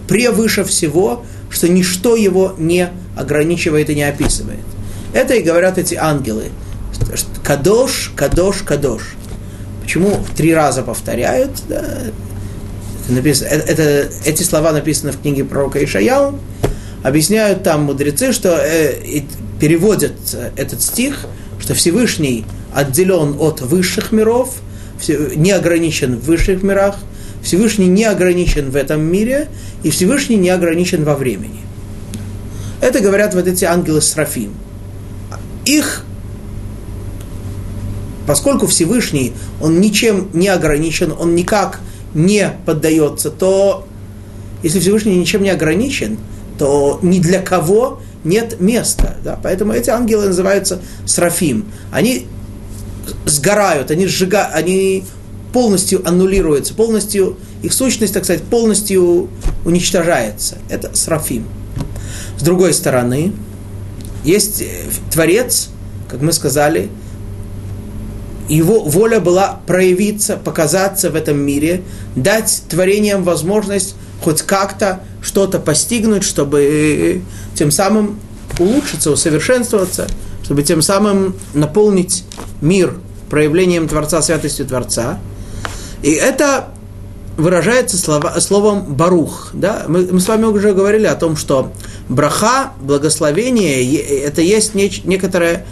превыше 0.09 0.64
всего, 0.64 1.22
что 1.51 1.68
ничто 1.68 2.16
его 2.16 2.57
не 2.59 2.88
ограничивает 3.16 3.90
и 3.90 3.95
не 3.95 4.03
описывает. 4.03 4.74
Это 5.15 5.35
и 5.35 5.43
говорят 5.43 5.79
эти 5.79 5.95
ангелы. 5.95 6.51
Кадош, 7.43 8.12
кадош, 8.17 8.62
кадош. 8.62 9.15
Почему 9.83 10.19
три 10.37 10.53
раза 10.53 10.83
повторяют? 10.83 11.53
Да, 11.69 11.83
это 13.05 13.12
написано, 13.12 13.49
это, 13.49 13.83
это, 13.83 14.11
эти 14.25 14.43
слова 14.43 14.73
написаны 14.73 15.12
в 15.12 15.21
книге 15.21 15.45
пророка 15.45 15.83
Ишаяу. 15.83 16.39
Объясняют 17.03 17.62
там 17.62 17.85
мудрецы, 17.85 18.33
что 18.33 18.59
э, 18.61 19.21
переводят 19.61 20.15
этот 20.57 20.83
стих, 20.83 21.27
что 21.61 21.75
Всевышний 21.75 22.45
отделен 22.75 23.37
от 23.39 23.61
высших 23.61 24.11
миров, 24.11 24.57
не 25.37 25.53
ограничен 25.53 26.17
в 26.17 26.25
высших 26.25 26.62
мирах, 26.62 26.97
Всевышний 27.43 27.89
не 27.89 28.05
ограничен 28.05 28.71
в 28.71 28.77
этом 28.77 29.03
мире, 29.03 29.49
и 29.83 29.91
Всевышний 29.91 30.37
не 30.37 30.49
ограничен 30.51 31.05
во 31.05 31.15
времени. 31.15 31.61
Это 32.81 33.01
говорят 33.01 33.35
вот 33.35 33.47
эти 33.47 33.65
ангелы 33.65 34.01
Срафим. 34.01 34.55
Их, 35.65 36.05
поскольку 38.27 38.67
Всевышний, 38.67 39.33
он 39.61 39.81
ничем 39.81 40.29
не 40.33 40.49
ограничен, 40.49 41.12
он 41.19 41.35
никак 41.35 41.81
не 42.15 42.51
поддается, 42.65 43.31
то 43.31 43.87
если 44.62 44.81
Всевышний 44.81 45.17
ничем 45.17 45.43
не 45.43 45.51
ограничен, 45.51 46.19
то 46.59 46.99
ни 47.03 47.19
для 47.19 47.41
кого 47.41 48.01
нет 48.25 48.61
места. 48.61 49.17
Да? 49.23 49.39
Поэтому 49.43 49.73
эти 49.73 49.91
ангелы 49.91 50.29
называются 50.29 50.81
Срафим. 51.05 51.67
Они 51.93 52.27
сгорают, 53.27 53.91
они 53.91 54.07
сжигают, 54.07 54.55
они 54.55 55.05
полностью 55.53 56.07
аннулируются, 56.09 56.75
полностью, 56.75 57.37
их 57.62 57.73
сущность, 57.73 58.15
так 58.15 58.25
сказать, 58.25 58.43
полностью 58.43 59.29
уничтожается. 59.65 60.57
Это 60.69 60.95
Срафим. 60.97 61.47
С 62.39 62.43
другой 62.43 62.73
стороны, 62.73 63.33
есть 64.25 64.62
э, 64.62 64.66
Творец, 65.11 65.68
как 66.09 66.20
мы 66.20 66.33
сказали, 66.33 66.91
его 68.49 68.81
воля 68.81 69.20
была 69.20 69.61
проявиться, 69.66 70.37
показаться 70.37 71.11
в 71.11 71.14
этом 71.14 71.39
мире, 71.39 71.83
дать 72.14 72.62
творениям 72.68 73.22
возможность 73.22 73.95
хоть 74.22 74.43
как-то 74.43 75.01
что-то 75.22 75.59
постигнуть, 75.59 76.25
чтобы 76.25 76.62
э, 76.62 77.20
тем 77.55 77.70
самым 77.70 78.18
улучшиться, 78.59 79.11
усовершенствоваться, 79.11 80.07
чтобы 80.43 80.62
тем 80.62 80.83
самым 80.83 81.37
наполнить 81.55 82.25
мир 82.61 82.97
проявлением 83.31 83.89
Творца, 83.89 84.22
святостью 84.22 84.66
Творца. 84.66 85.18
И 86.03 86.11
это 86.11 86.68
выражается 87.37 87.97
слова, 87.97 88.41
словом 88.41 88.95
«барух». 88.95 89.51
Да? 89.53 89.85
Мы, 89.89 90.09
мы 90.11 90.20
с 90.20 90.28
вами 90.28 90.45
уже 90.45 90.72
говорили 90.72 91.07
о 91.07 91.14
том, 91.14 91.37
что 91.37 91.72
браха, 92.09 92.72
благословение, 92.80 93.97
это 94.20 94.41
есть 94.41 94.74
неч, 94.74 95.03
некоторое 95.05 95.66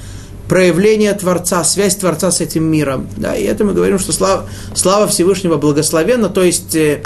проявление 0.49 1.13
Творца, 1.15 1.65
связь 1.65 1.97
Творца 1.97 2.31
с 2.31 2.41
этим 2.41 2.65
миром. 2.65 3.09
Да? 3.17 3.35
И 3.35 3.45
это 3.45 3.65
мы 3.65 3.73
говорим, 3.73 3.99
что 3.99 4.13
слава, 4.13 4.47
слава 4.75 5.07
Всевышнего 5.07 5.57
благословенна, 5.57 6.29
то 6.29 6.43
есть 6.43 6.75
э, 6.75 7.03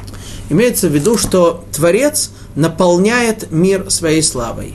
имеется 0.49 0.89
в 0.89 0.95
виду, 0.95 1.19
что 1.19 1.65
Творец 1.73 2.31
наполняет 2.55 3.51
мир 3.51 3.91
своей 3.91 4.23
славой. 4.23 4.75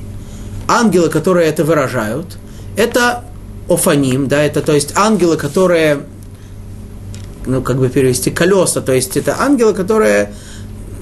Ангелы, 0.68 1.10
которые 1.10 1.50
это 1.50 1.66
выражают, 1.66 2.38
это 2.78 3.26
офаним, 3.68 4.28
да, 4.28 4.42
это 4.44 4.62
то 4.62 4.74
есть 4.74 4.94
ангелы, 4.96 5.38
которые, 5.38 6.04
ну, 7.46 7.62
как 7.62 7.78
бы 7.78 7.90
перевести, 7.90 8.32
колеса, 8.32 8.82
то 8.82 8.94
есть 8.94 9.18
это 9.18 9.40
ангелы, 9.40 9.74
которые 9.74 10.34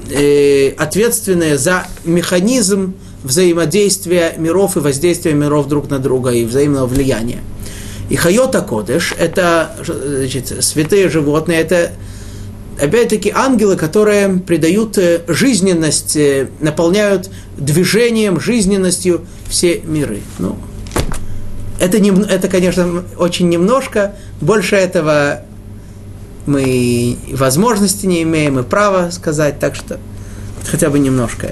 э, 0.09 0.69
ответственные 0.77 1.57
за 1.57 1.85
механизм 2.05 2.95
взаимодействия 3.23 4.35
миров 4.37 4.77
и 4.77 4.79
воздействия 4.79 5.33
миров 5.33 5.67
друг 5.67 5.89
на 5.89 5.99
друга 5.99 6.31
и 6.31 6.45
взаимного 6.45 6.85
влияния. 6.85 7.39
И 8.09 8.15
Хайота 8.15 8.61
Кодыш– 8.61 9.13
это 9.19 9.75
значит, 9.85 10.63
святые 10.63 11.09
животные, 11.09 11.59
это 11.59 11.91
опять-таки 12.81 13.31
ангелы, 13.33 13.75
которые 13.75 14.39
придают 14.39 14.97
э, 14.97 15.21
жизненность, 15.27 16.15
э, 16.15 16.47
наполняют 16.59 17.29
движением, 17.57 18.39
жизненностью 18.39 19.25
все 19.47 19.81
миры. 19.83 20.21
Ну, 20.39 20.57
это, 21.79 21.99
не, 21.99 22.09
это, 22.09 22.47
конечно, 22.47 23.03
очень 23.17 23.49
немножко, 23.49 24.15
больше 24.41 24.75
этого 24.75 25.43
мы 26.45 27.17
возможности 27.31 28.05
не 28.05 28.23
имеем, 28.23 28.59
и 28.59 28.63
права 28.63 29.11
сказать, 29.11 29.59
так 29.59 29.75
что 29.75 29.99
хотя 30.65 30.89
бы 30.89 30.99
немножко. 30.99 31.51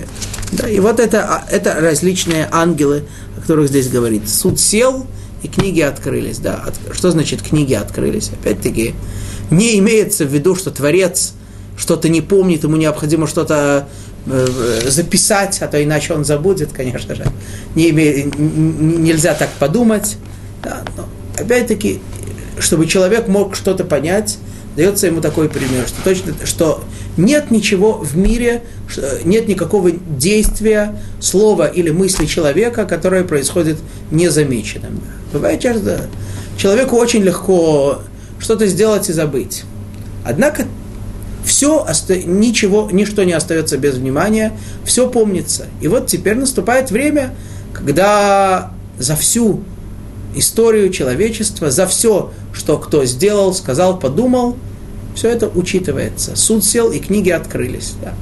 Да, 0.51 0.67
и 0.67 0.79
вот 0.79 0.99
это, 0.99 1.25
а, 1.25 1.45
это 1.51 1.75
различные 1.75 2.47
ангелы, 2.51 3.03
о 3.37 3.41
которых 3.41 3.67
здесь 3.67 3.89
говорит. 3.89 4.29
Суд 4.29 4.59
сел, 4.59 5.05
и 5.43 5.47
книги 5.47 5.81
открылись. 5.81 6.39
Да. 6.39 6.63
Что 6.91 7.11
значит 7.11 7.41
книги 7.41 7.73
открылись? 7.73 8.29
Опять-таки, 8.29 8.95
не 9.51 9.77
имеется 9.79 10.25
в 10.25 10.33
виду, 10.33 10.55
что 10.55 10.71
Творец 10.71 11.33
что-то 11.77 12.09
не 12.09 12.21
помнит, 12.21 12.63
ему 12.63 12.75
необходимо 12.75 13.27
что-то 13.27 13.87
э, 14.25 14.47
записать, 14.89 15.61
а 15.61 15.67
то 15.67 15.81
иначе 15.83 16.13
он 16.13 16.25
забудет, 16.25 16.71
конечно 16.73 17.13
же. 17.13 17.25
Не 17.75 17.89
име, 17.89 18.23
нельзя 18.23 19.35
так 19.35 19.49
подумать. 19.59 20.17
Да, 20.63 20.83
но 20.97 21.07
опять-таки, 21.37 22.01
чтобы 22.59 22.87
человек 22.87 23.27
мог 23.27 23.55
что-то 23.55 23.83
понять, 23.83 24.37
дается 24.77 25.07
ему 25.07 25.21
такой 25.21 25.49
пример, 25.49 25.87
что 25.87 26.01
точно, 26.03 26.33
что 26.45 26.83
нет 27.17 27.49
ничего 27.49 27.93
в 27.93 28.15
мире, 28.15 28.63
нет 29.25 29.47
никакого 29.47 29.91
действия, 29.91 30.95
слова 31.19 31.65
или 31.65 31.89
мысли 31.89 32.25
человека, 32.25 32.85
которое 32.85 33.23
происходит 33.23 33.79
незамеченным. 34.11 35.01
Бывает 35.33 35.59
часто, 35.59 36.01
человеку 36.57 36.95
очень 36.95 37.23
легко 37.23 37.99
что-то 38.39 38.67
сделать 38.67 39.09
и 39.09 39.13
забыть. 39.13 39.63
Однако 40.23 40.65
все, 41.43 41.87
ничего, 42.25 42.87
ничто 42.91 43.23
не 43.23 43.33
остается 43.33 43.77
без 43.77 43.95
внимания, 43.95 44.53
все 44.85 45.09
помнится. 45.09 45.65
И 45.81 45.87
вот 45.87 46.05
теперь 46.05 46.35
наступает 46.35 46.91
время, 46.91 47.33
когда 47.73 48.71
за 48.99 49.15
всю 49.15 49.63
историю 50.35 50.91
человечества, 50.91 51.71
за 51.71 51.87
все, 51.87 52.31
что 52.53 52.77
кто 52.77 53.05
сделал, 53.05 53.55
сказал, 53.55 53.97
подумал, 53.97 54.55
все 55.17 55.29
это 55.29 55.47
учитывается. 55.47 56.35
Суд 56.35 56.63
сел, 56.63 56.91
и 56.91 56.99
книги 56.99 57.31
открылись. 57.31 57.95
Да. 58.03 58.13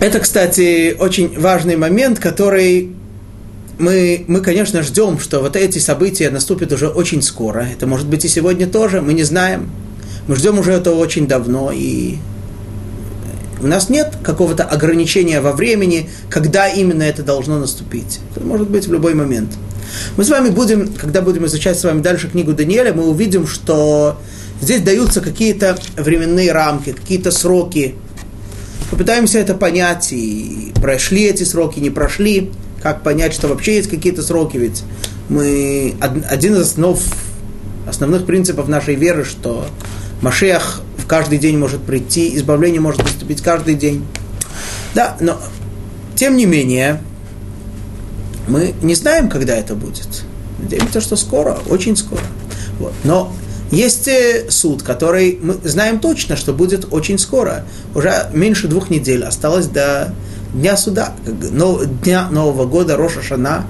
Это, 0.00 0.20
кстати, 0.20 0.96
очень 0.98 1.38
важный 1.38 1.76
момент, 1.76 2.18
который 2.18 2.92
мы, 3.78 4.24
мы, 4.26 4.40
конечно, 4.40 4.82
ждем, 4.82 5.18
что 5.18 5.40
вот 5.40 5.54
эти 5.54 5.78
события 5.78 6.30
наступят 6.30 6.72
уже 6.72 6.88
очень 6.88 7.20
скоро. 7.20 7.60
Это 7.60 7.86
может 7.86 8.06
быть 8.06 8.24
и 8.24 8.28
сегодня 8.28 8.66
тоже, 8.66 9.02
мы 9.02 9.12
не 9.12 9.24
знаем. 9.24 9.70
Мы 10.26 10.36
ждем 10.36 10.58
уже 10.58 10.72
этого 10.72 10.94
очень 10.94 11.26
давно, 11.26 11.72
и 11.74 12.16
у 13.60 13.66
нас 13.66 13.90
нет 13.90 14.14
какого-то 14.22 14.64
ограничения 14.64 15.42
во 15.42 15.52
времени, 15.52 16.08
когда 16.30 16.68
именно 16.68 17.02
это 17.02 17.22
должно 17.22 17.58
наступить. 17.58 18.20
Это 18.34 18.46
может 18.46 18.70
быть 18.70 18.86
в 18.86 18.92
любой 18.92 19.12
момент. 19.12 19.50
Мы 20.16 20.24
с 20.24 20.28
вами 20.28 20.50
будем, 20.50 20.92
когда 20.92 21.22
будем 21.22 21.46
изучать 21.46 21.78
с 21.78 21.84
вами 21.84 22.00
дальше 22.00 22.28
книгу 22.28 22.52
Даниэля, 22.52 22.92
мы 22.92 23.08
увидим, 23.08 23.46
что 23.46 24.18
здесь 24.60 24.82
даются 24.82 25.20
какие-то 25.20 25.78
временные 25.96 26.52
рамки, 26.52 26.92
какие-то 26.92 27.30
сроки. 27.30 27.94
Попытаемся 28.90 29.38
это 29.38 29.54
понять, 29.54 30.12
и 30.12 30.72
прошли 30.74 31.24
эти 31.24 31.44
сроки, 31.44 31.78
не 31.78 31.90
прошли 31.90 32.50
как 32.82 33.02
понять, 33.02 33.34
что 33.34 33.48
вообще 33.48 33.76
есть 33.76 33.88
какие-то 33.88 34.22
сроки, 34.22 34.56
ведь 34.56 34.82
мы, 35.28 35.94
один 36.00 36.54
из 36.54 36.62
основ, 36.62 37.00
основных 37.86 38.26
принципов 38.26 38.68
нашей 38.68 38.94
веры, 38.94 39.24
что 39.24 39.66
Машех 40.22 40.82
в 40.98 41.06
каждый 41.06 41.38
день 41.38 41.56
может 41.56 41.80
прийти, 41.82 42.36
избавление 42.36 42.80
может 42.80 43.02
наступить 43.02 43.42
каждый 43.42 43.74
день. 43.74 44.04
Да, 44.94 45.16
но 45.20 45.40
тем 46.16 46.36
не 46.36 46.46
менее, 46.46 47.00
мы 48.50 48.74
не 48.82 48.94
знаем, 48.94 49.28
когда 49.28 49.54
это 49.54 49.74
будет. 49.74 50.24
Надеемся, 50.58 51.00
что 51.00 51.16
скоро, 51.16 51.58
очень 51.68 51.96
скоро. 51.96 52.22
Вот. 52.78 52.92
Но 53.04 53.32
есть 53.70 54.08
э, 54.08 54.50
суд, 54.50 54.82
который 54.82 55.38
мы 55.40 55.54
знаем 55.64 56.00
точно, 56.00 56.36
что 56.36 56.52
будет 56.52 56.92
очень 56.92 57.18
скоро. 57.18 57.64
Уже 57.94 58.28
меньше 58.32 58.68
двух 58.68 58.90
недель 58.90 59.24
осталось 59.24 59.66
до 59.66 60.12
дня 60.52 60.76
суда, 60.76 61.14
дня 62.02 62.28
Нового 62.30 62.66
года, 62.66 62.96
Роша 62.96 63.22
Шана, 63.22 63.66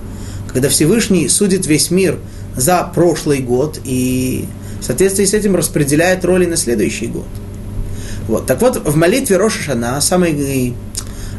когда 0.53 0.71
Всевышний 0.71 1.29
судит 1.29 1.67
весь 1.67 1.91
мир 1.91 2.19
за 2.57 2.91
прошлый 2.95 3.41
год 3.41 3.79
и 3.85 4.47
в 4.81 4.85
соответствии 4.85 5.27
с 5.27 5.35
этим 5.35 5.55
распределяет 5.55 6.25
роли 6.25 6.47
на 6.47 6.57
следующий 6.57 7.07
год. 7.07 7.27
Вот. 8.27 8.47
Так 8.47 8.63
вот, 8.63 8.83
в 8.89 8.97
молитве 8.97 9.37
Роша 9.37 9.63
Шана, 9.63 10.01
самый 10.01 10.75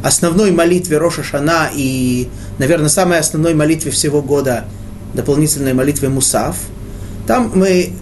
основной 0.04 0.52
молитве 0.52 0.98
Роша 0.98 1.24
Шана 1.24 1.70
и, 1.74 2.28
наверное, 2.58 2.90
самой 2.90 3.20
основной 3.20 3.54
молитве 3.54 3.92
всего 3.92 4.22
года, 4.22 4.66
дополнительной 5.14 5.74
молитве 5.74 6.10
Мусав, 6.10 6.56
там 7.28 7.52
мы 7.56 7.94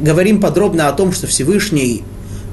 говорим 0.00 0.40
подробно 0.40 0.88
о 0.88 0.92
том, 0.92 1.12
что 1.12 1.26
Всевышний 1.26 2.04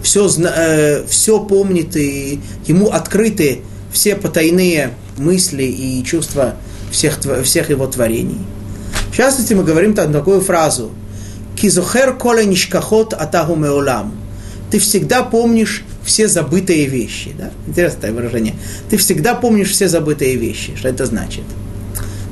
все, 0.02 0.30
э, 0.30 1.06
все 1.08 1.40
помнит 1.44 1.96
и 1.98 2.40
ему 2.68 2.90
открыты 2.90 3.62
все 3.92 4.16
потайные 4.16 4.92
мысли 5.18 5.64
и 5.64 6.04
чувства 6.04 6.56
всех, 6.92 7.20
всех 7.44 7.70
его 7.70 7.88
творений. 7.88 8.40
В 9.12 9.16
частности, 9.16 9.54
мы 9.54 9.64
говорим 9.64 9.94
там 9.94 10.12
такую 10.12 10.42
фразу 10.42 10.92
«Кизухер 11.56 12.16
коле 12.18 12.46
нишкахот 12.46 13.14
атаху 13.14 13.56
меолам» 13.56 14.14
Ты 14.72 14.80
всегда 14.80 15.24
помнишь 15.24 15.84
все 16.06 16.28
забытые 16.28 16.86
вещи. 16.86 17.36
Да? 17.38 17.52
Интересное 17.68 18.14
выражение. 18.14 18.56
Ты 18.90 18.98
всегда 18.98 19.34
помнишь 19.34 19.72
все 19.72 19.90
забытые 19.90 20.36
вещи. 20.36 20.76
Что 20.76 20.90
это 20.90 21.06
значит? 21.06 21.44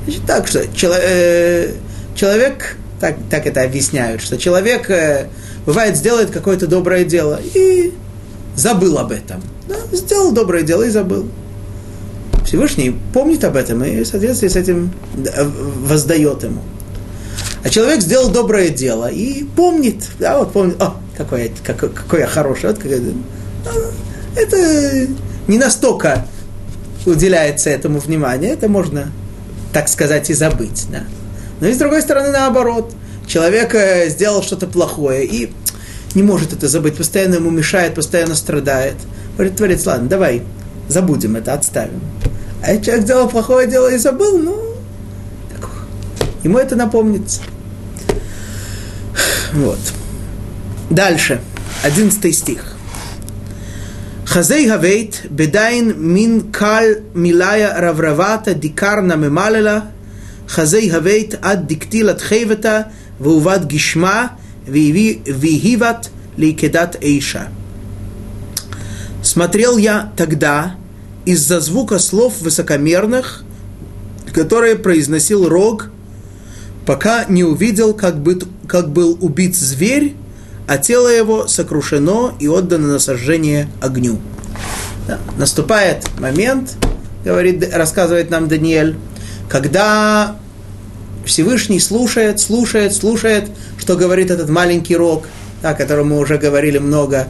Значит 0.04 0.22
так, 0.26 0.46
что 0.46 0.66
человек, 0.74 1.04
э, 1.04 1.72
человек 2.14 2.76
так, 3.00 3.16
так 3.28 3.46
это 3.46 3.62
объясняют, 3.62 4.22
что 4.22 4.38
человек, 4.38 4.88
э, 4.90 5.26
бывает, 5.66 5.96
сделает 5.96 6.30
какое-то 6.30 6.66
доброе 6.66 7.04
дело 7.04 7.40
и 7.54 7.92
забыл 8.56 8.98
об 8.98 9.10
этом. 9.10 9.42
Да? 9.68 9.76
Сделал 9.92 10.32
доброе 10.32 10.62
дело 10.62 10.84
и 10.84 10.90
забыл. 10.90 11.28
Всевышний 12.46 12.94
помнит 13.12 13.42
об 13.42 13.56
этом 13.56 13.82
и 13.82 14.04
в 14.04 14.06
соответствии 14.06 14.48
с 14.48 14.56
этим 14.56 14.92
воздает 15.86 16.44
ему. 16.44 16.60
А 17.64 17.70
человек 17.70 18.02
сделал 18.02 18.30
доброе 18.30 18.68
дело 18.68 19.10
и 19.10 19.42
помнит, 19.42 20.04
да, 20.18 20.38
вот 20.38 20.52
помнит, 20.52 20.80
о, 20.80 20.96
какой, 21.16 21.50
какой, 21.64 21.88
какой 21.88 22.20
я 22.20 22.26
хороший, 22.26 22.66
вот 22.68 22.78
какой, 22.78 23.00
это 24.36 25.08
не 25.46 25.58
настолько 25.58 26.26
уделяется 27.06 27.70
этому 27.70 27.98
внимание, 27.98 28.52
это 28.52 28.68
можно, 28.68 29.12
так 29.72 29.88
сказать, 29.88 30.30
и 30.30 30.34
забыть, 30.34 30.86
да. 30.90 31.04
Но 31.60 31.68
и 31.68 31.74
с 31.74 31.78
другой 31.78 32.02
стороны, 32.02 32.30
наоборот, 32.30 32.92
человек 33.26 33.74
э, 33.74 34.08
сделал 34.08 34.42
что-то 34.42 34.66
плохое 34.66 35.24
и 35.24 35.52
не 36.14 36.22
может 36.22 36.52
это 36.52 36.68
забыть, 36.68 36.96
постоянно 36.96 37.36
ему 37.36 37.50
мешает, 37.50 37.94
постоянно 37.94 38.34
страдает. 38.34 38.96
Говорит, 39.34 39.56
Творец, 39.56 39.84
ладно, 39.86 40.08
давай, 40.08 40.42
забудем 40.88 41.36
это, 41.36 41.52
отставим. 41.52 42.00
А 42.62 42.76
человек 42.78 43.04
сделал 43.04 43.28
плохое 43.28 43.68
дело 43.68 43.88
и 43.88 43.98
забыл, 43.98 44.38
ну, 44.38 44.56
так, 45.50 45.68
ему 46.42 46.58
это 46.58 46.76
напомнится. 46.76 47.42
Вот. 49.52 49.78
Дальше, 50.90 51.40
одиннадцатый 51.82 52.32
стих. 52.32 52.73
חזה 54.34 54.68
הוית 54.68 55.26
באדין 55.30 55.94
מן 55.96 56.50
קל 56.50 56.86
מליא 57.14 57.72
רברבתא, 57.78 58.52
די 58.52 58.73
קרנא 58.73 59.14
ממללה, 59.14 59.92
חזה 60.48 60.88
הוית 60.90 61.38
עד 61.40 61.68
די 61.68 61.83
קטילת 61.83 62.20
חיותא, 62.20 62.90
והובד 63.20 63.64
גשמה, 63.66 64.32
ויהיבת 64.66 66.10
Лейкедат 66.36 67.00
Эйша. 67.00 67.46
Смотрел 69.22 69.76
я 69.76 70.12
тогда 70.16 70.74
из-за 71.24 71.60
звука 71.60 72.00
слов 72.00 72.40
высокомерных, 72.40 73.44
которые 74.32 74.74
произносил 74.74 75.48
Рог, 75.48 75.90
пока 76.84 77.24
не 77.28 77.44
увидел, 77.44 77.94
как, 77.94 78.20
бы, 78.20 78.40
как 78.66 78.90
был 78.90 79.16
убит 79.20 79.54
зверь, 79.54 80.16
а 80.66 80.78
тело 80.78 81.08
его 81.08 81.46
сокрушено 81.46 82.34
и 82.40 82.48
отдано 82.48 82.88
на 82.88 82.98
сожжение 82.98 83.68
огню. 83.80 84.18
Да. 85.06 85.18
Наступает 85.36 86.08
момент, 86.18 86.76
говорит, 87.24 87.74
рассказывает 87.74 88.30
нам 88.30 88.48
Даниэль, 88.48 88.96
когда 89.48 90.36
Всевышний 91.24 91.80
слушает, 91.80 92.40
слушает, 92.40 92.94
слушает, 92.94 93.50
что 93.78 93.96
говорит 93.96 94.30
этот 94.30 94.48
маленький 94.48 94.96
рог, 94.96 95.26
о 95.62 95.74
котором 95.74 96.08
мы 96.10 96.18
уже 96.18 96.38
говорили 96.38 96.78
много, 96.78 97.28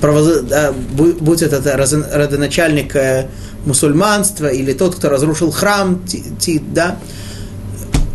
что, 0.00 0.42
да, 0.42 0.72
будь 0.72 1.42
это 1.42 1.76
родоначальник 1.76 2.96
э, 2.96 3.26
мусульманства 3.66 4.46
или 4.46 4.72
тот, 4.72 4.96
кто 4.96 5.08
разрушил 5.08 5.50
храм, 5.50 6.02
да, 6.72 6.98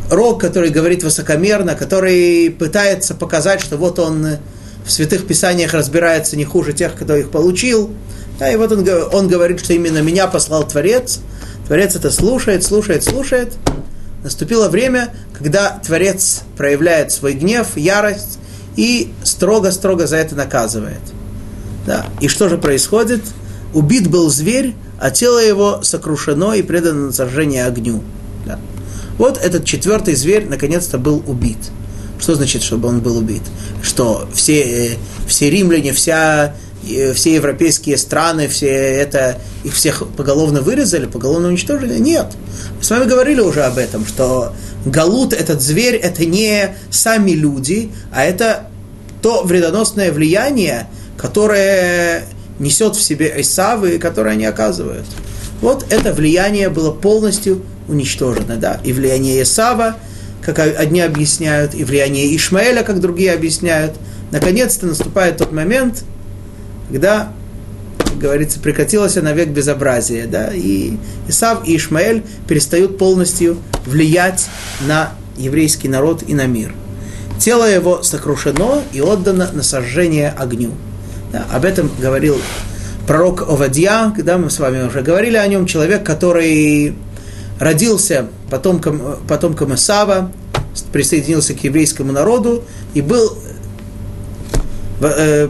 рог, 0.09 0.39
который 0.41 0.69
говорит 0.69 1.03
высокомерно, 1.03 1.75
который 1.75 2.49
пытается 2.49 3.15
показать, 3.15 3.61
что 3.61 3.77
вот 3.77 3.99
он 3.99 4.37
в 4.85 4.91
святых 4.91 5.27
писаниях 5.27 5.73
разбирается 5.73 6.37
не 6.37 6.45
хуже 6.45 6.73
тех, 6.73 6.95
кто 6.95 7.15
их 7.15 7.29
получил. 7.29 7.91
Да, 8.39 8.49
и 8.51 8.55
вот 8.55 8.71
он, 8.71 8.87
он 9.11 9.27
говорит, 9.27 9.59
что 9.59 9.73
именно 9.73 10.01
меня 10.01 10.27
послал 10.27 10.67
Творец. 10.67 11.19
Творец 11.67 11.95
это 11.95 12.11
слушает, 12.11 12.63
слушает, 12.63 13.03
слушает. 13.03 13.53
Наступило 14.23 14.69
время, 14.69 15.13
когда 15.37 15.81
Творец 15.85 16.43
проявляет 16.55 17.11
свой 17.11 17.33
гнев, 17.33 17.75
ярость 17.75 18.39
и 18.75 19.11
строго-строго 19.23 20.07
за 20.07 20.17
это 20.17 20.35
наказывает. 20.35 21.01
Да. 21.85 22.05
И 22.21 22.27
что 22.27 22.47
же 22.49 22.57
происходит? 22.57 23.21
Убит 23.73 24.09
был 24.09 24.29
зверь, 24.29 24.75
а 24.99 25.11
тело 25.11 25.39
его 25.39 25.81
сокрушено 25.83 26.53
и 26.53 26.61
предано 26.61 27.07
на 27.07 27.13
сожжение 27.13 27.65
огню. 27.65 28.01
Вот 29.17 29.37
этот 29.37 29.65
четвертый 29.65 30.15
зверь 30.15 30.45
наконец-то 30.47 30.97
был 30.97 31.23
убит. 31.27 31.57
Что 32.19 32.35
значит, 32.35 32.63
чтобы 32.63 32.89
он 32.89 32.99
был 32.99 33.17
убит? 33.17 33.43
Что 33.81 34.27
все, 34.33 34.61
э, 34.61 34.97
все 35.27 35.49
римляне, 35.49 35.93
вся, 35.93 36.55
э, 36.87 37.13
все 37.13 37.35
европейские 37.35 37.97
страны, 37.97 38.47
все 38.47 38.67
это, 38.67 39.39
их 39.63 39.73
всех 39.73 40.03
поголовно 40.15 40.61
вырезали, 40.61 41.05
поголовно 41.05 41.49
уничтожили? 41.49 41.97
Нет. 41.99 42.27
Мы 42.77 42.83
с 42.83 42.89
вами 42.89 43.05
говорили 43.05 43.39
уже 43.39 43.63
об 43.63 43.77
этом, 43.77 44.05
что 44.05 44.53
Галут, 44.85 45.33
этот 45.33 45.61
зверь, 45.61 45.95
это 45.95 46.25
не 46.25 46.75
сами 46.89 47.31
люди, 47.31 47.91
а 48.11 48.23
это 48.23 48.67
то 49.21 49.43
вредоносное 49.43 50.11
влияние, 50.11 50.87
которое 51.17 52.23
несет 52.59 52.95
в 52.95 53.01
себе 53.01 53.33
Исавы, 53.37 53.99
которое 53.99 54.31
они 54.31 54.45
оказывают. 54.45 55.05
Вот 55.61 55.85
это 55.91 56.13
влияние 56.13 56.69
было 56.69 56.91
полностью 56.91 57.63
уничтожено, 57.87 58.57
да, 58.57 58.79
и 58.83 58.93
влияние 58.93 59.41
Исава, 59.43 59.95
как 60.41 60.59
одни 60.59 61.01
объясняют, 61.01 61.73
и 61.75 61.83
влияние 61.83 62.35
Ишмаэля, 62.35 62.83
как 62.83 62.99
другие 62.99 63.33
объясняют. 63.33 63.93
Наконец-то 64.31 64.85
наступает 64.85 65.37
тот 65.37 65.51
момент, 65.51 66.03
когда, 66.91 67.31
как 67.99 68.17
говорится, 68.17 68.59
прекратилось 68.59 69.15
навек 69.15 69.49
безобразие, 69.49 70.27
да, 70.27 70.51
и 70.53 70.97
Исав 71.27 71.67
и 71.67 71.75
Ишмаэль 71.75 72.23
перестают 72.47 72.97
полностью 72.97 73.57
влиять 73.85 74.47
на 74.87 75.11
еврейский 75.37 75.87
народ 75.87 76.23
и 76.25 76.33
на 76.33 76.45
мир. 76.45 76.73
Тело 77.39 77.69
его 77.69 78.01
сокрушено 78.03 78.81
и 78.93 79.01
отдано 79.01 79.49
на 79.53 79.63
сожжение 79.63 80.29
огню. 80.29 80.71
Да, 81.31 81.45
об 81.51 81.65
этом 81.65 81.91
говорил 81.99 82.37
пророк 83.05 83.43
Овадья, 83.43 84.11
когда 84.15 84.37
мы 84.37 84.49
с 84.49 84.59
вами 84.59 84.85
уже 84.85 85.01
говорили 85.01 85.37
о 85.37 85.47
нем, 85.47 85.65
человек, 85.65 86.03
который 86.03 86.95
родился 87.59 88.27
потомком, 88.49 89.17
потомком 89.27 89.75
Исава, 89.75 90.31
присоединился 90.91 91.53
к 91.53 91.63
еврейскому 91.63 92.11
народу 92.11 92.63
и 92.93 93.01
был 93.01 93.37
э, 95.01 95.47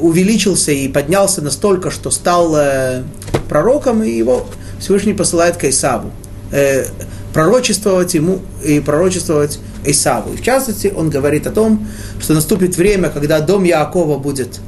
увеличился 0.00 0.72
и 0.72 0.88
поднялся 0.88 1.42
настолько, 1.42 1.90
что 1.90 2.10
стал 2.10 2.56
э, 2.56 3.02
пророком, 3.48 4.02
и 4.02 4.10
его 4.10 4.46
Всевышний 4.78 5.12
посылает 5.12 5.56
к 5.56 5.64
Исаву. 5.64 6.10
Э, 6.50 6.86
пророчествовать 7.32 8.14
ему 8.14 8.40
и 8.64 8.80
пророчествовать 8.80 9.60
Исаву. 9.84 10.34
И 10.34 10.36
в 10.36 10.42
частности, 10.42 10.92
он 10.94 11.10
говорит 11.10 11.46
о 11.46 11.50
том, 11.50 11.86
что 12.20 12.34
наступит 12.34 12.76
время, 12.76 13.08
когда 13.10 13.40
дом 13.40 13.64
Яакова 13.64 14.18
будет 14.18 14.60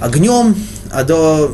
огнем, 0.00 0.54
а, 0.90 1.04
до, 1.04 1.52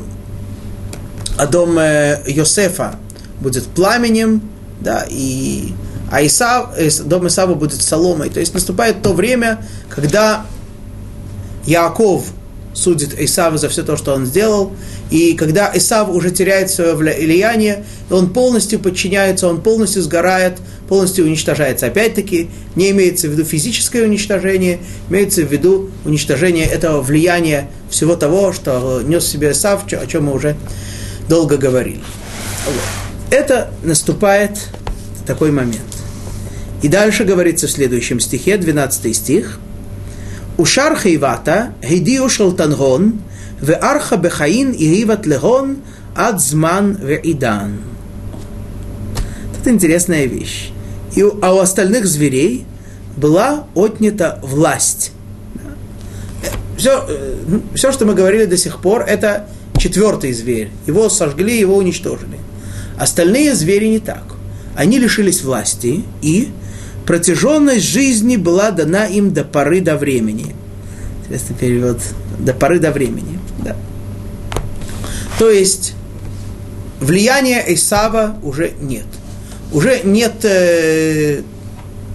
а 1.39 1.47
дом 1.47 1.79
э, 1.79 2.23
Йосефа 2.27 2.97
будет 3.41 3.65
пламенем, 3.67 4.43
да, 4.81 5.07
и, 5.11 5.73
а 6.11 6.25
Исав, 6.25 6.71
э, 6.77 6.89
дом 7.05 7.27
Исава 7.27 7.55
будет 7.55 7.83
соломой. 7.83 8.31
То 8.31 8.41
есть 8.41 8.55
наступает 8.55 9.03
то 9.03 9.13
время, 9.13 9.65
когда 9.89 10.47
Яаков 11.67 12.25
судит 12.75 13.19
Исава 13.19 13.59
за 13.59 13.69
все 13.69 13.83
то, 13.83 13.97
что 13.97 14.15
он 14.15 14.27
сделал, 14.27 14.73
и 15.11 15.35
когда 15.35 15.71
Исав 15.75 16.09
уже 16.11 16.31
теряет 16.31 16.71
свое 16.71 16.95
влияние, 16.95 17.85
он 18.11 18.33
полностью 18.33 18.79
подчиняется, 18.79 19.49
он 19.49 19.61
полностью 19.63 20.03
сгорает, 20.03 20.59
полностью 20.89 21.25
уничтожается. 21.25 21.87
Опять-таки, 21.87 22.49
не 22.77 22.91
имеется 22.91 23.29
в 23.29 23.33
виду 23.33 23.45
физическое 23.45 24.05
уничтожение, 24.05 24.79
имеется 25.11 25.43
в 25.43 25.51
виду 25.51 25.91
уничтожение 26.05 26.67
этого 26.67 27.03
влияния 27.03 27.69
всего 27.91 28.17
того, 28.17 28.53
что 28.53 29.03
нес 29.05 29.25
в 29.25 29.29
себе 29.29 29.53
Исав, 29.53 29.93
о 29.93 30.07
чем 30.07 30.27
мы 30.27 30.35
уже 30.35 30.57
долго 31.29 31.57
говорили. 31.57 32.01
Это 33.31 33.71
наступает 33.83 34.69
такой 35.27 35.51
момент. 35.51 35.83
И 36.83 36.89
дальше 36.89 37.25
говорится 37.25 37.67
в 37.67 37.71
следующем 37.71 38.21
стихе, 38.21 38.57
12 38.57 39.15
стих. 39.15 39.59
Ушар 40.57 40.99
хейвата, 40.99 41.73
гейдиу 41.83 42.29
шалтангон, 42.29 43.21
в 43.61 43.75
арха 43.75 44.17
бехаин 44.17 44.73
и 44.73 44.87
гиват 44.87 45.27
легон, 45.27 45.79
адзман 46.15 46.95
веидан. 46.95 47.81
Это 49.61 49.71
интересная 49.71 50.27
вещь. 50.27 50.71
И, 51.15 51.23
а 51.23 51.55
у 51.55 51.59
остальных 51.59 52.07
зверей 52.07 52.65
была 53.17 53.67
отнята 53.75 54.39
власть. 54.43 55.13
Все, 56.77 57.05
все, 57.75 57.91
что 57.91 58.07
мы 58.07 58.15
говорили 58.15 58.45
до 58.45 58.57
сих 58.57 58.81
пор, 58.81 59.03
это 59.03 59.49
четвертый 59.77 60.33
зверь. 60.33 60.71
Его 60.87 61.09
сожгли, 61.09 61.59
его 61.59 61.77
уничтожили. 61.77 62.39
Остальные 62.99 63.55
звери 63.55 63.87
не 63.87 64.01
так. 64.01 64.25
Они 64.75 64.99
лишились 64.99 65.43
власти, 65.43 66.03
и 66.21 66.49
протяженность 67.07 67.85
жизни 67.85 68.37
была 68.37 68.71
дана 68.71 69.07
им 69.07 69.33
до 69.33 69.45
поры 69.45 69.81
до 69.81 69.97
времени. 69.97 70.55
Интересный 71.23 71.57
перевод. 71.57 72.01
До 72.39 72.53
поры 72.53 72.79
до 72.81 72.91
времени. 72.91 73.39
Да. 73.65 73.77
То 75.39 75.51
есть 75.51 75.95
влияния 77.01 77.65
Исава 77.69 78.37
уже 78.43 78.73
нет. 78.81 79.07
Уже 79.73 80.01
нет 80.03 80.45
э, 80.45 81.43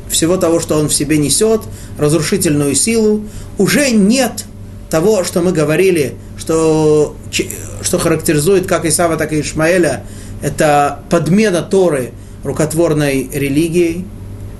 всего 0.10 0.38
того, 0.38 0.60
что 0.60 0.78
он 0.78 0.90
в 0.90 0.94
себе 0.94 1.18
несет, 1.18 1.62
разрушительную 1.98 2.76
силу. 2.76 3.24
Уже 3.58 3.92
нет 3.92 4.46
того, 4.90 5.24
что 5.24 5.42
мы 5.42 5.52
говорили, 5.52 6.16
что, 6.38 7.16
что 7.82 8.00
характеризует 8.00 8.68
как 8.68 8.86
Исава, 8.86 9.18
так 9.18 9.34
и 9.34 9.42
Ишмаэля, 9.42 10.04
это 10.44 11.00
подмена 11.10 11.62
Торы 11.62 12.12
рукотворной 12.44 13.30
религией. 13.34 14.06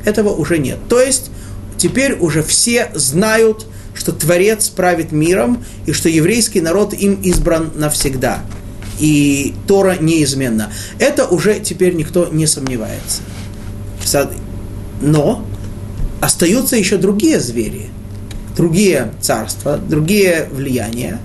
Этого 0.06 0.30
уже 0.30 0.58
нет. 0.58 0.80
То 0.90 1.00
есть 1.00 1.30
теперь 1.78 2.14
уже 2.14 2.42
все 2.42 2.90
знают, 2.96 3.68
что 3.94 4.14
Творец 4.14 4.70
правит 4.70 5.12
миром, 5.12 5.64
и 5.86 5.92
что 5.92 6.10
еврейский 6.10 6.62
народ 6.62 6.94
им 6.94 7.16
избран 7.16 7.72
навсегда. 7.76 8.42
И 9.00 9.54
Тора 9.68 9.98
неизменна. 10.00 10.72
Это 11.00 11.28
уже 11.28 11.60
теперь 11.60 11.94
никто 11.96 12.30
не 12.30 12.48
сомневается. 12.48 13.22
Но 15.02 15.46
остаются 16.22 16.78
еще 16.78 16.96
другие 16.96 17.42
звери, 17.42 17.90
другие 18.56 19.12
царства, 19.20 19.78
другие 19.78 20.48
влияния. 20.50 21.20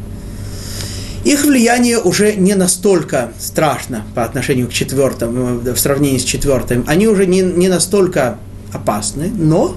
Их 1.29 1.45
влияние 1.45 1.99
уже 1.99 2.37
не 2.37 2.55
настолько 2.55 3.33
страшно 3.39 4.03
по 4.15 4.25
отношению 4.25 4.67
к 4.67 4.73
четвертому, 4.73 5.59
в 5.59 5.77
сравнении 5.77 6.17
с 6.17 6.25
четвертым. 6.25 6.85
Они 6.87 7.07
уже 7.07 7.27
не, 7.27 7.43
не 7.43 7.69
настолько 7.69 8.39
опасны, 8.73 9.31
но 9.37 9.77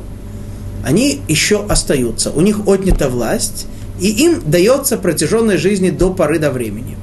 они 0.85 1.19
еще 1.27 1.65
остаются. 1.65 2.31
У 2.31 2.39
них 2.39 2.65
отнята 2.67 3.09
власть, 3.09 3.67
и 3.99 4.07
им 4.07 4.41
дается 4.45 4.95
протяженность 4.95 5.61
жизни 5.61 5.89
до 5.89 6.13
поры 6.13 6.39
до 6.39 6.51
времени. 6.51 6.95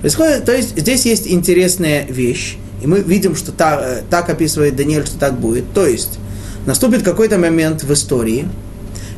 Происходит, 0.00 0.46
то 0.46 0.56
есть 0.56 0.78
здесь 0.78 1.04
есть 1.04 1.28
интересная 1.28 2.06
вещь, 2.06 2.56
и 2.82 2.86
мы 2.86 3.00
видим, 3.00 3.36
что 3.36 3.52
так, 3.52 3.80
э, 3.82 4.02
так 4.08 4.30
описывает 4.30 4.76
Даниэль, 4.76 5.04
что 5.04 5.18
так 5.18 5.38
будет. 5.38 5.74
То 5.74 5.86
есть 5.86 6.18
наступит 6.64 7.02
какой-то 7.02 7.36
момент 7.36 7.84
в 7.84 7.92
истории, 7.92 8.48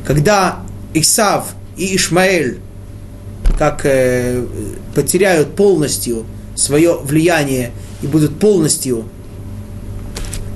когда 0.05 0.59
Исав 0.93 1.55
и 1.77 1.95
Ишмаэль 1.95 2.59
как 3.57 3.81
э, 3.85 4.45
потеряют 4.93 5.55
полностью 5.55 6.25
свое 6.55 6.97
влияние 6.97 7.71
и 8.01 8.07
будут 8.07 8.39
полностью 8.39 9.05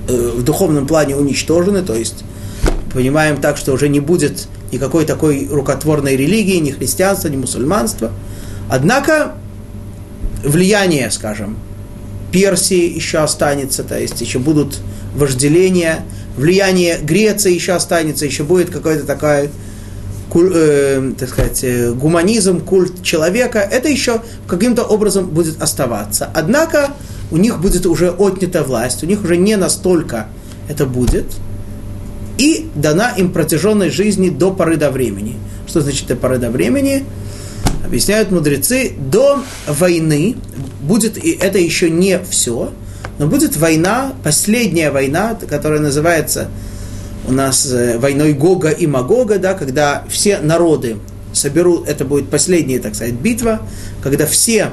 э, 0.08 0.30
в 0.36 0.42
духовном 0.42 0.86
плане 0.86 1.16
уничтожены, 1.16 1.82
то 1.82 1.94
есть 1.94 2.24
понимаем 2.92 3.40
так, 3.40 3.56
что 3.56 3.72
уже 3.72 3.88
не 3.88 4.00
будет 4.00 4.46
никакой 4.70 5.04
такой 5.04 5.48
рукотворной 5.50 6.16
религии, 6.16 6.56
ни 6.56 6.70
христианства, 6.70 7.28
ни 7.28 7.36
мусульманства. 7.36 8.12
Однако 8.68 9.34
влияние, 10.44 11.10
скажем, 11.10 11.58
Персии 12.30 12.94
еще 12.94 13.18
останется, 13.18 13.84
то 13.84 13.98
есть 13.98 14.20
еще 14.20 14.38
будут 14.38 14.78
вожделения, 15.14 16.04
влияние 16.36 16.98
Греции 17.02 17.52
еще 17.52 17.72
останется, 17.72 18.24
еще 18.24 18.42
будет 18.42 18.70
какой-то 18.70 19.04
такой, 19.04 19.50
э, 20.34 21.12
так 21.18 21.28
сказать, 21.28 21.64
э, 21.64 21.92
гуманизм, 21.92 22.60
культ 22.60 23.02
человека, 23.02 23.58
это 23.58 23.88
еще 23.88 24.22
каким-то 24.46 24.82
образом 24.84 25.28
будет 25.28 25.62
оставаться. 25.62 26.30
Однако 26.34 26.90
у 27.30 27.36
них 27.36 27.60
будет 27.60 27.86
уже 27.86 28.10
отнята 28.10 28.62
власть, 28.62 29.02
у 29.02 29.06
них 29.06 29.22
уже 29.24 29.36
не 29.36 29.56
настолько 29.56 30.28
это 30.68 30.86
будет, 30.86 31.26
и 32.38 32.70
дана 32.74 33.12
им 33.16 33.32
протяженность 33.32 33.94
жизни 33.94 34.30
до 34.30 34.52
поры 34.52 34.76
до 34.76 34.90
времени. 34.90 35.36
Что 35.66 35.80
значит 35.80 36.06
до 36.06 36.16
поры 36.16 36.38
до 36.38 36.50
времени? 36.50 37.04
Объясняют 37.84 38.30
мудрецы, 38.30 38.92
до 38.98 39.42
войны 39.66 40.36
будет, 40.82 41.22
и 41.22 41.32
это 41.32 41.58
еще 41.58 41.90
не 41.90 42.20
все, 42.28 42.72
но 43.18 43.26
будет 43.26 43.56
война, 43.56 44.12
последняя 44.24 44.90
война, 44.90 45.38
которая 45.48 45.80
называется 45.80 46.48
у 47.26 47.32
нас 47.32 47.70
э, 47.70 47.98
войной 47.98 48.32
Гога 48.32 48.70
и 48.70 48.86
Магога, 48.86 49.38
да, 49.38 49.54
когда 49.54 50.04
все 50.08 50.38
народы 50.38 50.96
соберут, 51.32 51.88
это 51.88 52.04
будет 52.04 52.28
последняя, 52.28 52.78
так 52.78 52.94
сказать, 52.94 53.14
битва, 53.14 53.60
когда 54.02 54.26
все 54.26 54.70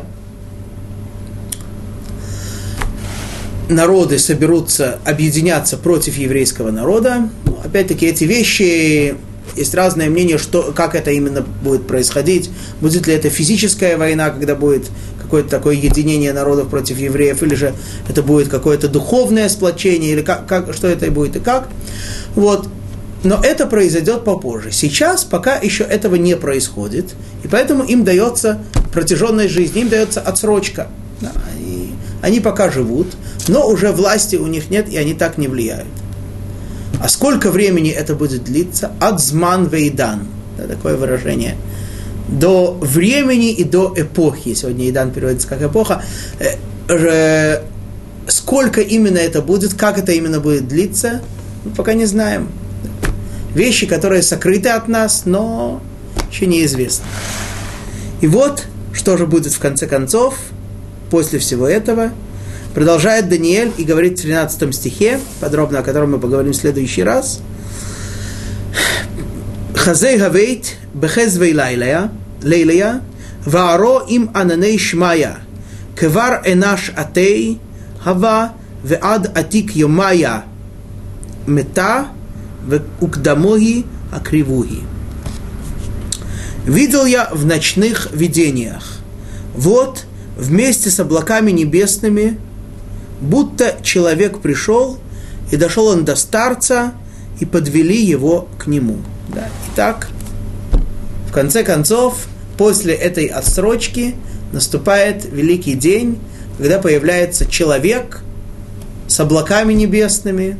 народы 3.69 4.17
соберутся, 4.17 4.99
объединятся 5.05 5.77
против 5.77 6.17
еврейского 6.17 6.71
народа. 6.71 7.29
Ну, 7.45 7.59
опять-таки 7.63 8.07
эти 8.07 8.23
вещи 8.23 9.15
есть 9.55 9.73
разное 9.75 10.09
мнение, 10.09 10.37
что, 10.37 10.71
как 10.75 10.95
это 10.95 11.11
именно 11.11 11.41
будет 11.41 11.87
происходить. 11.87 12.49
Будет 12.81 13.07
ли 13.07 13.13
это 13.13 13.29
физическая 13.29 13.97
война, 13.97 14.29
когда 14.31 14.55
будет 14.55 14.89
какое-то 15.29 15.49
такое 15.49 15.75
единение 15.75 16.33
народов 16.33 16.69
против 16.69 16.97
евреев, 16.97 17.43
или 17.43 17.53
же 17.53 17.75
это 18.09 18.23
будет 18.23 18.47
какое-то 18.47 18.87
духовное 18.87 19.47
сплочение, 19.47 20.11
или 20.11 20.23
как, 20.23 20.47
как, 20.47 20.73
что 20.73 20.87
это 20.87 21.11
будет 21.11 21.35
и 21.35 21.39
как. 21.39 21.69
Вот. 22.33 22.67
Но 23.23 23.39
это 23.43 23.67
произойдет 23.67 24.23
попозже. 24.23 24.71
Сейчас 24.71 25.23
пока 25.23 25.57
еще 25.57 25.83
этого 25.83 26.15
не 26.15 26.35
происходит, 26.35 27.13
и 27.43 27.47
поэтому 27.47 27.83
им 27.83 28.03
дается 28.03 28.59
протяженность 28.91 29.53
жизни, 29.53 29.81
им 29.81 29.89
дается 29.89 30.19
отсрочка. 30.19 30.87
Да, 31.21 31.31
и 31.59 31.91
они 32.23 32.39
пока 32.39 32.71
живут, 32.71 33.07
но 33.47 33.67
уже 33.67 33.91
власти 33.91 34.35
у 34.35 34.47
них 34.47 34.71
нет, 34.71 34.89
и 34.89 34.97
они 34.97 35.13
так 35.13 35.37
не 35.37 35.47
влияют. 35.47 35.85
А 37.03 37.07
сколько 37.07 37.51
времени 37.51 37.91
это 37.91 38.15
будет 38.15 38.45
длиться? 38.45 38.93
Адзман 38.99 39.67
вейдан. 39.67 40.27
Да, 40.57 40.65
такое 40.65 40.97
выражение. 40.97 41.55
До 42.31 42.77
времени 42.79 43.51
и 43.51 43.63
до 43.63 43.93
эпохи. 43.95 44.53
Сегодня 44.53 44.89
Идан 44.89 45.11
переводится 45.11 45.47
как 45.47 45.61
эпоха. 45.61 46.03
Э, 46.87 47.61
сколько 48.27 48.81
именно 48.81 49.17
это 49.17 49.41
будет, 49.41 49.73
как 49.73 49.97
это 49.97 50.11
именно 50.11 50.39
будет 50.39 50.67
длиться, 50.67 51.21
мы 51.65 51.71
пока 51.71 51.93
не 51.93 52.05
знаем. 52.05 52.49
Вещи, 53.53 53.87
которые 53.87 54.21
сокрыты 54.21 54.69
от 54.69 54.87
нас, 54.87 55.23
но 55.25 55.81
еще 56.31 56.45
неизвестно. 56.45 57.05
И 58.21 58.27
вот, 58.27 58.65
что 58.93 59.17
же 59.17 59.25
будет 59.25 59.53
в 59.53 59.59
конце 59.59 59.87
концов, 59.87 60.35
после 61.09 61.39
всего 61.39 61.67
этого– 61.67 62.11
Продолжает 62.73 63.29
Даниэль 63.29 63.71
и 63.77 63.83
говорит 63.83 64.19
в 64.19 64.21
13 64.21 64.73
стихе, 64.75 65.19
подробно 65.39 65.79
о 65.79 65.83
котором 65.83 66.11
мы 66.11 66.19
поговорим 66.19 66.53
в 66.53 66.55
следующий 66.55 67.03
раз. 67.03 67.41
Хазей 69.75 70.17
гавейт 70.17 70.75
бехезвей 70.98 71.54
лайлая, 71.54 72.10
лейлая, 72.42 73.00
вааро 73.44 74.04
им 74.08 74.30
ананей 74.34 74.78
шмая, 74.78 75.38
кевар 75.98 76.42
энаш 76.44 76.90
атей, 76.96 77.60
хава, 78.02 78.52
ועד 78.84 79.26
עתיק 79.34 79.76
יומיה 79.76 80.40
מתה 81.48 82.02
укдамоги 83.00 83.82
акривуги. 84.12 84.82
Видел 86.66 87.04
я 87.04 87.28
в 87.30 87.44
ночных 87.44 88.08
видениях. 88.12 89.00
Вот 89.54 90.04
вместе 90.36 90.88
с 90.88 90.98
облаками 90.98 91.50
небесными 91.50 92.38
будто 93.20 93.76
человек 93.82 94.40
пришел, 94.40 94.98
и 95.50 95.56
дошел 95.56 95.88
он 95.88 96.06
до 96.06 96.16
старца, 96.16 96.94
и 97.38 97.44
подвели 97.44 98.02
его 98.02 98.48
к 98.58 98.66
нему. 98.66 98.96
Да. 99.28 99.48
Итак, 99.68 100.08
в 101.29 101.31
конце 101.31 101.63
концов, 101.63 102.27
после 102.57 102.95
этой 102.95 103.27
отсрочки 103.27 104.15
наступает 104.51 105.25
великий 105.31 105.75
день, 105.75 106.17
когда 106.57 106.79
появляется 106.79 107.45
человек 107.45 108.21
с 109.07 109.19
облаками 109.19 109.73
небесными. 109.73 110.59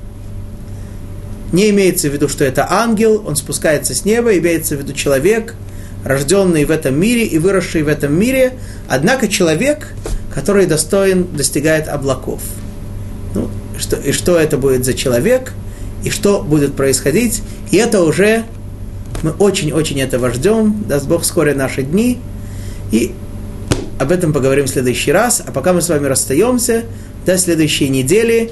Не 1.52 1.72
имеется 1.72 2.08
в 2.08 2.14
виду, 2.14 2.30
что 2.30 2.46
это 2.46 2.72
ангел, 2.72 3.24
он 3.26 3.36
спускается 3.36 3.96
с 3.96 4.06
неба, 4.06 4.38
имеется 4.38 4.76
в 4.76 4.80
виду 4.80 4.94
человек, 4.94 5.56
рожденный 6.06 6.66
в 6.66 6.72
этом 6.72 7.00
мире 7.00 7.26
и 7.26 7.40
выросший 7.40 7.82
в 7.82 7.88
этом 7.88 8.14
мире, 8.14 8.54
однако 8.88 9.28
человек, 9.28 9.88
который 10.32 10.68
достоин, 10.68 11.36
достигает 11.36 11.88
облаков. 11.88 12.42
Ну, 13.34 13.50
что, 13.80 13.96
и 13.96 14.12
что 14.12 14.38
это 14.38 14.60
будет 14.60 14.86
за 14.86 14.94
человек, 14.94 15.52
и 16.04 16.12
что 16.12 16.44
будет 16.44 16.76
происходить, 16.76 17.42
и 17.72 17.78
это 17.78 18.04
уже 18.04 18.46
Мы 19.24 19.32
очень-очень 19.32 20.00
этого 20.02 20.32
ждем. 20.32 20.84
Даст 20.88 21.08
Бог 21.08 21.24
вскоре 21.24 21.54
наши 21.54 21.84
дни. 21.84 22.20
И 22.92 23.14
об 24.00 24.12
этом 24.12 24.34
поговорим 24.34 24.66
в 24.66 24.70
следующий 24.70 25.12
раз. 25.12 25.44
А 25.46 25.52
пока 25.52 25.74
мы 25.74 25.82
с 25.82 25.90
вами 25.90 26.08
расстаемся, 26.08 26.86
до 27.26 27.38
следующей 27.38 27.90
недели. 27.90 28.52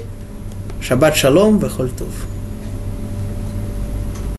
Шаббат 0.80 1.16
шалом, 1.16 1.58
вехольтув. 1.58 2.08